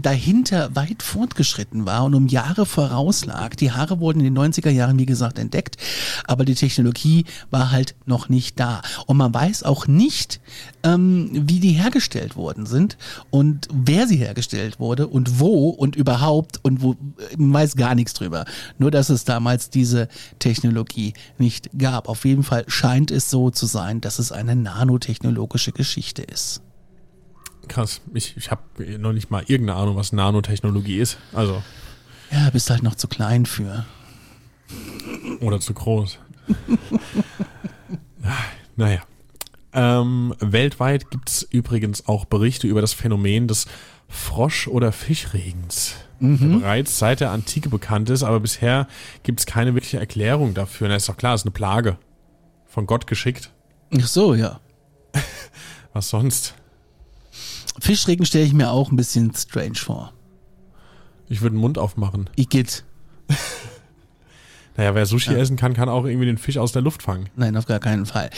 dahinter 0.02 0.76
weit 0.76 1.02
fortgeschritten 1.02 1.86
war 1.86 2.04
und 2.04 2.14
um 2.14 2.28
Jahre 2.28 2.66
vorauslag. 2.66 3.58
Die 3.58 3.72
Haare 3.72 4.00
wurden 4.00 4.20
in 4.20 4.34
den 4.34 4.38
90er 4.38 4.70
Jahren, 4.70 5.00
wie 5.00 5.08
gesagt, 5.08 5.40
entdeckt, 5.40 5.78
aber 6.26 6.46
die 6.46 6.54
Technologie 6.54 7.26
war 7.50 7.72
halt 7.72 7.96
noch 8.06 8.30
nicht 8.30 8.60
da. 8.60 8.82
Und 9.08 9.18
man 9.18 9.34
weiß 9.34 9.64
auch 9.64 9.88
nicht, 9.88 10.40
ähm, 10.84 11.30
wie 11.32 11.60
die 11.60 11.72
hergestellt 11.72 12.36
worden 12.36 12.66
sind 12.66 12.98
und 13.32 13.68
wer 13.74 14.08
sie 14.08 14.18
hergestellt 14.18 14.80
wurde 14.80 15.08
und 15.08 15.40
wo 15.40 15.70
und 15.70 15.96
überhaupt 15.96 16.60
und 16.64 16.84
wo, 16.84 16.96
man 17.38 17.54
weiß 17.54 17.76
gar 17.76 17.96
nichts 17.96 18.14
drüber. 18.14 18.46
Nur, 18.78 18.92
dass 18.92 19.10
es 19.10 19.26
damals 19.26 19.72
diese 19.72 20.10
Technologie 20.38 21.14
nicht 21.40 21.70
gab. 21.78 22.08
Auf 22.08 22.26
jeden 22.26 22.44
Fall 22.44 22.66
scheint 22.68 23.10
es 23.10 23.32
so 23.32 23.50
zu 23.50 23.66
sein, 23.66 24.00
dass 24.02 24.20
es 24.20 24.32
eine 24.32 24.56
nanotechnologische 24.56 25.72
Geschichte 25.72 26.22
ist. 26.22 26.62
Krass. 27.68 28.02
Ich, 28.14 28.36
ich 28.38 28.52
habe 28.52 28.62
noch 28.98 29.14
nicht 29.14 29.32
mal 29.32 29.44
irgendeine 29.48 29.80
Ahnung, 29.80 29.96
was 29.96 30.12
Nanotechnologie 30.12 31.00
ist. 31.00 31.18
Also. 31.34 31.64
Ja, 32.32 32.50
bist 32.50 32.70
halt 32.70 32.84
noch 32.84 32.96
zu 32.96 33.08
klein 33.08 33.46
für. 33.46 33.86
Oder 35.42 35.60
zu 35.60 35.74
groß. 35.74 36.20
naja. 38.76 39.02
Ähm, 39.74 40.34
weltweit 40.40 41.12
gibt 41.12 41.30
es 41.30 41.44
übrigens 41.44 42.08
auch 42.08 42.26
Berichte 42.26 42.68
über 42.68 42.80
das 42.80 42.94
Phänomen 42.94 43.48
des 43.48 43.68
Frosch- 44.08 44.68
oder 44.68 44.92
Fischregens, 44.92 45.96
mhm. 46.20 46.40
der 46.40 46.60
bereits 46.60 46.98
seit 46.98 47.20
der 47.20 47.32
Antike 47.32 47.70
bekannt 47.70 48.10
ist, 48.10 48.24
aber 48.24 48.40
bisher 48.40 48.88
gibt 49.24 49.42
es 49.42 49.46
keine 49.46 49.74
wirkliche 49.74 50.00
Erklärung 50.00 50.54
dafür. 50.54 50.88
Na, 50.88 50.96
ist 50.96 51.10
doch 51.10 51.18
klar, 51.18 51.34
es 51.34 51.42
ist 51.42 51.46
eine 51.46 51.52
Plage. 51.52 51.98
Von 52.68 52.86
Gott 52.86 53.08
geschickt. 53.08 53.52
Ach 54.00 54.08
so, 54.08 54.34
ja. 54.34 54.60
Was 55.94 56.10
sonst? 56.10 56.56
Fischregen 57.80 58.26
stelle 58.26 58.46
ich 58.46 58.54
mir 58.54 58.72
auch 58.72 58.92
ein 58.92 58.96
bisschen 58.96 59.34
strange 59.36 59.76
vor. 59.76 60.14
Ich 61.28 61.42
würde 61.42 61.56
den 61.56 61.62
Mund 61.62 61.78
aufmachen. 61.78 62.30
Ich 62.36 62.50
geht. 62.50 62.84
naja, 64.78 64.94
wer 64.96 65.06
Sushi 65.06 65.32
ja. 65.32 65.38
essen 65.38 65.58
kann, 65.58 65.74
kann 65.74 65.90
auch 65.90 66.06
irgendwie 66.06 66.28
den 66.28 66.38
Fisch 66.38 66.58
aus 66.58 66.72
der 66.72 66.82
Luft 66.82 67.04
fangen. 67.04 67.30
Nein, 67.36 67.58
auf 67.58 67.66
gar 67.66 67.80
keinen 67.80 68.06
Fall. 68.06 68.30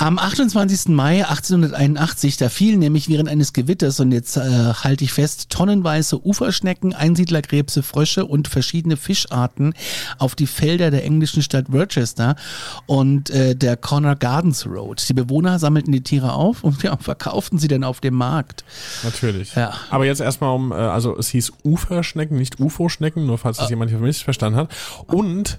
Am 0.00 0.16
28. 0.16 0.90
Mai 0.94 1.26
1881, 1.26 2.36
da 2.36 2.48
fielen 2.48 2.78
nämlich 2.78 3.08
während 3.08 3.28
eines 3.28 3.52
Gewitters, 3.52 3.98
und 3.98 4.12
jetzt 4.12 4.36
äh, 4.36 4.40
halte 4.40 5.02
ich 5.02 5.12
fest, 5.12 5.50
tonnenweise 5.50 6.24
Uferschnecken, 6.24 6.94
Einsiedlerkrebse, 6.94 7.82
Frösche 7.82 8.24
und 8.24 8.46
verschiedene 8.46 8.96
Fischarten 8.96 9.74
auf 10.18 10.36
die 10.36 10.46
Felder 10.46 10.92
der 10.92 11.04
englischen 11.04 11.42
Stadt 11.42 11.66
Rochester 11.72 12.36
und 12.86 13.30
äh, 13.30 13.56
der 13.56 13.76
Corner 13.76 14.14
Gardens 14.14 14.66
Road. 14.66 15.04
Die 15.08 15.14
Bewohner 15.14 15.58
sammelten 15.58 15.92
die 15.92 16.02
Tiere 16.02 16.32
auf 16.32 16.62
und 16.62 16.80
ja, 16.84 16.96
verkauften 16.96 17.58
sie 17.58 17.66
dann 17.66 17.82
auf 17.82 17.98
dem 17.98 18.14
Markt. 18.14 18.64
Natürlich. 19.02 19.56
Ja. 19.56 19.74
Aber 19.90 20.06
jetzt 20.06 20.20
erstmal 20.20 20.54
um, 20.54 20.70
äh, 20.70 20.76
also 20.76 21.18
es 21.18 21.26
hieß 21.30 21.54
Uferschnecken, 21.64 22.38
nicht 22.38 22.60
UFO-Schnecken, 22.60 23.26
nur 23.26 23.36
falls 23.36 23.56
das 23.56 23.66
ah. 23.66 23.70
jemand 23.70 23.90
hier 23.90 23.98
missverstanden 23.98 24.60
hat. 24.60 24.70
Und 25.08 25.58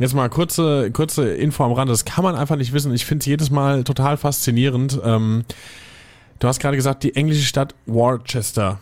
Jetzt 0.00 0.14
mal 0.14 0.28
kurze, 0.30 0.90
kurze 0.92 1.30
Info 1.34 1.62
am 1.62 1.72
Rande. 1.72 1.92
Das 1.92 2.06
kann 2.06 2.24
man 2.24 2.34
einfach 2.34 2.56
nicht 2.56 2.72
wissen. 2.72 2.94
Ich 2.94 3.04
finde 3.04 3.20
es 3.20 3.26
jedes 3.26 3.50
Mal 3.50 3.84
total 3.84 4.16
faszinierend. 4.16 4.98
Ähm, 5.04 5.44
du 6.38 6.48
hast 6.48 6.58
gerade 6.58 6.78
gesagt, 6.78 7.02
die 7.02 7.14
englische 7.14 7.44
Stadt 7.44 7.74
Worcester. 7.84 8.80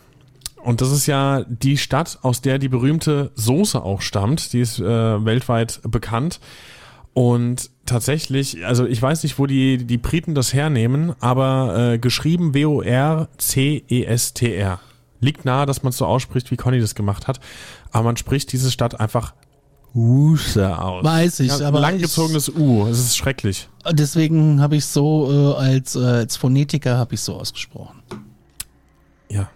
Und 0.63 0.79
das 0.79 0.91
ist 0.93 1.07
ja 1.07 1.43
die 1.43 1.77
Stadt, 1.77 2.19
aus 2.21 2.39
der 2.39 2.57
die 2.57 2.69
berühmte 2.69 3.31
Soße 3.35 3.83
auch 3.83 4.01
stammt. 4.01 4.53
Die 4.53 4.61
ist 4.61 4.79
äh, 4.79 5.25
weltweit 5.25 5.81
bekannt. 5.83 6.39
Und 7.13 7.69
tatsächlich, 7.85 8.65
also 8.65 8.85
ich 8.85 9.01
weiß 9.01 9.23
nicht, 9.23 9.37
wo 9.39 9.45
die, 9.45 9.85
die 9.85 9.97
Briten 9.97 10.35
das 10.35 10.53
hernehmen, 10.53 11.15
aber 11.19 11.95
äh, 11.95 11.99
geschrieben 11.99 12.53
W-O-R-C-E-S-T-R. 12.53 13.29
Liegt 15.19 15.43
nahe, 15.43 15.65
dass 15.65 15.83
man 15.83 15.89
es 15.89 15.97
so 15.97 16.05
ausspricht, 16.05 16.49
wie 16.49 16.55
Conny 16.55 16.79
das 16.79 16.95
gemacht 16.95 17.27
hat. 17.27 17.41
Aber 17.91 18.05
man 18.05 18.15
spricht 18.15 18.53
diese 18.53 18.71
Stadt 18.71 19.01
einfach 19.01 19.33
Worcester 19.93 20.83
aus. 20.83 21.03
Weiß 21.03 21.39
ich, 21.39 21.57
ja, 21.57 21.67
aber. 21.67 21.79
Langgezogenes 21.79 22.49
U, 22.49 22.85
es 22.87 22.99
ist 22.99 23.17
schrecklich. 23.17 23.69
Deswegen 23.91 24.61
habe 24.61 24.75
ich 24.75 24.85
so, 24.85 25.55
äh, 25.57 25.61
als, 25.61 25.95
äh, 25.95 25.99
als 25.99 26.37
Phonetiker 26.37 26.97
habe 26.97 27.15
ich 27.15 27.21
so 27.21 27.35
ausgesprochen. 27.35 28.01
Ja. 29.29 29.49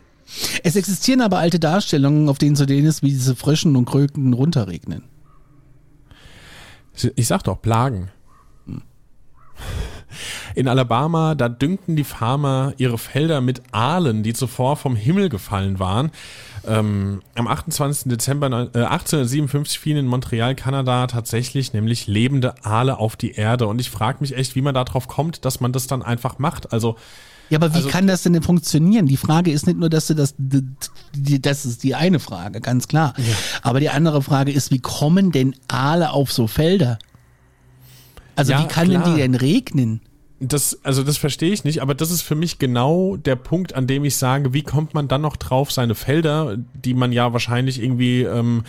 Es 0.63 0.75
existieren 0.75 1.21
aber 1.21 1.37
alte 1.37 1.59
Darstellungen, 1.59 2.29
auf 2.29 2.37
denen 2.37 2.55
zu 2.55 2.65
denen 2.65 2.87
ist, 2.87 3.03
wie 3.03 3.09
diese 3.09 3.35
Fröschen 3.35 3.75
und 3.75 3.85
Kröken 3.85 4.33
runterregnen. 4.33 5.03
Ich 7.15 7.27
sag 7.27 7.43
doch, 7.43 7.61
Plagen. 7.61 8.09
In 10.55 10.67
Alabama, 10.67 11.33
da 11.33 11.49
dünkten 11.49 11.95
die 11.95 12.03
Farmer 12.03 12.73
ihre 12.77 12.99
Felder 12.99 13.41
mit 13.41 13.63
Aalen, 13.71 14.21
die 14.21 14.33
zuvor 14.33 14.77
vom 14.77 14.95
Himmel 14.95 15.29
gefallen 15.29 15.79
waren. 15.79 16.11
Ähm, 16.65 17.21
am 17.35 17.47
28. 17.47 18.09
Dezember 18.09 18.47
äh, 18.47 18.85
1857 18.85 19.79
fielen 19.79 19.97
in 19.97 20.07
Montreal, 20.07 20.55
Kanada, 20.55 21.07
tatsächlich 21.07 21.73
nämlich 21.73 22.07
lebende 22.07 22.55
Aale 22.63 22.97
auf 22.97 23.15
die 23.15 23.33
Erde. 23.33 23.67
Und 23.67 23.79
ich 23.79 23.89
frage 23.89 24.19
mich 24.21 24.35
echt, 24.35 24.55
wie 24.55 24.61
man 24.61 24.73
darauf 24.73 25.07
kommt, 25.07 25.45
dass 25.45 25.59
man 25.59 25.73
das 25.73 25.87
dann 25.87 26.01
einfach 26.01 26.39
macht. 26.39 26.71
Also 26.71 26.95
ja, 27.49 27.59
aber 27.59 27.71
wie 27.73 27.77
also, 27.77 27.89
kann 27.89 28.07
das 28.07 28.23
denn 28.23 28.41
funktionieren? 28.41 29.05
Die 29.05 29.17
Frage 29.17 29.51
ist 29.51 29.67
nicht 29.67 29.77
nur, 29.77 29.89
dass 29.89 30.07
du 30.07 30.15
das, 30.15 30.33
das 30.37 31.65
ist 31.65 31.83
die 31.83 31.93
eine 31.93 32.19
Frage, 32.19 32.61
ganz 32.61 32.87
klar. 32.87 33.13
Ja. 33.17 33.35
Aber 33.61 33.79
die 33.79 33.89
andere 33.89 34.21
Frage 34.21 34.51
ist, 34.51 34.71
wie 34.71 34.79
kommen 34.79 35.31
denn 35.31 35.55
Aale 35.67 36.11
auf 36.11 36.31
so 36.31 36.47
Felder? 36.47 36.97
Also 38.35 38.53
ja, 38.53 38.63
wie 38.63 38.67
kann 38.67 38.89
klar. 38.89 39.03
denn 39.03 39.13
die 39.13 39.21
denn 39.21 39.35
regnen? 39.35 40.01
Das, 40.39 40.79
also 40.83 41.03
das 41.03 41.17
verstehe 41.17 41.53
ich 41.53 41.63
nicht, 41.63 41.81
aber 41.81 41.95
das 41.95 42.11
ist 42.11 42.21
für 42.21 42.35
mich 42.35 42.59
genau 42.59 43.15
der 43.17 43.35
Punkt, 43.35 43.75
an 43.75 43.87
dem 43.87 44.03
ich 44.03 44.17
sage, 44.17 44.53
wie 44.53 44.63
kommt 44.63 44.93
man 44.93 45.07
dann 45.07 45.21
noch 45.21 45.37
drauf, 45.37 45.71
seine 45.71 45.95
Felder, 45.95 46.57
die 46.73 46.93
man 46.93 47.11
ja 47.11 47.33
wahrscheinlich 47.33 47.81
irgendwie 47.81 48.23
ähm, 48.23 48.63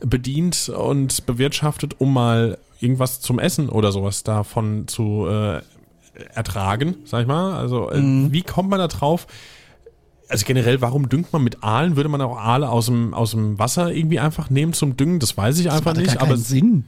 bedient 0.00 0.68
und 0.68 1.26
bewirtschaftet, 1.26 1.96
um 1.98 2.12
mal 2.12 2.58
irgendwas 2.80 3.20
zum 3.20 3.38
Essen 3.38 3.68
oder 3.68 3.92
sowas 3.92 4.22
davon 4.22 4.86
zu 4.86 5.26
äh, 5.28 5.60
ertragen, 6.34 6.96
sag 7.04 7.22
ich 7.22 7.26
mal. 7.26 7.54
Also 7.54 7.90
äh, 7.90 8.00
mhm. 8.00 8.32
wie 8.32 8.42
kommt 8.42 8.70
man 8.70 8.78
da 8.78 8.88
drauf? 8.88 9.26
Also 10.28 10.44
generell, 10.44 10.80
warum 10.80 11.08
düngt 11.08 11.32
man 11.32 11.42
mit 11.42 11.62
Aalen? 11.62 11.96
Würde 11.96 12.08
man 12.08 12.20
auch 12.20 12.36
Aale 12.36 12.68
aus 12.68 12.86
dem, 12.86 13.14
aus 13.14 13.30
dem 13.30 13.58
Wasser 13.58 13.92
irgendwie 13.92 14.18
einfach 14.18 14.50
nehmen 14.50 14.72
zum 14.72 14.96
Düngen? 14.96 15.20
Das 15.20 15.36
weiß 15.36 15.58
ich 15.60 15.70
einfach 15.70 15.94
das 15.94 16.02
nicht. 16.02 16.20
aber 16.20 16.36
Sinn. 16.36 16.84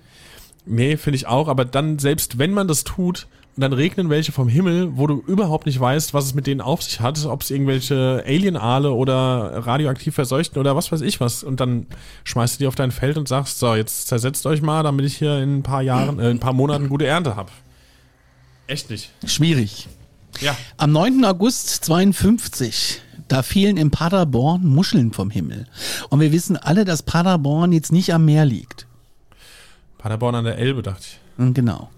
Nee, 0.66 0.96
finde 0.96 1.16
ich 1.16 1.26
auch. 1.26 1.48
Aber 1.48 1.64
dann, 1.64 1.98
selbst 1.98 2.38
wenn 2.38 2.52
man 2.52 2.68
das 2.68 2.84
tut, 2.84 3.26
und 3.58 3.62
dann 3.62 3.72
regnen 3.72 4.08
welche 4.08 4.30
vom 4.30 4.46
Himmel, 4.46 4.96
wo 4.96 5.08
du 5.08 5.20
überhaupt 5.26 5.66
nicht 5.66 5.80
weißt, 5.80 6.14
was 6.14 6.26
es 6.26 6.34
mit 6.34 6.46
denen 6.46 6.60
auf 6.60 6.80
sich 6.80 7.00
hat, 7.00 7.26
ob 7.26 7.42
es 7.42 7.50
irgendwelche 7.50 8.22
Alien-Aale 8.24 8.92
oder 8.92 9.66
radioaktiv 9.66 10.14
verseuchten 10.14 10.60
oder 10.60 10.76
was 10.76 10.92
weiß 10.92 11.00
ich 11.00 11.18
was. 11.18 11.42
Und 11.42 11.58
dann 11.58 11.88
schmeißt 12.22 12.54
du 12.54 12.58
die 12.60 12.66
auf 12.68 12.76
dein 12.76 12.92
Feld 12.92 13.18
und 13.18 13.26
sagst, 13.26 13.58
so, 13.58 13.74
jetzt 13.74 14.06
zersetzt 14.06 14.46
euch 14.46 14.62
mal, 14.62 14.84
damit 14.84 15.06
ich 15.06 15.16
hier 15.16 15.42
in 15.42 15.56
ein 15.56 15.62
paar 15.64 15.82
Jahren, 15.82 16.20
äh, 16.20 16.30
in 16.30 16.36
ein 16.36 16.38
paar 16.38 16.52
Monaten 16.52 16.88
gute 16.88 17.04
Ernte 17.04 17.34
habe. 17.34 17.50
Echt 18.68 18.90
nicht. 18.90 19.10
Schwierig. 19.26 19.88
Ja. 20.40 20.56
Am 20.76 20.92
9. 20.92 21.24
August 21.24 21.84
52 21.84 23.02
da 23.26 23.42
fielen 23.42 23.76
in 23.76 23.90
Paderborn 23.90 24.64
Muscheln 24.68 25.12
vom 25.12 25.30
Himmel. 25.30 25.66
Und 26.10 26.20
wir 26.20 26.30
wissen 26.30 26.56
alle, 26.56 26.84
dass 26.84 27.02
Paderborn 27.02 27.72
jetzt 27.72 27.90
nicht 27.90 28.14
am 28.14 28.24
Meer 28.24 28.44
liegt. 28.44 28.86
Paderborn 29.98 30.36
an 30.36 30.44
der 30.44 30.58
Elbe, 30.58 30.82
dachte 30.82 31.02
ich. 31.02 31.18
Hm, 31.38 31.54
genau. 31.54 31.90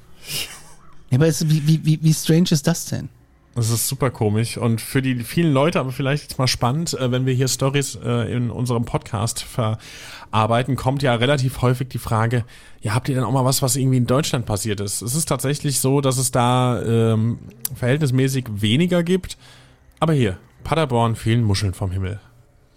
Ja, 1.10 1.18
aber 1.18 1.26
es, 1.26 1.48
wie, 1.48 1.84
wie, 1.84 1.98
wie, 2.02 2.14
strange 2.14 2.50
ist 2.50 2.66
das 2.66 2.86
denn? 2.86 3.08
Das 3.56 3.70
ist 3.70 3.88
super 3.88 4.10
komisch 4.10 4.56
und 4.56 4.80
für 4.80 5.02
die 5.02 5.16
vielen 5.24 5.52
Leute 5.52 5.80
aber 5.80 5.90
vielleicht 5.90 6.22
jetzt 6.22 6.38
mal 6.38 6.46
spannend, 6.46 6.94
äh, 6.94 7.10
wenn 7.10 7.26
wir 7.26 7.34
hier 7.34 7.48
Stories 7.48 7.98
äh, 8.02 8.32
in 8.32 8.50
unserem 8.50 8.84
Podcast 8.84 9.42
verarbeiten, 9.42 10.76
kommt 10.76 11.02
ja 11.02 11.14
relativ 11.16 11.60
häufig 11.60 11.88
die 11.88 11.98
Frage, 11.98 12.44
ja, 12.80 12.94
habt 12.94 13.08
ihr 13.08 13.16
denn 13.16 13.24
auch 13.24 13.32
mal 13.32 13.44
was, 13.44 13.60
was 13.60 13.74
irgendwie 13.74 13.98
in 13.98 14.06
Deutschland 14.06 14.46
passiert 14.46 14.80
ist? 14.80 15.02
Es 15.02 15.16
ist 15.16 15.26
tatsächlich 15.26 15.80
so, 15.80 16.00
dass 16.00 16.16
es 16.16 16.30
da 16.30 16.80
ähm, 16.80 17.40
verhältnismäßig 17.74 18.46
weniger 18.48 19.02
gibt, 19.02 19.36
aber 19.98 20.12
hier, 20.12 20.38
Paderborn 20.62 21.16
fielen 21.16 21.42
Muscheln 21.42 21.74
vom 21.74 21.90
Himmel. 21.90 22.20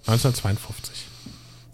1952. 0.07 0.92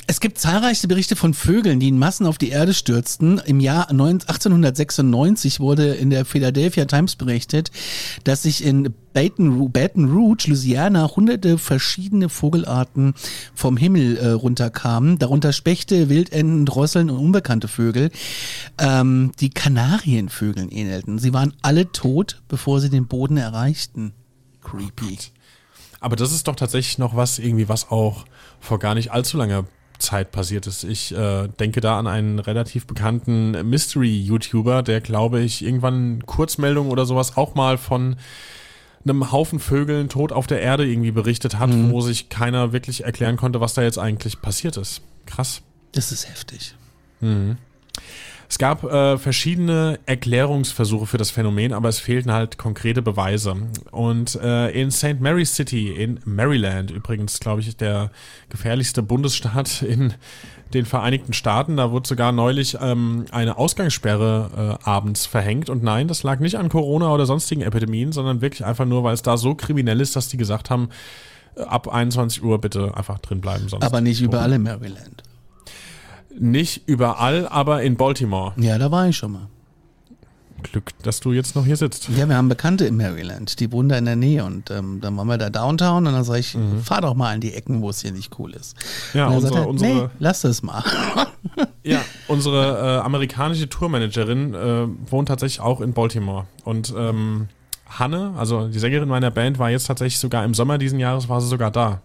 Es 0.10 0.20
gibt 0.20 0.40
zahlreiche 0.40 0.88
Berichte 0.88 1.16
von 1.16 1.36
Vögeln, 1.36 1.80
die 1.80 1.88
in 1.88 2.00
Massen 2.00 2.26
auf 2.26 2.40
die 2.40 2.50
Erde 2.50 2.74
stürzten. 2.74 3.38
Im 3.46 3.60
Jahr 3.60 3.92
1896 3.92 5.60
wurde 5.60 5.94
in 5.94 6.10
der 6.10 6.26
Philadelphia 6.26 6.86
Times 6.86 7.16
berichtet, 7.16 7.70
dass 8.24 8.42
sich 8.42 8.64
in 8.66 8.92
Baton, 9.14 9.72
Baton 9.72 10.10
Rouge, 10.10 10.46
Louisiana, 10.48 11.12
hunderte 11.16 11.60
verschiedene 11.60 12.28
Vogelarten 12.28 13.14
vom 13.54 13.78
Himmel 13.78 14.18
äh, 14.18 14.30
runterkamen, 14.30 15.20
darunter 15.20 15.54
Spechte, 15.54 16.10
Wildenten, 16.10 16.66
Drosseln 16.66 17.12
und 17.12 17.20
unbekannte 17.20 17.68
Vögel, 17.68 18.10
ähm, 18.80 19.32
die 19.40 19.52
Kanarienvögeln 19.52 20.70
ähnelten. 20.70 21.20
Sie 21.20 21.34
waren 21.34 21.54
alle 21.62 21.92
tot, 21.92 22.42
bevor 22.48 22.82
sie 22.82 22.90
den 22.90 23.06
Boden 23.06 23.38
erreichten. 23.38 24.14
Creepy. 24.64 25.20
Aber 26.00 26.16
das 26.16 26.32
ist 26.32 26.48
doch 26.48 26.56
tatsächlich 26.56 26.98
noch 26.98 27.16
was, 27.16 27.38
irgendwie, 27.38 27.70
was 27.70 27.92
auch 27.92 28.26
vor 28.60 28.80
gar 28.80 28.96
nicht 28.96 29.12
allzu 29.12 29.38
langer 29.38 29.66
Zeit 30.00 30.32
passiert 30.32 30.68
ist. 30.68 30.84
Ich 30.84 31.16
äh, 31.16 31.48
denke 31.60 31.82
da 31.82 32.00
an 32.00 32.08
einen 32.08 32.40
relativ 32.40 32.88
bekannten 32.88 33.52
Mystery-YouTuber, 33.70 34.84
der, 34.84 35.02
glaube 35.02 35.42
ich, 35.42 35.64
irgendwann 35.64 36.26
Kurzmeldungen 36.26 36.92
oder 36.92 37.06
sowas 37.06 37.38
auch 37.38 37.56
mal 37.56 37.78
von 37.78 38.16
einem 39.04 39.32
Haufen 39.32 39.60
Vögeln 39.60 40.10
tot 40.10 40.32
auf 40.32 40.48
der 40.48 40.62
Erde 40.62 40.86
irgendwie 40.86 41.12
berichtet 41.12 41.58
hat, 41.60 41.70
mhm. 41.70 41.92
wo 41.92 42.02
sich 42.02 42.30
keiner 42.30 42.74
wirklich 42.74 43.06
erklären 43.06 43.38
konnte, 43.38 43.62
was 43.62 43.74
da 43.74 43.82
jetzt 43.82 43.98
eigentlich 43.98 44.42
passiert 44.42 44.78
ist. 44.78 45.02
Krass. 45.26 45.62
Das 45.92 46.12
ist 46.12 46.30
heftig. 46.30 46.76
Mhm. 47.22 47.58
Es 48.50 48.58
gab 48.58 48.84
äh, 48.84 49.20
verschiedene 49.20 50.00
Erklärungsversuche 50.08 51.06
für 51.06 51.20
das 51.20 51.30
Phänomen, 51.30 51.72
aber 51.72 51.88
es 51.88 52.00
fehlten 52.00 52.32
halt 52.32 52.58
konkrete 52.58 53.04
Beweise. 53.04 53.56
Und 53.92 54.36
äh, 54.42 54.72
in 54.72 54.90
St. 54.90 55.20
Mary's 55.20 55.56
City 55.56 55.92
in 55.92 56.20
Maryland, 56.26 56.90
übrigens, 56.90 57.40
glaube 57.40 57.62
ich, 57.62 57.78
der 57.78 58.10
gefährlichste 58.50 59.04
Bundesstaat 59.04 59.82
in 59.88 60.16
den 60.74 60.88
Vereinigten 60.88 61.34
Staaten, 61.34 61.78
da 61.78 61.92
wurde 61.92 62.08
sogar 62.08 62.32
neulich 62.32 62.76
ähm, 62.82 63.26
eine 63.30 63.60
Ausgangssperre 63.60 64.80
äh, 64.84 64.90
abends 64.90 65.28
verhängt. 65.28 65.70
Und 65.70 65.84
nein, 65.84 66.08
das 66.08 66.24
lag 66.24 66.40
nicht 66.40 66.58
an 66.58 66.70
Corona 66.70 67.14
oder 67.14 67.28
sonstigen 67.28 67.62
Epidemien, 67.62 68.12
sondern 68.12 68.42
wirklich 68.42 68.66
einfach 68.66 68.86
nur, 68.86 69.04
weil 69.04 69.14
es 69.14 69.22
da 69.22 69.38
so 69.38 69.54
kriminell 69.54 70.02
ist, 70.02 70.16
dass 70.16 70.28
die 70.28 70.38
gesagt 70.38 70.72
haben, 70.72 70.90
äh, 71.56 71.62
ab 71.62 71.88
21 71.88 72.44
Uhr 72.44 72.60
bitte 72.60 72.98
einfach 72.98 73.20
drin 73.20 73.42
bleiben. 73.42 73.70
Sonst 73.70 73.86
aber 73.86 74.02
nicht 74.02 74.22
überall 74.22 74.54
in 74.54 74.64
Maryland. 74.64 75.22
Nicht 76.38 76.88
überall, 76.88 77.48
aber 77.48 77.84
in 77.84 77.96
Baltimore. 77.96 78.54
Ja, 78.58 78.78
da 78.78 78.92
war 78.92 79.08
ich 79.08 79.18
schon 79.18 79.32
mal. 79.34 79.48
Glück, 80.64 80.92
dass 81.04 81.20
du 81.20 81.32
jetzt 81.32 81.56
noch 81.56 81.66
hier 81.66 81.78
sitzt. 81.78 82.10
Ja, 82.10 82.28
wir 82.28 82.36
haben 82.36 82.50
Bekannte 82.50 82.86
in 82.86 82.98
Maryland, 82.98 83.60
die 83.60 83.72
wohnen 83.72 83.90
da 83.90 83.98
in 83.98 84.06
der 84.06 84.16
Nähe 84.16 84.44
und 84.44 84.70
ähm, 84.72 85.00
dann 85.02 85.16
waren 85.18 85.28
wir 85.28 85.38
da 85.38 85.50
Downtown 85.50 86.06
und 86.08 86.14
dann 86.14 86.24
sage 86.24 86.40
ich, 86.40 86.56
mhm. 86.56 86.82
fahr 86.82 87.02
doch 87.02 87.16
mal 87.16 87.34
an 87.34 87.42
die 87.42 87.54
Ecken, 87.54 87.82
wo 87.82 87.90
es 87.90 88.02
hier 88.02 88.12
nicht 88.12 88.38
cool 88.40 88.54
ist. 88.54 88.76
Ja, 89.14 89.28
und 89.28 89.36
unsere, 89.36 89.60
er, 89.60 89.68
unsere, 89.68 89.94
nee, 89.94 90.10
lass 90.20 90.42
das 90.42 90.62
mal. 90.62 90.84
ja, 91.84 92.02
unsere 92.28 92.98
äh, 92.98 93.06
amerikanische 93.06 93.70
Tourmanagerin 93.70 94.54
äh, 94.54 94.88
wohnt 95.10 95.30
tatsächlich 95.30 95.62
auch 95.62 95.82
in 95.82 95.94
Baltimore 95.94 96.46
und 96.64 96.94
ähm, 96.96 97.48
Hanne, 97.88 98.34
also 98.38 98.68
die 98.68 98.80
Sängerin 98.80 99.10
meiner 99.10 99.32
Band, 99.32 99.58
war 99.58 99.70
jetzt 99.70 99.88
tatsächlich 99.88 100.20
sogar 100.20 100.46
im 100.46 100.54
Sommer 100.54 100.78
diesen 100.78 101.00
Jahres, 101.00 101.28
war 101.28 101.42
sie 101.42 101.48
sogar 101.48 101.72
da. 101.72 102.02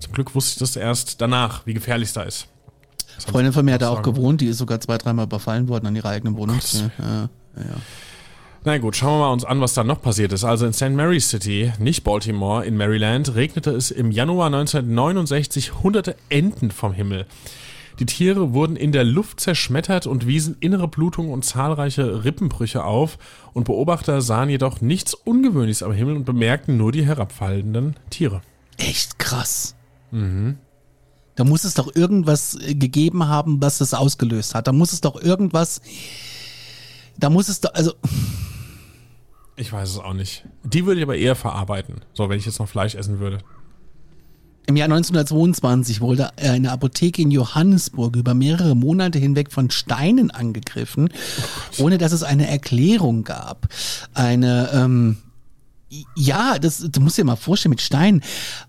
Zum 0.00 0.12
Glück 0.12 0.34
wusste 0.34 0.52
ich 0.52 0.58
das 0.58 0.76
erst 0.76 1.20
danach, 1.20 1.66
wie 1.66 1.74
gefährlich 1.74 2.08
es 2.08 2.14
da 2.14 2.22
ist. 2.22 2.48
Freundin 3.26 3.52
von 3.52 3.64
mir 3.64 3.74
hat 3.74 3.82
da 3.82 3.90
auch 3.90 4.02
gewohnt, 4.02 4.40
die 4.40 4.46
ist 4.46 4.58
sogar 4.58 4.80
zwei, 4.80 4.98
dreimal 4.98 5.26
überfallen 5.26 5.68
worden 5.68 5.86
an 5.86 5.96
ihrer 5.96 6.10
eigenen 6.10 6.36
Wohnung. 6.36 6.58
Ja, 6.98 7.28
ja. 7.56 7.76
Na 8.64 8.76
gut, 8.78 8.96
schauen 8.96 9.18
wir 9.18 9.26
mal 9.26 9.32
uns 9.32 9.44
an, 9.44 9.60
was 9.60 9.74
da 9.74 9.84
noch 9.84 10.02
passiert 10.02 10.32
ist. 10.32 10.44
Also 10.44 10.66
in 10.66 10.72
St. 10.72 10.90
Mary's 10.90 11.30
City, 11.30 11.72
nicht 11.78 12.04
Baltimore, 12.04 12.64
in 12.66 12.76
Maryland, 12.76 13.34
regnete 13.34 13.70
es 13.70 13.90
im 13.90 14.10
Januar 14.10 14.46
1969 14.46 15.82
hunderte 15.82 16.16
Enten 16.28 16.70
vom 16.70 16.92
Himmel. 16.92 17.26
Die 17.98 18.06
Tiere 18.06 18.52
wurden 18.52 18.76
in 18.76 18.92
der 18.92 19.04
Luft 19.04 19.40
zerschmettert 19.40 20.06
und 20.06 20.26
wiesen 20.26 20.56
innere 20.60 20.86
Blutung 20.86 21.30
und 21.30 21.44
zahlreiche 21.44 22.24
Rippenbrüche 22.24 22.84
auf. 22.84 23.18
Und 23.54 23.64
Beobachter 23.64 24.20
sahen 24.20 24.50
jedoch 24.50 24.80
nichts 24.80 25.14
Ungewöhnliches 25.14 25.82
am 25.82 25.92
Himmel 25.92 26.16
und 26.16 26.24
bemerkten 26.24 26.76
nur 26.76 26.92
die 26.92 27.04
herabfallenden 27.04 27.96
Tiere. 28.10 28.42
Echt 28.76 29.18
krass. 29.18 29.74
Mhm. 30.10 30.58
Da 31.38 31.44
muss 31.44 31.62
es 31.62 31.74
doch 31.74 31.94
irgendwas 31.94 32.56
äh, 32.56 32.74
gegeben 32.74 33.28
haben, 33.28 33.62
was 33.62 33.78
das 33.78 33.94
ausgelöst 33.94 34.56
hat. 34.56 34.66
Da 34.66 34.72
muss 34.72 34.92
es 34.92 35.00
doch 35.00 35.22
irgendwas. 35.22 35.80
Da 37.16 37.30
muss 37.30 37.48
es 37.48 37.60
doch, 37.60 37.72
also. 37.74 37.92
Ich 39.54 39.72
weiß 39.72 39.88
es 39.88 39.98
auch 39.98 40.14
nicht. 40.14 40.44
Die 40.64 40.84
würde 40.84 40.98
ich 40.98 41.04
aber 41.04 41.16
eher 41.16 41.36
verarbeiten. 41.36 42.00
So, 42.12 42.28
wenn 42.28 42.40
ich 42.40 42.46
jetzt 42.46 42.58
noch 42.58 42.68
Fleisch 42.68 42.96
essen 42.96 43.20
würde. 43.20 43.38
Im 44.66 44.74
Jahr 44.74 44.86
1922 44.86 46.00
wurde 46.00 46.36
eine 46.38 46.72
Apotheke 46.72 47.22
in 47.22 47.30
Johannesburg 47.30 48.16
über 48.16 48.34
mehrere 48.34 48.74
Monate 48.74 49.20
hinweg 49.20 49.52
von 49.52 49.70
Steinen 49.70 50.32
angegriffen, 50.32 51.08
oh 51.78 51.84
ohne 51.84 51.98
dass 51.98 52.10
es 52.10 52.24
eine 52.24 52.48
Erklärung 52.48 53.22
gab. 53.22 53.68
Eine 54.12 54.70
ähm, 54.74 55.18
ja, 56.14 56.58
das 56.58 56.78
du 56.78 57.00
musst 57.00 57.16
dir 57.16 57.24
mal 57.24 57.36
vorstellen 57.36 57.70
mit 57.70 57.80
Steinen. 57.80 58.22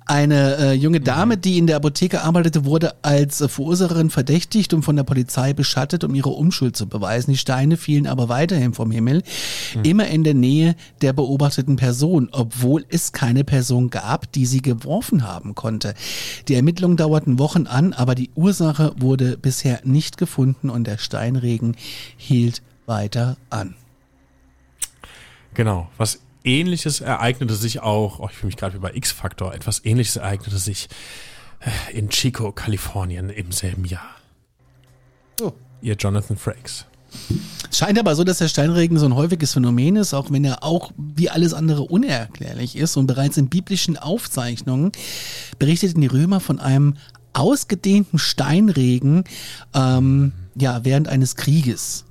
Eine 0.05 0.55
äh, 0.55 0.73
junge 0.73 1.01
Dame, 1.01 1.37
die 1.37 1.57
in 1.57 1.67
der 1.67 1.75
Apotheke 1.75 2.21
arbeitete, 2.21 2.63
wurde 2.63 2.93
als 3.03 3.41
äh, 3.41 3.49
Verursacherin 3.49 4.09
verdächtigt 4.09 4.73
und 4.73 4.83
von 4.83 4.95
der 4.95 5.03
Polizei 5.03 5.53
beschattet, 5.53 6.03
um 6.03 6.15
ihre 6.15 6.29
Unschuld 6.29 6.77
zu 6.77 6.87
beweisen. 6.87 7.31
Die 7.31 7.37
Steine 7.37 7.75
fielen 7.75 8.07
aber 8.07 8.29
weiterhin 8.29 8.73
vom 8.73 8.91
Himmel, 8.91 9.23
mhm. 9.75 9.83
immer 9.83 10.07
in 10.07 10.23
der 10.23 10.33
Nähe 10.33 10.75
der 11.01 11.11
beobachteten 11.11 11.75
Person, 11.75 12.29
obwohl 12.31 12.85
es 12.89 13.11
keine 13.11 13.43
Person 13.43 13.89
gab, 13.89 14.31
die 14.31 14.45
sie 14.45 14.61
geworfen 14.61 15.27
haben 15.27 15.55
konnte. 15.55 15.95
Die 16.47 16.55
Ermittlungen 16.55 16.95
dauerten 16.95 17.37
Wochen 17.37 17.67
an, 17.67 17.91
aber 17.91 18.15
die 18.15 18.29
Ursache 18.35 18.93
wurde 18.97 19.37
bisher 19.37 19.81
nicht 19.83 20.17
gefunden 20.17 20.69
und 20.69 20.87
der 20.87 20.97
Steinregen 20.97 21.75
hielt 22.15 22.61
weiter 22.85 23.35
an. 23.49 23.75
Genau, 25.53 25.89
was 25.97 26.19
Ähnliches 26.43 27.01
ereignete 27.01 27.55
sich 27.55 27.81
auch, 27.81 28.19
oh, 28.19 28.27
ich 28.29 28.37
fühle 28.37 28.47
mich 28.47 28.57
gerade 28.57 28.75
wie 28.75 28.79
bei 28.79 28.93
X-Factor, 28.93 29.53
etwas 29.53 29.83
Ähnliches 29.83 30.15
ereignete 30.15 30.57
sich 30.57 30.87
äh, 31.59 31.97
in 31.97 32.09
Chico, 32.09 32.51
Kalifornien 32.51 33.29
im 33.29 33.51
selben 33.51 33.85
Jahr. 33.85 34.15
Oh. 35.41 35.51
Ihr 35.81 35.95
Jonathan 35.95 36.37
Frakes. 36.37 36.85
Es 37.69 37.77
scheint 37.77 37.99
aber 37.99 38.15
so, 38.15 38.23
dass 38.23 38.37
der 38.37 38.47
Steinregen 38.47 38.97
so 38.97 39.05
ein 39.05 39.15
häufiges 39.15 39.53
Phänomen 39.53 39.95
ist, 39.95 40.13
auch 40.13 40.31
wenn 40.31 40.45
er 40.45 40.63
auch 40.63 40.91
wie 40.97 41.29
alles 41.29 41.53
andere 41.53 41.83
unerklärlich 41.83 42.75
ist. 42.75 42.97
Und 42.97 43.07
bereits 43.07 43.37
in 43.37 43.49
biblischen 43.49 43.97
Aufzeichnungen 43.97 44.91
berichteten 45.57 46.01
die 46.01 46.07
Römer 46.07 46.39
von 46.39 46.59
einem 46.59 46.95
ausgedehnten 47.33 48.19
Steinregen 48.19 49.23
ähm, 49.73 50.33
ja, 50.55 50.83
während 50.83 51.07
eines 51.07 51.35
Krieges 51.35 52.05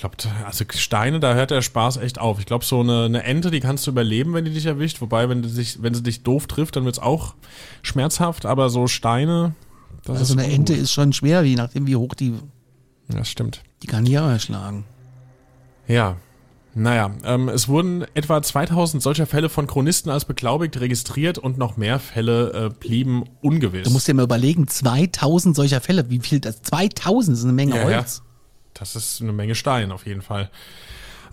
bekloppt. 0.00 0.28
Also 0.46 0.64
Steine, 0.74 1.20
da 1.20 1.34
hört 1.34 1.50
der 1.50 1.62
Spaß 1.62 1.98
echt 1.98 2.18
auf. 2.18 2.38
Ich 2.38 2.46
glaube, 2.46 2.64
so 2.64 2.80
eine, 2.80 3.04
eine, 3.04 3.22
Ente, 3.24 3.50
die 3.50 3.60
kannst 3.60 3.86
du 3.86 3.90
überleben, 3.90 4.32
wenn 4.34 4.44
die 4.44 4.52
dich 4.52 4.66
erwischt. 4.66 5.00
Wobei, 5.00 5.28
wenn, 5.28 5.42
die 5.42 5.48
sich, 5.48 5.82
wenn 5.82 5.94
sie 5.94 6.02
dich 6.02 6.22
doof 6.22 6.46
trifft, 6.46 6.76
dann 6.76 6.84
wird 6.84 6.96
es 6.96 7.02
auch 7.02 7.34
schmerzhaft. 7.82 8.46
Aber 8.46 8.70
so 8.70 8.86
Steine, 8.86 9.54
das 10.04 10.18
also 10.18 10.34
ist 10.34 10.40
eine 10.40 10.52
Ente 10.52 10.74
ist 10.74 10.92
schon 10.92 11.12
schwer, 11.12 11.42
je 11.42 11.56
nachdem, 11.56 11.86
wie 11.86 11.96
hoch 11.96 12.14
die. 12.14 12.34
Das 13.08 13.28
stimmt. 13.28 13.62
Die 13.82 13.86
kann 13.86 14.04
die 14.04 14.18
auch 14.18 14.28
erschlagen. 14.28 14.84
Ja. 15.86 16.16
Naja, 16.72 17.10
ähm, 17.24 17.48
es 17.48 17.66
wurden 17.66 18.04
etwa 18.14 18.40
2000 18.40 19.02
solcher 19.02 19.26
Fälle 19.26 19.48
von 19.48 19.66
Chronisten 19.66 20.08
als 20.08 20.24
beglaubigt 20.24 20.78
registriert 20.78 21.36
und 21.36 21.58
noch 21.58 21.76
mehr 21.76 21.98
Fälle 21.98 22.52
äh, 22.52 22.68
blieben 22.68 23.24
ungewiss. 23.42 23.88
Du 23.88 23.90
musst 23.90 24.06
dir 24.06 24.14
mal 24.14 24.22
überlegen, 24.22 24.68
2000 24.68 25.56
solcher 25.56 25.80
Fälle, 25.80 26.08
wie 26.10 26.20
viel 26.20 26.38
das? 26.38 26.62
2000 26.62 27.36
ist 27.36 27.42
eine 27.42 27.52
Menge 27.54 27.76
ja, 27.76 27.82
Holz. 27.82 28.22
Ja. 28.24 28.29
Das 28.80 28.96
ist 28.96 29.22
eine 29.22 29.32
Menge 29.32 29.54
Stein 29.54 29.92
auf 29.92 30.06
jeden 30.06 30.22
Fall. 30.22 30.50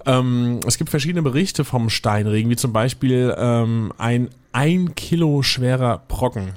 Ähm, 0.06 0.60
es 0.68 0.78
gibt 0.78 0.90
verschiedene 0.90 1.24
Berichte 1.24 1.66
vom 1.66 1.90
Steinregen, 1.90 2.52
wie 2.52 2.56
zum 2.56 2.72
Beispiel 2.72 3.36
ähm, 3.38 3.92
ein 3.98 4.30
ein 4.52 4.96
Kilo 4.96 5.44
schwerer 5.44 6.04
Brocken. 6.08 6.54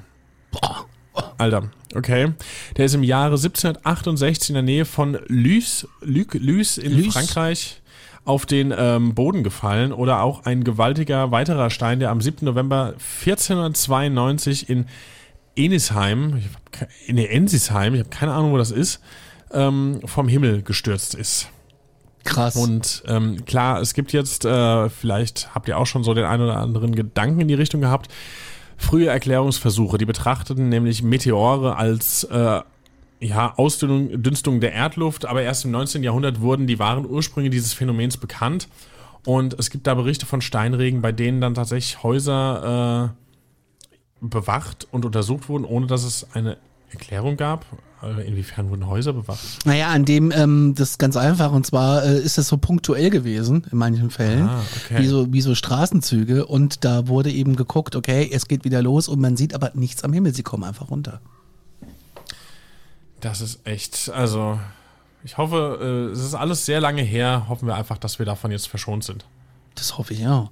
Alter, 1.37 1.69
okay. 1.95 2.33
Der 2.77 2.85
ist 2.85 2.95
im 2.95 3.03
Jahre 3.03 3.35
1768 3.35 4.49
in 4.49 4.53
der 4.55 4.63
Nähe 4.63 4.85
von 4.85 5.19
Lys, 5.27 5.87
Lys, 6.01 6.27
Lys 6.33 6.77
in 6.77 6.93
Lys. 6.93 7.13
Frankreich 7.13 7.81
auf 8.23 8.45
den 8.45 8.73
ähm, 8.75 9.13
Boden 9.13 9.43
gefallen 9.43 9.91
oder 9.91 10.21
auch 10.21 10.45
ein 10.45 10.63
gewaltiger 10.63 11.31
weiterer 11.31 11.69
Stein, 11.69 11.99
der 11.99 12.11
am 12.11 12.21
7. 12.21 12.45
November 12.45 12.93
1492 13.25 14.69
in 14.69 14.85
Enisheim, 15.55 16.41
in 17.07 17.17
Ensisheim, 17.17 17.93
ich 17.93 17.99
habe 17.99 18.09
keine 18.09 18.33
Ahnung, 18.33 18.51
wo 18.51 18.57
das 18.57 18.71
ist, 18.71 19.01
ähm, 19.53 20.01
vom 20.05 20.27
Himmel 20.27 20.61
gestürzt 20.63 21.15
ist. 21.15 21.49
Krass. 22.23 22.55
Und 22.55 23.03
ähm, 23.07 23.45
klar, 23.45 23.81
es 23.81 23.93
gibt 23.93 24.13
jetzt, 24.13 24.45
äh, 24.45 24.89
vielleicht 24.89 25.53
habt 25.55 25.67
ihr 25.67 25.77
auch 25.77 25.87
schon 25.87 26.03
so 26.03 26.13
den 26.13 26.25
einen 26.25 26.43
oder 26.43 26.57
anderen 26.57 26.95
Gedanken 26.95 27.41
in 27.41 27.47
die 27.47 27.55
Richtung 27.55 27.81
gehabt. 27.81 28.11
Frühe 28.77 29.07
Erklärungsversuche, 29.07 29.97
die 29.97 30.05
betrachteten 30.05 30.69
nämlich 30.69 31.03
Meteore 31.03 31.75
als 31.75 32.23
äh, 32.25 32.61
ja, 33.19 33.53
Ausdünstung 33.55 34.59
der 34.59 34.73
Erdluft, 34.73 35.25
aber 35.25 35.43
erst 35.43 35.65
im 35.65 35.71
19. 35.71 36.03
Jahrhundert 36.03 36.41
wurden 36.41 36.65
die 36.67 36.79
wahren 36.79 37.05
Ursprünge 37.05 37.49
dieses 37.49 37.73
Phänomens 37.73 38.17
bekannt. 38.17 38.67
Und 39.25 39.57
es 39.59 39.69
gibt 39.69 39.85
da 39.85 39.93
Berichte 39.93 40.25
von 40.25 40.41
Steinregen, 40.41 41.01
bei 41.01 41.11
denen 41.11 41.41
dann 41.41 41.53
tatsächlich 41.53 42.01
Häuser 42.01 43.13
äh, 43.13 44.25
bewacht 44.25 44.87
und 44.91 45.05
untersucht 45.05 45.47
wurden, 45.47 45.65
ohne 45.65 45.85
dass 45.85 46.03
es 46.03 46.27
eine 46.33 46.57
Erklärung 46.89 47.37
gab. 47.37 47.65
Äh, 48.01 48.27
inwiefern 48.27 48.69
wurden 48.69 48.87
Häuser 48.87 49.13
bewacht? 49.13 49.65
Naja, 49.65 49.89
an 49.89 50.05
dem, 50.05 50.31
ähm, 50.31 50.73
das 50.75 50.91
ist 50.91 50.97
ganz 50.97 51.17
einfach. 51.17 51.51
Und 51.51 51.65
zwar 51.65 52.03
äh, 52.03 52.19
ist 52.19 52.37
das 52.37 52.47
so 52.47 52.57
punktuell 52.57 53.09
gewesen 53.09 53.65
in 53.71 53.77
manchen 53.77 54.09
Fällen. 54.09 54.47
Ah, 54.47 54.61
okay. 54.83 54.99
Wie 54.99 55.07
so, 55.07 55.31
wie 55.31 55.41
so 55.41 55.55
Straßenzüge. 55.55 56.45
Und 56.45 56.83
da 56.83 57.07
wurde 57.07 57.31
eben 57.31 57.55
geguckt, 57.55 57.95
okay, 57.95 58.29
es 58.31 58.47
geht 58.47 58.63
wieder 58.63 58.81
los 58.81 59.07
und 59.07 59.19
man 59.19 59.37
sieht 59.37 59.53
aber 59.53 59.71
nichts 59.73 60.03
am 60.03 60.13
Himmel. 60.13 60.33
Sie 60.33 60.43
kommen 60.43 60.63
einfach 60.63 60.89
runter. 60.89 61.21
Das 63.19 63.41
ist 63.41 63.65
echt, 63.67 64.09
also 64.09 64.59
ich 65.23 65.37
hoffe, 65.37 66.09
äh, 66.09 66.11
es 66.11 66.23
ist 66.23 66.33
alles 66.33 66.65
sehr 66.65 66.81
lange 66.81 67.03
her. 67.03 67.45
Hoffen 67.47 67.67
wir 67.67 67.75
einfach, 67.75 67.97
dass 67.97 68.17
wir 68.17 68.25
davon 68.25 68.51
jetzt 68.51 68.67
verschont 68.67 69.03
sind. 69.03 69.25
Das 69.75 69.97
hoffe 69.97 70.13
ich 70.13 70.27
auch. 70.27 70.51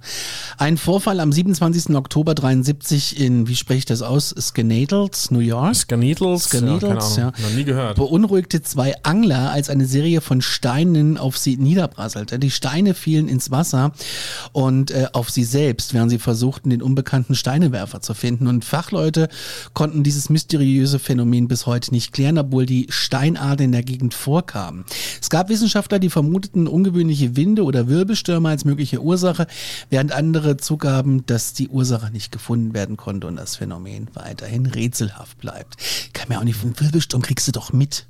Ein 0.57 0.77
Vorfall 0.77 1.19
am 1.19 1.31
27. 1.31 1.95
Oktober 1.95 2.33
73 2.33 3.19
in, 3.19 3.47
wie 3.47 3.55
spreche 3.55 3.79
ich 3.79 3.85
das 3.85 4.01
aus, 4.01 4.33
Skeneedles, 4.39 5.29
New 5.29 5.39
York. 5.39 5.75
Skeneedles, 5.75 6.45
Skeneedles, 6.45 7.17
ja, 7.17 7.23
ja. 7.37 7.43
noch 7.43 7.55
nie 7.55 7.65
gehört. 7.65 7.97
beunruhigte 7.97 8.61
zwei 8.61 8.95
Angler, 9.03 9.51
als 9.51 9.69
eine 9.69 9.85
Serie 9.85 10.21
von 10.21 10.41
Steinen 10.41 11.17
auf 11.17 11.37
sie 11.37 11.57
niederprasselte. 11.57 12.39
Die 12.39 12.49
Steine 12.49 12.93
fielen 12.93 13.27
ins 13.27 13.51
Wasser 13.51 13.91
und 14.53 14.91
äh, 14.91 15.07
auf 15.11 15.29
sie 15.29 15.43
selbst, 15.43 15.93
während 15.93 16.11
sie 16.11 16.19
versuchten, 16.19 16.69
den 16.69 16.81
unbekannten 16.81 17.35
Steinewerfer 17.35 18.01
zu 18.01 18.13
finden. 18.13 18.47
Und 18.47 18.63
Fachleute 18.63 19.27
konnten 19.73 20.03
dieses 20.03 20.29
mysteriöse 20.29 20.97
Phänomen 20.97 21.47
bis 21.47 21.65
heute 21.65 21.91
nicht 21.91 22.13
klären, 22.13 22.37
obwohl 22.37 22.65
die 22.65 22.87
Steinart 22.89 23.59
in 23.59 23.73
der 23.73 23.83
Gegend 23.83 24.13
vorkamen. 24.13 24.85
Es 25.21 25.29
gab 25.29 25.49
Wissenschaftler, 25.49 25.99
die 25.99 26.09
vermuteten 26.09 26.67
ungewöhnliche 26.67 27.35
Winde 27.35 27.63
oder 27.63 27.87
Wirbelstürme 27.89 28.49
als 28.49 28.65
mögliche 28.65 29.01
Ursache, 29.09 29.47
während 29.89 30.11
andere 30.11 30.57
zugaben, 30.57 31.25
dass 31.25 31.53
die 31.53 31.69
Ursache 31.69 32.11
nicht 32.11 32.31
gefunden 32.31 32.73
werden 32.73 32.95
konnte 32.95 33.27
und 33.27 33.35
das 33.35 33.55
Phänomen 33.55 34.07
weiterhin 34.13 34.67
rätselhaft 34.67 35.39
bleibt. 35.39 35.77
Kann 36.13 36.29
mir 36.29 36.39
auch 36.39 36.43
nicht, 36.43 36.61
einen 36.61 36.79
Wirbelsturm 36.79 37.23
kriegst 37.23 37.47
du 37.47 37.51
doch 37.51 37.73
mit. 37.73 38.05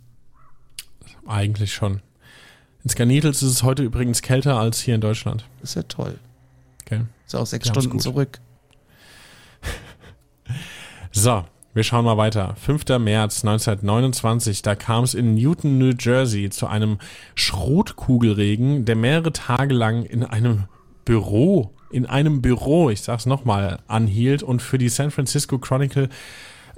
Eigentlich 1.26 1.74
schon. 1.74 2.02
In 2.84 2.90
Skeneedles 2.90 3.42
ist 3.42 3.52
es 3.52 3.64
heute 3.64 3.84
übrigens 3.84 4.22
kälter 4.22 4.58
als 4.58 4.80
hier 4.80 4.96
in 4.96 5.02
Deutschland. 5.02 5.46
Das 5.62 5.72
ist 5.72 5.76
ja 5.76 5.84
toll. 5.84 6.20
Okay. 6.82 7.02
Ist 7.26 7.36
auch 7.36 7.46
sechs 7.46 7.68
Wir 7.68 7.82
Stunden 7.82 8.00
zurück. 8.00 8.40
So, 11.12 11.44
wir 11.74 11.84
schauen 11.84 12.06
mal 12.06 12.18
weiter. 12.18 12.56
5. 12.56 12.86
März 13.00 13.44
1929, 13.44 14.62
da 14.62 14.76
kam 14.76 15.04
es 15.04 15.14
in 15.14 15.36
Newton, 15.36 15.78
New 15.78 15.94
Jersey 15.98 16.50
zu 16.50 16.68
einem 16.68 17.00
Schrotkugelregen, 17.36 18.86
der 18.86 18.96
mehrere 18.96 19.32
Tage 19.32 19.74
lang 19.74 20.04
in 20.04 20.24
einem 20.24 20.66
Büro, 21.10 21.74
in 21.90 22.06
einem 22.06 22.40
Büro, 22.44 22.92
ich 22.92 23.02
sag's 23.02 23.26
nochmal, 23.26 23.80
anhielt 23.88 24.44
und 24.44 24.62
für 24.62 24.78
die 24.78 24.90
San 24.90 25.10
Francisco 25.10 25.58
Chronicle 25.58 26.08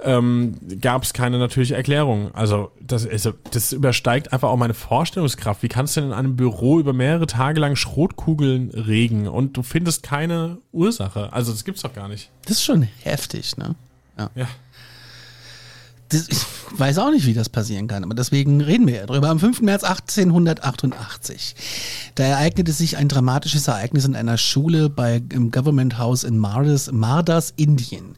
ähm, 0.00 0.56
gab 0.80 1.02
es 1.02 1.12
keine 1.12 1.38
natürliche 1.38 1.76
Erklärung. 1.76 2.34
Also 2.34 2.72
das, 2.80 3.06
also 3.06 3.34
das 3.50 3.74
übersteigt 3.74 4.32
einfach 4.32 4.48
auch 4.48 4.56
meine 4.56 4.72
Vorstellungskraft. 4.72 5.62
Wie 5.62 5.68
kannst 5.68 5.96
du 5.96 6.00
denn 6.00 6.10
in 6.10 6.16
einem 6.16 6.34
Büro 6.34 6.80
über 6.80 6.94
mehrere 6.94 7.26
Tage 7.26 7.60
lang 7.60 7.76
Schrotkugeln 7.76 8.70
regen 8.70 9.28
und 9.28 9.54
du 9.58 9.62
findest 9.62 10.02
keine 10.02 10.56
Ursache? 10.72 11.30
Also 11.30 11.52
das 11.52 11.66
gibt's 11.66 11.82
doch 11.82 11.92
gar 11.92 12.08
nicht. 12.08 12.30
Das 12.46 12.52
ist 12.52 12.64
schon 12.64 12.82
heftig, 13.02 13.58
ne? 13.58 13.74
Ja. 14.16 14.48
Das, 16.12 16.28
ich 16.28 16.78
weiß 16.78 16.98
auch 16.98 17.10
nicht, 17.10 17.26
wie 17.26 17.34
das 17.34 17.48
passieren 17.48 17.88
kann, 17.88 18.04
aber 18.04 18.14
deswegen 18.14 18.60
reden 18.60 18.86
wir 18.86 18.96
ja 18.96 19.06
drüber. 19.06 19.30
Am 19.30 19.40
5. 19.40 19.62
März 19.62 19.82
1888, 19.84 21.54
da 22.14 22.24
ereignete 22.24 22.72
sich 22.72 22.96
ein 22.96 23.08
dramatisches 23.08 23.66
Ereignis 23.68 24.04
in 24.04 24.14
einer 24.14 24.36
Schule 24.36 24.90
bei, 24.90 25.22
im 25.30 25.50
Government 25.50 25.98
House 25.98 26.24
in 26.24 26.38
Mardas, 26.38 26.92
Mardas, 26.92 27.54
Indien. 27.56 28.14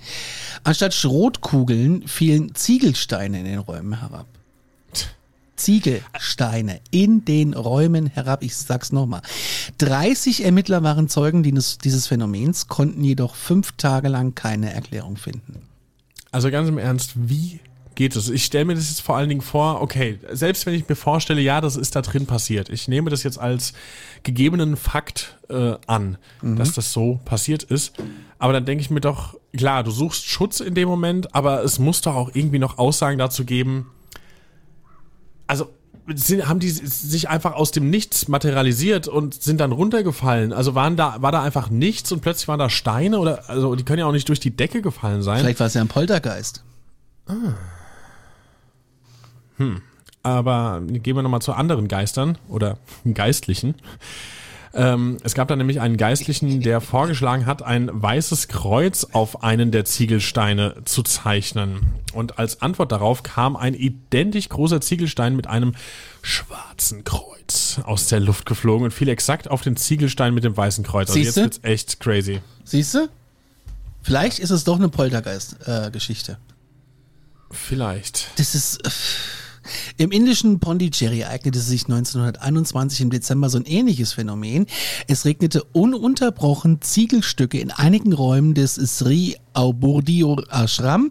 Anstatt 0.65 0.95
Schrotkugeln 0.95 2.07
fielen 2.09 2.55
Ziegelsteine 2.55 3.39
in 3.39 3.45
den 3.45 3.59
Räumen 3.59 4.01
herab. 4.01 4.27
Ziegelsteine 5.57 6.81
in 6.91 7.25
den 7.25 7.55
Räumen 7.55 8.07
herab. 8.07 8.43
Ich 8.43 8.57
sag's 8.57 8.91
nochmal. 8.91 9.23
30 9.79 10.45
Ermittler 10.45 10.83
waren 10.83 11.09
Zeugen 11.09 11.45
dieses, 11.45 11.79
dieses 11.79 12.09
Phänomens, 12.09 12.67
konnten 12.67 13.05
jedoch 13.05 13.37
fünf 13.37 13.73
Tage 13.77 14.09
lang 14.09 14.35
keine 14.35 14.73
Erklärung 14.73 15.17
finden. 15.17 15.63
Also 16.33 16.51
ganz 16.51 16.69
im 16.69 16.79
Ernst, 16.79 17.13
wie 17.15 17.61
geht 17.95 18.17
es? 18.17 18.29
Ich 18.29 18.45
stelle 18.45 18.65
mir 18.65 18.75
das 18.75 18.89
jetzt 18.89 19.01
vor 19.01 19.17
allen 19.17 19.29
Dingen 19.29 19.41
vor, 19.41 19.81
okay, 19.81 20.19
selbst 20.33 20.67
wenn 20.67 20.75
ich 20.75 20.89
mir 20.89 20.97
vorstelle, 20.97 21.41
ja, 21.41 21.61
das 21.61 21.77
ist 21.77 21.97
da 21.97 22.03
drin 22.03 22.27
passiert. 22.27 22.69
Ich 22.69 22.89
nehme 22.89 23.11
das 23.11 23.23
jetzt 23.23 23.39
als 23.39 23.73
gegebenen 24.23 24.77
Fakt 24.77 25.39
äh, 25.49 25.75
an, 25.87 26.19
dass 26.43 26.73
das 26.73 26.93
so 26.93 27.21
passiert 27.25 27.63
ist. 27.63 27.95
Aber 28.39 28.53
dann 28.53 28.65
denke 28.65 28.83
ich 28.83 28.91
mir 28.91 29.01
doch, 29.01 29.37
klar, 29.57 29.85
du 29.85 29.91
suchst 29.91 30.27
Schutz 30.27 30.61
in 30.61 30.75
dem 30.75 30.89
Moment, 30.89 31.35
aber 31.35 31.63
es 31.65 31.79
muss 31.79 32.01
doch 32.01 32.15
auch 32.15 32.31
irgendwie 32.35 32.59
noch 32.59 32.79
Aussagen 32.79 33.19
dazu 33.19 33.45
geben. 33.45 33.91
Also 35.47 35.69
sind, 36.15 36.49
haben 36.49 36.61
die 36.61 36.71
sich 36.71 37.29
einfach 37.29 37.55
aus 37.55 37.71
dem 37.71 37.89
Nichts 37.89 38.29
materialisiert 38.29 39.09
und 39.09 39.43
sind 39.43 39.61
dann 39.61 39.73
runtergefallen? 39.73 40.53
Also 40.53 40.75
waren 40.75 40.97
da, 40.97 41.17
war 41.23 41.33
da 41.33 41.43
einfach 41.43 41.71
nichts 41.71 42.13
und 42.13 42.21
plötzlich 42.21 42.49
waren 42.49 42.59
da 42.59 42.69
Steine 42.69 43.19
oder, 43.19 43.49
also 43.49 43.75
die 43.75 43.85
können 43.85 44.01
ja 44.01 44.07
auch 44.07 44.13
nicht 44.13 44.29
durch 44.29 44.41
die 44.41 44.55
Decke 44.55 44.83
gefallen 44.83 45.23
sein. 45.23 45.41
Vielleicht 45.41 45.61
war 45.61 45.67
es 45.67 45.75
ja 45.75 45.81
ein 45.81 45.89
Poltergeist. 45.89 46.63
Aber 50.23 50.83
gehen 50.87 51.17
wir 51.17 51.23
nochmal 51.23 51.43
zu 51.43 51.53
anderen 51.53 51.89
Geistern 51.89 52.39
oder 52.49 52.79
Geistlichen. 53.15 53.75
Ähm, 54.77 55.19
es 55.23 55.35
gab 55.35 55.47
da 55.49 55.55
nämlich 55.55 55.81
einen 55.81 55.97
Geistlichen, 55.97 56.61
der 56.61 56.81
vorgeschlagen 56.81 57.47
hat, 57.47 57.63
ein 57.63 57.91
weißes 57.93 58.49
Kreuz 58.49 59.05
auf 59.13 59.45
einen 59.45 59.71
der 59.71 59.85
Ziegelsteine 59.85 60.83
zu 60.85 61.05
zeichnen. 61.05 61.87
Und 62.13 62.39
als 62.39 62.61
Antwort 62.61 62.91
darauf 62.91 63.23
kam 63.23 63.55
ein 63.55 63.75
identisch 63.75 64.49
großer 64.49 64.81
Ziegelstein 64.81 65.37
mit 65.37 65.47
einem 65.47 65.75
schwarzen 66.23 67.05
Kreuz 67.05 67.81
aus 67.85 68.09
der 68.09 68.19
Luft 68.19 68.47
geflogen 68.47 68.87
und 68.87 68.91
fiel 68.91 69.09
exakt 69.09 69.49
auf 69.49 69.63
den 69.63 69.77
Ziegelstein 69.77 70.35
mit 70.35 70.43
dem 70.43 70.57
weißen 70.57 70.83
Kreuz. 70.83 71.11
Also 71.11 71.21
Siehste? 71.21 71.41
jetzt 71.43 71.55
wird's 71.55 71.61
echt 71.63 72.01
crazy. 72.01 72.41
Siehst 72.65 72.95
du? 72.95 73.09
Vielleicht 74.03 74.41
ist 74.41 74.51
es 74.51 74.65
doch 74.65 74.77
eine 74.77 74.89
Poltergeist-Geschichte. 74.89 76.39
Vielleicht. 77.51 78.31
das 78.37 78.55
ist. 78.55 78.85
Äh, 78.85 78.91
Im 79.97 80.11
indischen 80.11 80.61
Pondicherry 80.61 81.21
ereignete 81.21 81.59
sich 81.59 81.85
1921 81.85 83.01
im 83.01 83.11
Dezember 83.11 83.49
so 83.49 83.59
ein 83.59 83.67
ähnliches 83.67 84.13
Phänomen. 84.13 84.67
Es 85.09 85.25
regnete 85.25 85.65
ununterbrochen 85.65 86.81
Ziegelstücke 86.81 87.59
in 87.59 87.71
einigen 87.71 88.13
Räumen 88.13 88.55
des 88.55 88.75
Sri 88.75 89.37
Auburdio 89.55 90.43
Ashram 90.51 91.11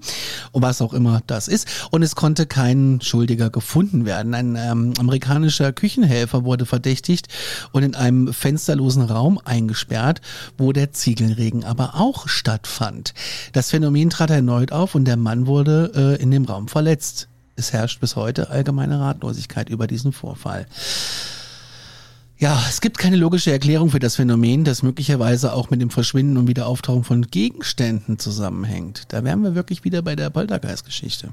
was 0.51 0.81
auch 0.81 0.93
immer 0.93 1.21
das 1.27 1.47
ist. 1.47 1.67
Und 1.91 2.03
es 2.03 2.15
konnte 2.15 2.45
kein 2.45 2.99
Schuldiger 3.01 3.49
gefunden 3.49 4.05
werden. 4.05 4.33
Ein 4.33 4.55
ähm, 4.55 4.93
amerikanischer 4.97 5.73
Küchenhelfer 5.73 6.45
wurde 6.45 6.65
verdächtigt 6.65 7.27
und 7.71 7.83
in 7.83 7.95
einem 7.95 8.33
fensterlosen 8.33 9.03
Raum 9.03 9.39
eingesperrt, 9.43 10.21
wo 10.57 10.71
der 10.71 10.91
Ziegelregen 10.91 11.63
aber 11.63 11.95
auch 11.95 12.27
stattfand. 12.27 13.13
Das 13.51 13.71
Phänomen 13.71 14.09
trat 14.09 14.29
erneut 14.29 14.71
auf 14.71 14.95
und 14.95 15.05
der 15.05 15.17
Mann 15.17 15.47
wurde 15.47 16.17
äh, 16.17 16.21
in 16.21 16.31
dem 16.31 16.45
Raum 16.45 16.67
verletzt. 16.67 17.27
Es 17.55 17.73
herrscht 17.73 17.99
bis 17.99 18.15
heute 18.15 18.49
allgemeine 18.49 18.99
Ratlosigkeit 18.99 19.69
über 19.69 19.87
diesen 19.87 20.11
Vorfall. 20.11 20.67
Ja, 22.37 22.61
es 22.67 22.81
gibt 22.81 22.97
keine 22.97 23.15
logische 23.15 23.51
Erklärung 23.51 23.89
für 23.89 23.99
das 23.99 24.15
Phänomen, 24.15 24.63
das 24.63 24.83
möglicherweise 24.83 25.53
auch 25.53 25.69
mit 25.69 25.81
dem 25.81 25.91
Verschwinden 25.91 26.37
und 26.37 26.47
Wiederauftauchen 26.47 27.03
von 27.03 27.27
Gegenständen 27.27 28.19
zusammenhängt. 28.19 29.05
Da 29.13 29.23
wären 29.23 29.43
wir 29.43 29.55
wirklich 29.55 29.83
wieder 29.83 30.01
bei 30.01 30.15
der 30.15 30.29
Poltergeist-Geschichte. 30.29 31.31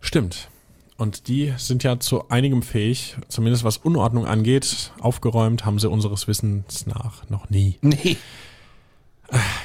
Stimmt. 0.00 0.48
Und 0.96 1.28
die 1.28 1.54
sind 1.56 1.84
ja 1.84 2.00
zu 2.00 2.28
einigem 2.28 2.62
fähig, 2.62 3.16
zumindest 3.28 3.62
was 3.62 3.76
Unordnung 3.76 4.26
angeht. 4.26 4.90
Aufgeräumt 4.98 5.64
haben 5.64 5.78
sie 5.78 5.88
unseres 5.88 6.26
Wissens 6.26 6.86
nach 6.86 7.28
noch 7.30 7.48
nie. 7.50 7.78
Nee. 7.82 8.16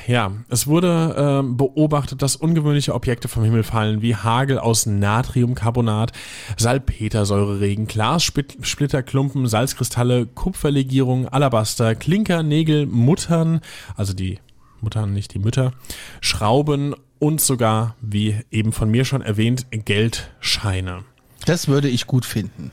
Ja, 0.08 0.34
es 0.50 0.68
wurde 0.68 1.16
ähm, 1.18 1.56
beobachtet, 1.56 2.22
dass 2.22 2.36
ungewöhnliche 2.36 2.94
Objekte 2.94 3.30
vom 3.30 3.46
Himmel 3.46 3.64
fallen, 3.64 4.02
wie 4.02 4.16
Hagel 4.16 4.60
aus 4.60 4.86
Natriumcarbonat, 4.86 6.12
Salpetersäureregen, 6.58 7.88
Glassplitterklumpen, 7.88 9.48
Salzkristalle, 9.48 10.26
Kupferlegierung, 10.26 11.30
Alabaster, 11.30 11.96
Klinker, 11.96 12.44
Nägel, 12.44 12.86
Muttern, 12.86 13.62
also 13.96 14.14
die 14.14 14.40
Muttern, 14.82 15.14
nicht 15.14 15.34
die 15.34 15.40
Mütter, 15.40 15.72
Schrauben 16.20 16.94
und 17.20 17.40
sogar, 17.40 17.96
wie 18.02 18.36
eben 18.52 18.74
von 18.74 18.92
mir 18.92 19.06
schon 19.06 19.22
erwähnt, 19.22 19.68
Geldscheine. 19.72 21.06
Das 21.46 21.70
würde 21.70 21.88
ich 21.88 22.06
gut 22.08 22.26
finden. 22.26 22.72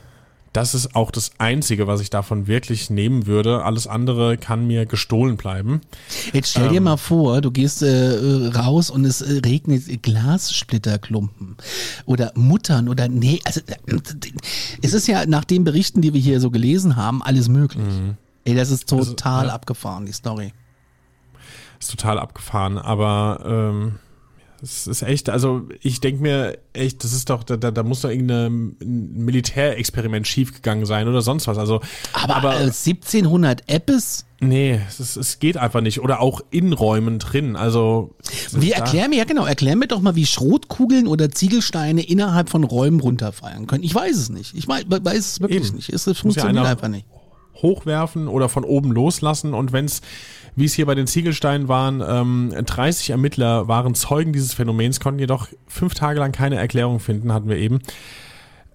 Das 0.53 0.75
ist 0.75 0.95
auch 0.95 1.11
das 1.11 1.31
Einzige, 1.37 1.87
was 1.87 2.01
ich 2.01 2.09
davon 2.09 2.45
wirklich 2.45 2.89
nehmen 2.89 3.25
würde. 3.25 3.63
Alles 3.63 3.87
andere 3.87 4.37
kann 4.37 4.67
mir 4.67 4.85
gestohlen 4.85 5.37
bleiben. 5.37 5.79
Jetzt 6.33 6.51
stell 6.51 6.67
dir 6.67 6.77
ähm, 6.77 6.83
mal 6.83 6.97
vor, 6.97 7.39
du 7.39 7.51
gehst 7.51 7.81
äh, 7.81 8.49
raus 8.53 8.89
und 8.89 9.05
es 9.05 9.21
äh, 9.21 9.39
regnet 9.45 10.03
Glassplitterklumpen 10.03 11.55
oder 12.05 12.33
Muttern 12.35 12.89
oder 12.89 13.07
nee, 13.07 13.39
also 13.45 13.61
äh, 13.61 13.97
es 14.81 14.93
ist 14.93 15.07
ja 15.07 15.25
nach 15.25 15.45
den 15.45 15.63
Berichten, 15.63 16.01
die 16.01 16.13
wir 16.13 16.19
hier 16.19 16.41
so 16.41 16.51
gelesen 16.51 16.97
haben, 16.97 17.23
alles 17.23 17.47
möglich. 17.47 17.85
Mhm. 17.85 18.17
Ey, 18.43 18.55
das 18.55 18.71
ist 18.71 18.89
total 18.89 19.33
also, 19.33 19.47
ja. 19.47 19.53
abgefahren, 19.53 20.05
die 20.05 20.11
Story. 20.11 20.51
Ist 21.79 21.91
total 21.91 22.19
abgefahren, 22.19 22.77
aber 22.77 23.39
ähm, 23.45 23.99
es 24.61 24.85
ist 24.85 25.01
echt, 25.01 25.29
also 25.29 25.67
ich 25.81 26.01
denke 26.01 26.21
mir 26.21 26.57
echt, 26.73 27.03
das 27.03 27.13
ist 27.13 27.29
doch, 27.29 27.43
da, 27.43 27.57
da 27.57 27.83
muss 27.83 28.01
doch 28.01 28.09
irgendein 28.09 28.75
Militärexperiment 28.79 30.27
schiefgegangen 30.27 30.85
sein 30.85 31.07
oder 31.07 31.21
sonst 31.21 31.47
was. 31.47 31.57
Also, 31.57 31.81
aber, 32.13 32.35
aber 32.35 32.51
1700 32.51 33.61
äh, 33.61 33.75
Apps? 33.75 34.25
Nee, 34.39 34.79
es, 34.87 35.15
es 35.15 35.39
geht 35.39 35.57
einfach 35.57 35.81
nicht. 35.81 36.01
Oder 36.01 36.19
auch 36.19 36.41
in 36.51 36.73
Räumen 36.73 37.19
drin. 37.19 37.55
Also. 37.55 38.15
Wie 38.51 38.71
erklär 38.71 39.09
mir, 39.09 39.17
ja 39.17 39.23
genau, 39.23 39.45
erklär 39.45 39.75
mir 39.75 39.87
doch 39.87 40.01
mal, 40.01 40.15
wie 40.15 40.25
Schrotkugeln 40.25 41.07
oder 41.07 41.31
Ziegelsteine 41.31 42.03
innerhalb 42.03 42.49
von 42.49 42.63
Räumen 42.63 42.99
runterfallen 42.99 43.67
können. 43.67 43.83
Ich 43.83 43.93
weiß 43.93 44.15
es 44.15 44.29
nicht. 44.29 44.55
Ich 44.55 44.67
weiß, 44.67 44.85
weiß 44.87 45.17
es 45.17 45.41
wirklich 45.41 45.67
Eben. 45.67 45.75
nicht. 45.75 45.89
Es, 45.89 46.07
es 46.07 46.19
funktioniert 46.19 46.65
ja 46.65 46.71
einfach 46.71 46.87
nicht. 46.87 47.05
Hochwerfen 47.61 48.27
oder 48.27 48.49
von 48.49 48.63
oben 48.63 48.91
loslassen 48.91 49.53
und 49.53 49.71
wenn 49.71 49.85
es 49.85 50.01
wie 50.55 50.65
es 50.65 50.73
hier 50.73 50.85
bei 50.85 50.95
den 50.95 51.07
Ziegelsteinen 51.07 51.67
waren, 51.67 52.03
ähm, 52.05 52.53
30 52.65 53.11
Ermittler 53.11 53.67
waren 53.67 53.95
Zeugen 53.95 54.33
dieses 54.33 54.53
Phänomens, 54.53 54.99
konnten 54.99 55.19
jedoch 55.19 55.47
fünf 55.67 55.93
Tage 55.93 56.19
lang 56.19 56.31
keine 56.31 56.57
Erklärung 56.57 56.99
finden, 56.99 57.33
hatten 57.33 57.49
wir 57.49 57.57
eben. 57.57 57.79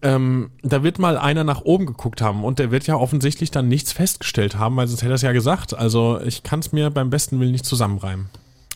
Ähm, 0.02 0.50
da 0.62 0.82
wird 0.82 0.98
mal 0.98 1.16
einer 1.16 1.42
nach 1.42 1.62
oben 1.62 1.86
geguckt 1.86 2.20
haben 2.20 2.44
und 2.44 2.58
der 2.58 2.70
wird 2.70 2.86
ja 2.86 2.96
offensichtlich 2.96 3.50
dann 3.50 3.68
nichts 3.68 3.92
festgestellt 3.92 4.58
haben, 4.58 4.76
weil 4.76 4.86
sonst 4.88 5.02
hätte 5.02 5.12
er 5.12 5.16
es 5.16 5.22
ja 5.22 5.32
gesagt. 5.32 5.76
Also 5.76 6.20
ich 6.20 6.42
kann 6.42 6.60
es 6.60 6.72
mir 6.72 6.90
beim 6.90 7.10
besten 7.10 7.40
Willen 7.40 7.52
nicht 7.52 7.64
zusammenreimen. 7.64 8.26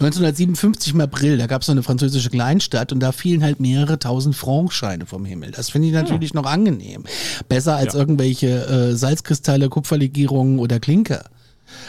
1957 0.00 0.94
im 0.94 1.02
April, 1.02 1.36
da 1.36 1.46
gab 1.46 1.60
es 1.60 1.66
so 1.66 1.72
eine 1.72 1.82
französische 1.82 2.30
Kleinstadt 2.30 2.90
und 2.90 3.00
da 3.00 3.12
fielen 3.12 3.42
halt 3.42 3.60
mehrere 3.60 3.98
tausend 3.98 4.34
Frankscheine 4.34 5.04
vom 5.04 5.26
Himmel. 5.26 5.50
Das 5.50 5.68
finde 5.68 5.88
ich 5.88 5.94
natürlich 5.94 6.32
ja. 6.32 6.40
noch 6.40 6.50
angenehm. 6.50 7.04
Besser 7.50 7.76
als 7.76 7.92
ja. 7.92 8.00
irgendwelche 8.00 8.48
äh, 8.48 8.96
Salzkristalle, 8.96 9.68
Kupferlegierungen 9.68 10.58
oder 10.58 10.80
Klinker. 10.80 11.26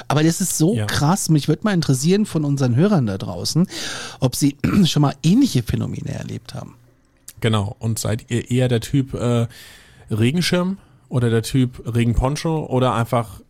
Aber 0.07 0.23
das 0.23 0.41
ist 0.41 0.57
so 0.57 0.75
ja. 0.75 0.85
krass. 0.85 1.29
Mich 1.29 1.47
würde 1.47 1.63
mal 1.63 1.73
interessieren 1.73 2.25
von 2.25 2.45
unseren 2.45 2.75
Hörern 2.75 3.05
da 3.05 3.17
draußen, 3.17 3.67
ob 4.19 4.35
sie 4.35 4.57
schon 4.85 5.01
mal 5.01 5.15
ähnliche 5.23 5.63
Phänomene 5.63 6.13
erlebt 6.13 6.53
haben. 6.53 6.75
Genau. 7.39 7.75
Und 7.79 7.99
seid 7.99 8.29
ihr 8.29 8.49
eher 8.51 8.67
der 8.67 8.81
Typ 8.81 9.13
äh, 9.13 9.47
Regenschirm 10.09 10.77
oder 11.09 11.29
der 11.29 11.43
Typ 11.43 11.81
Regenponcho 11.85 12.65
oder 12.65 12.93
einfach 12.93 13.41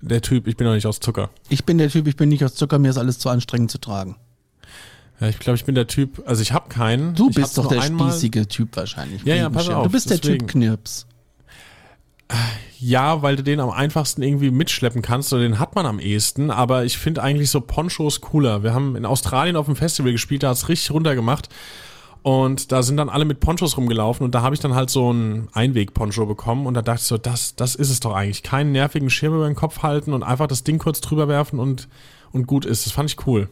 der 0.00 0.20
Typ, 0.20 0.46
ich 0.46 0.56
bin 0.56 0.66
noch 0.66 0.74
nicht 0.74 0.86
aus 0.86 1.00
Zucker? 1.00 1.30
Ich 1.48 1.64
bin 1.64 1.78
der 1.78 1.88
Typ, 1.88 2.06
ich 2.06 2.16
bin 2.16 2.28
nicht 2.28 2.44
aus 2.44 2.54
Zucker, 2.54 2.78
mir 2.78 2.90
ist 2.90 2.98
alles 2.98 3.18
zu 3.18 3.28
anstrengend 3.28 3.70
zu 3.70 3.78
tragen. 3.78 4.16
Ja, 5.20 5.28
ich 5.28 5.38
glaube, 5.38 5.56
ich 5.56 5.64
bin 5.64 5.74
der 5.74 5.86
Typ, 5.86 6.22
also 6.26 6.42
ich 6.42 6.52
habe 6.52 6.68
keinen. 6.68 7.14
Du 7.14 7.30
bist 7.30 7.56
doch 7.56 7.68
der 7.68 7.82
spießige 7.82 8.48
Typ 8.48 8.76
wahrscheinlich. 8.76 9.22
Ja, 9.24 9.34
ja, 9.34 9.48
pass 9.48 9.68
auf. 9.68 9.84
Du 9.84 9.92
bist 9.92 10.10
deswegen. 10.10 10.38
der 10.38 10.38
Typ 10.38 10.48
Knirps. 10.48 11.06
Ja, 12.80 13.22
weil 13.22 13.36
du 13.36 13.42
den 13.42 13.60
am 13.60 13.70
einfachsten 13.70 14.22
irgendwie 14.22 14.50
mitschleppen 14.50 15.02
kannst 15.02 15.32
oder 15.32 15.42
den 15.42 15.58
hat 15.58 15.74
man 15.74 15.86
am 15.86 15.98
ehesten, 15.98 16.50
aber 16.50 16.84
ich 16.84 16.98
finde 16.98 17.22
eigentlich 17.22 17.50
so 17.50 17.60
Ponchos 17.60 18.20
cooler. 18.20 18.62
Wir 18.62 18.74
haben 18.74 18.96
in 18.96 19.06
Australien 19.06 19.56
auf 19.56 19.66
dem 19.66 19.76
Festival 19.76 20.12
gespielt, 20.12 20.42
da 20.42 20.50
hat's 20.50 20.68
richtig 20.68 20.90
runtergemacht 20.90 21.48
und 22.24 22.72
da 22.72 22.82
sind 22.82 22.96
dann 22.96 23.10
alle 23.10 23.26
mit 23.26 23.40
Ponchos 23.40 23.76
rumgelaufen 23.76 24.24
und 24.24 24.34
da 24.34 24.40
habe 24.40 24.54
ich 24.54 24.60
dann 24.60 24.74
halt 24.74 24.88
so 24.88 25.12
ein 25.12 25.48
Einweg-Poncho 25.52 26.24
bekommen 26.24 26.66
und 26.66 26.74
da 26.74 26.80
dachte 26.80 27.00
ich 27.00 27.06
so, 27.06 27.18
das, 27.18 27.54
das 27.54 27.74
ist 27.74 27.90
es 27.90 28.00
doch 28.00 28.14
eigentlich. 28.14 28.42
Keinen 28.42 28.72
nervigen 28.72 29.10
Schirm 29.10 29.34
über 29.34 29.46
den 29.46 29.54
Kopf 29.54 29.82
halten 29.82 30.14
und 30.14 30.22
einfach 30.22 30.46
das 30.46 30.64
Ding 30.64 30.78
kurz 30.78 31.02
drüber 31.02 31.28
werfen 31.28 31.58
und, 31.58 31.86
und 32.32 32.46
gut 32.46 32.64
ist. 32.64 32.86
Das 32.86 32.94
fand 32.94 33.10
ich 33.10 33.26
cool. 33.26 33.50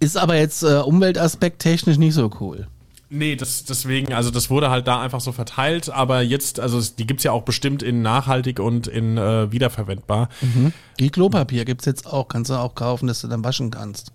Ist 0.00 0.16
aber 0.16 0.36
jetzt 0.36 0.62
äh, 0.62 0.78
Umweltaspekt 0.78 1.58
technisch 1.58 1.98
nicht 1.98 2.14
so 2.14 2.30
cool. 2.40 2.66
Nee, 3.14 3.36
das, 3.36 3.64
deswegen, 3.64 4.14
also 4.14 4.30
das 4.30 4.48
wurde 4.48 4.70
halt 4.70 4.88
da 4.88 5.02
einfach 5.02 5.20
so 5.20 5.32
verteilt, 5.32 5.90
aber 5.90 6.22
jetzt, 6.22 6.58
also 6.58 6.80
die 6.80 7.06
gibt's 7.06 7.24
ja 7.24 7.32
auch 7.32 7.42
bestimmt 7.42 7.82
in 7.82 8.00
nachhaltig 8.00 8.58
und 8.58 8.86
in 8.86 9.18
äh, 9.18 9.52
wiederverwendbar. 9.52 10.30
Mhm. 10.40 10.72
Die 10.98 11.10
Klopapier 11.10 11.66
gibt's 11.66 11.84
jetzt 11.84 12.06
auch, 12.06 12.28
kannst 12.28 12.50
du 12.50 12.54
auch 12.54 12.74
kaufen, 12.74 13.08
dass 13.08 13.20
du 13.20 13.28
dann 13.28 13.44
waschen 13.44 13.70
kannst. 13.70 14.12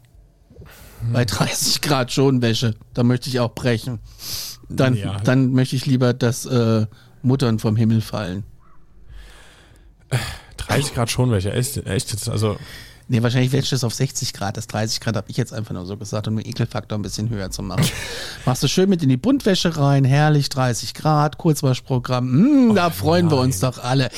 Mhm. 1.03 1.13
Bei 1.13 1.25
30 1.25 1.81
Grad 1.81 2.11
Schonwäsche, 2.11 2.73
da 2.95 3.03
möchte 3.03 3.29
ich 3.29 3.39
auch 3.39 3.53
brechen. 3.53 3.99
Dann, 4.67 4.95
ja. 4.95 5.17
dann 5.19 5.51
möchte 5.51 5.75
ich 5.75 5.85
lieber, 5.85 6.15
dass 6.15 6.47
äh, 6.47 6.87
Muttern 7.21 7.59
vom 7.59 7.75
Himmel 7.75 8.01
fallen. 8.01 8.45
30 10.57 10.95
Grad 10.95 11.11
Schonwäsche, 11.11 11.53
echt, 11.53 11.77
echt 11.85 12.13
jetzt, 12.13 12.29
also 12.29 12.57
Nee, 13.10 13.24
wahrscheinlich 13.24 13.53
wäscht 13.53 13.72
es 13.72 13.86
auf 13.86 13.93
60 13.93 14.34
Grad. 14.34 14.58
Das 14.58 14.68
30 14.68 14.99
Grad 14.99 15.16
habe 15.16 15.30
ich 15.30 15.38
jetzt 15.38 15.53
einfach 15.53 15.74
nur 15.74 15.86
so 15.86 15.95
gesagt, 15.95 16.28
um 16.28 16.36
den 16.36 16.45
Ekelfaktor 16.45 16.97
ein 16.97 17.01
bisschen 17.01 17.30
höher 17.30 17.49
zu 17.51 17.64
machen. 17.64 17.86
Machst 18.45 18.64
du 18.64 18.68
schön 18.68 18.89
mit 18.89 19.01
in 19.01 19.08
die 19.08 19.16
Buntwäsche 19.16 19.78
rein, 19.78 20.03
herrlich 20.03 20.49
30 20.49 20.93
Grad, 20.93 21.38
Kurzwaschprogramm. 21.38 22.72
Mm, 22.72 22.76
da 22.76 22.89
freuen 22.89 23.28
nein. 23.28 23.36
wir 23.36 23.41
uns 23.41 23.62
doch 23.62 23.82
alle. 23.82 24.10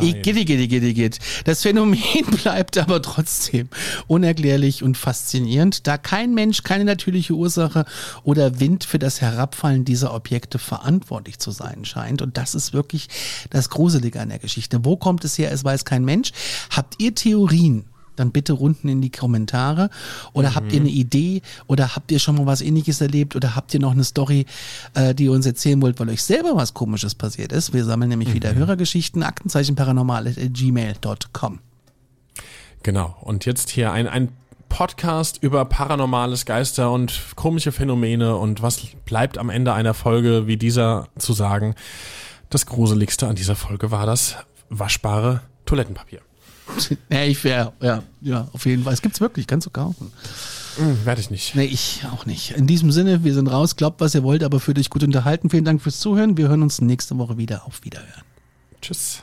Gitti, 0.00 0.44
gitti, 0.44 0.68
gitti, 0.68 0.94
gitt. 0.94 1.18
Das 1.44 1.62
Phänomen 1.62 1.98
bleibt 2.42 2.78
aber 2.78 3.02
trotzdem 3.02 3.68
unerklärlich 4.06 4.84
und 4.84 4.96
faszinierend, 4.96 5.88
da 5.88 5.98
kein 5.98 6.32
Mensch, 6.32 6.62
keine 6.62 6.84
natürliche 6.84 7.32
Ursache 7.32 7.86
oder 8.22 8.60
Wind 8.60 8.84
für 8.84 9.00
das 9.00 9.20
Herabfallen 9.20 9.84
dieser 9.84 10.14
Objekte 10.14 10.60
verantwortlich 10.60 11.40
zu 11.40 11.50
sein 11.50 11.84
scheint. 11.84 12.22
Und 12.22 12.36
das 12.36 12.54
ist 12.54 12.72
wirklich 12.72 13.08
das 13.50 13.68
Gruselige 13.68 14.20
an 14.20 14.28
der 14.28 14.38
Geschichte. 14.38 14.84
Wo 14.84 14.96
kommt 14.96 15.24
es 15.24 15.36
her? 15.38 15.50
Es 15.50 15.64
weiß 15.64 15.84
kein 15.84 16.04
Mensch. 16.04 16.30
Habt 16.70 16.94
ihr 16.98 17.16
Theorien? 17.16 17.84
Dann 18.18 18.32
bitte 18.32 18.54
unten 18.54 18.88
in 18.88 19.00
die 19.00 19.10
Kommentare. 19.10 19.90
Oder 20.32 20.50
mhm. 20.50 20.54
habt 20.54 20.72
ihr 20.72 20.80
eine 20.80 20.90
Idee 20.90 21.42
oder 21.66 21.94
habt 21.94 22.10
ihr 22.10 22.18
schon 22.18 22.36
mal 22.36 22.46
was 22.46 22.60
ähnliches 22.60 23.00
erlebt 23.00 23.36
oder 23.36 23.54
habt 23.54 23.74
ihr 23.74 23.80
noch 23.80 23.92
eine 23.92 24.04
Story, 24.04 24.46
äh, 24.94 25.14
die 25.14 25.24
ihr 25.24 25.32
uns 25.32 25.46
erzählen 25.46 25.80
wollt, 25.82 25.98
weil 26.00 26.08
euch 26.08 26.22
selber 26.22 26.56
was 26.56 26.74
komisches 26.74 27.14
passiert 27.14 27.52
ist? 27.52 27.72
Wir 27.72 27.84
sammeln 27.84 28.10
nämlich 28.10 28.30
mhm. 28.30 28.34
wieder 28.34 28.54
Hörergeschichten, 28.54 29.22
Aktenzeichen 29.22 29.76
paranormal 29.76 30.32
gmail.com. 30.32 31.60
Genau. 32.82 33.16
Und 33.20 33.44
jetzt 33.44 33.70
hier 33.70 33.92
ein, 33.92 34.06
ein 34.06 34.28
Podcast 34.68 35.42
über 35.42 35.64
paranormales 35.64 36.44
Geister 36.44 36.90
und 36.92 37.20
komische 37.36 37.72
Phänomene 37.72 38.36
und 38.36 38.62
was 38.62 38.80
bleibt 39.04 39.38
am 39.38 39.50
Ende 39.50 39.72
einer 39.72 39.94
Folge 39.94 40.46
wie 40.46 40.56
dieser 40.56 41.08
zu 41.18 41.32
sagen. 41.32 41.74
Das 42.50 42.66
Gruseligste 42.66 43.26
an 43.26 43.34
dieser 43.34 43.56
Folge 43.56 43.90
war 43.90 44.06
das 44.06 44.36
waschbare 44.68 45.40
Toilettenpapier. 45.66 46.20
ja, 47.10 47.24
ich 47.24 47.42
wäre, 47.44 47.72
ja, 47.80 48.02
ja, 48.20 48.48
auf 48.52 48.66
jeden 48.66 48.84
Fall. 48.84 48.92
Es 48.94 49.02
gibt's 49.02 49.20
wirklich, 49.20 49.46
kannst 49.46 49.66
du 49.66 49.70
kaufen. 49.70 50.12
Hm, 50.76 51.04
Werde 51.04 51.20
ich 51.20 51.30
nicht. 51.30 51.54
Nee, 51.54 51.64
ich 51.64 52.02
auch 52.12 52.24
nicht. 52.24 52.52
In 52.52 52.66
diesem 52.66 52.92
Sinne, 52.92 53.24
wir 53.24 53.34
sind 53.34 53.48
raus. 53.48 53.76
Glaubt, 53.76 54.00
was 54.00 54.14
ihr 54.14 54.22
wollt, 54.22 54.44
aber 54.44 54.60
für 54.60 54.74
dich 54.74 54.90
gut 54.90 55.02
unterhalten. 55.02 55.50
Vielen 55.50 55.64
Dank 55.64 55.82
fürs 55.82 55.98
Zuhören. 55.98 56.36
Wir 56.36 56.48
hören 56.48 56.62
uns 56.62 56.80
nächste 56.80 57.18
Woche 57.18 57.36
wieder. 57.36 57.66
Auf 57.66 57.84
Wiederhören. 57.84 58.22
Tschüss. 58.80 59.22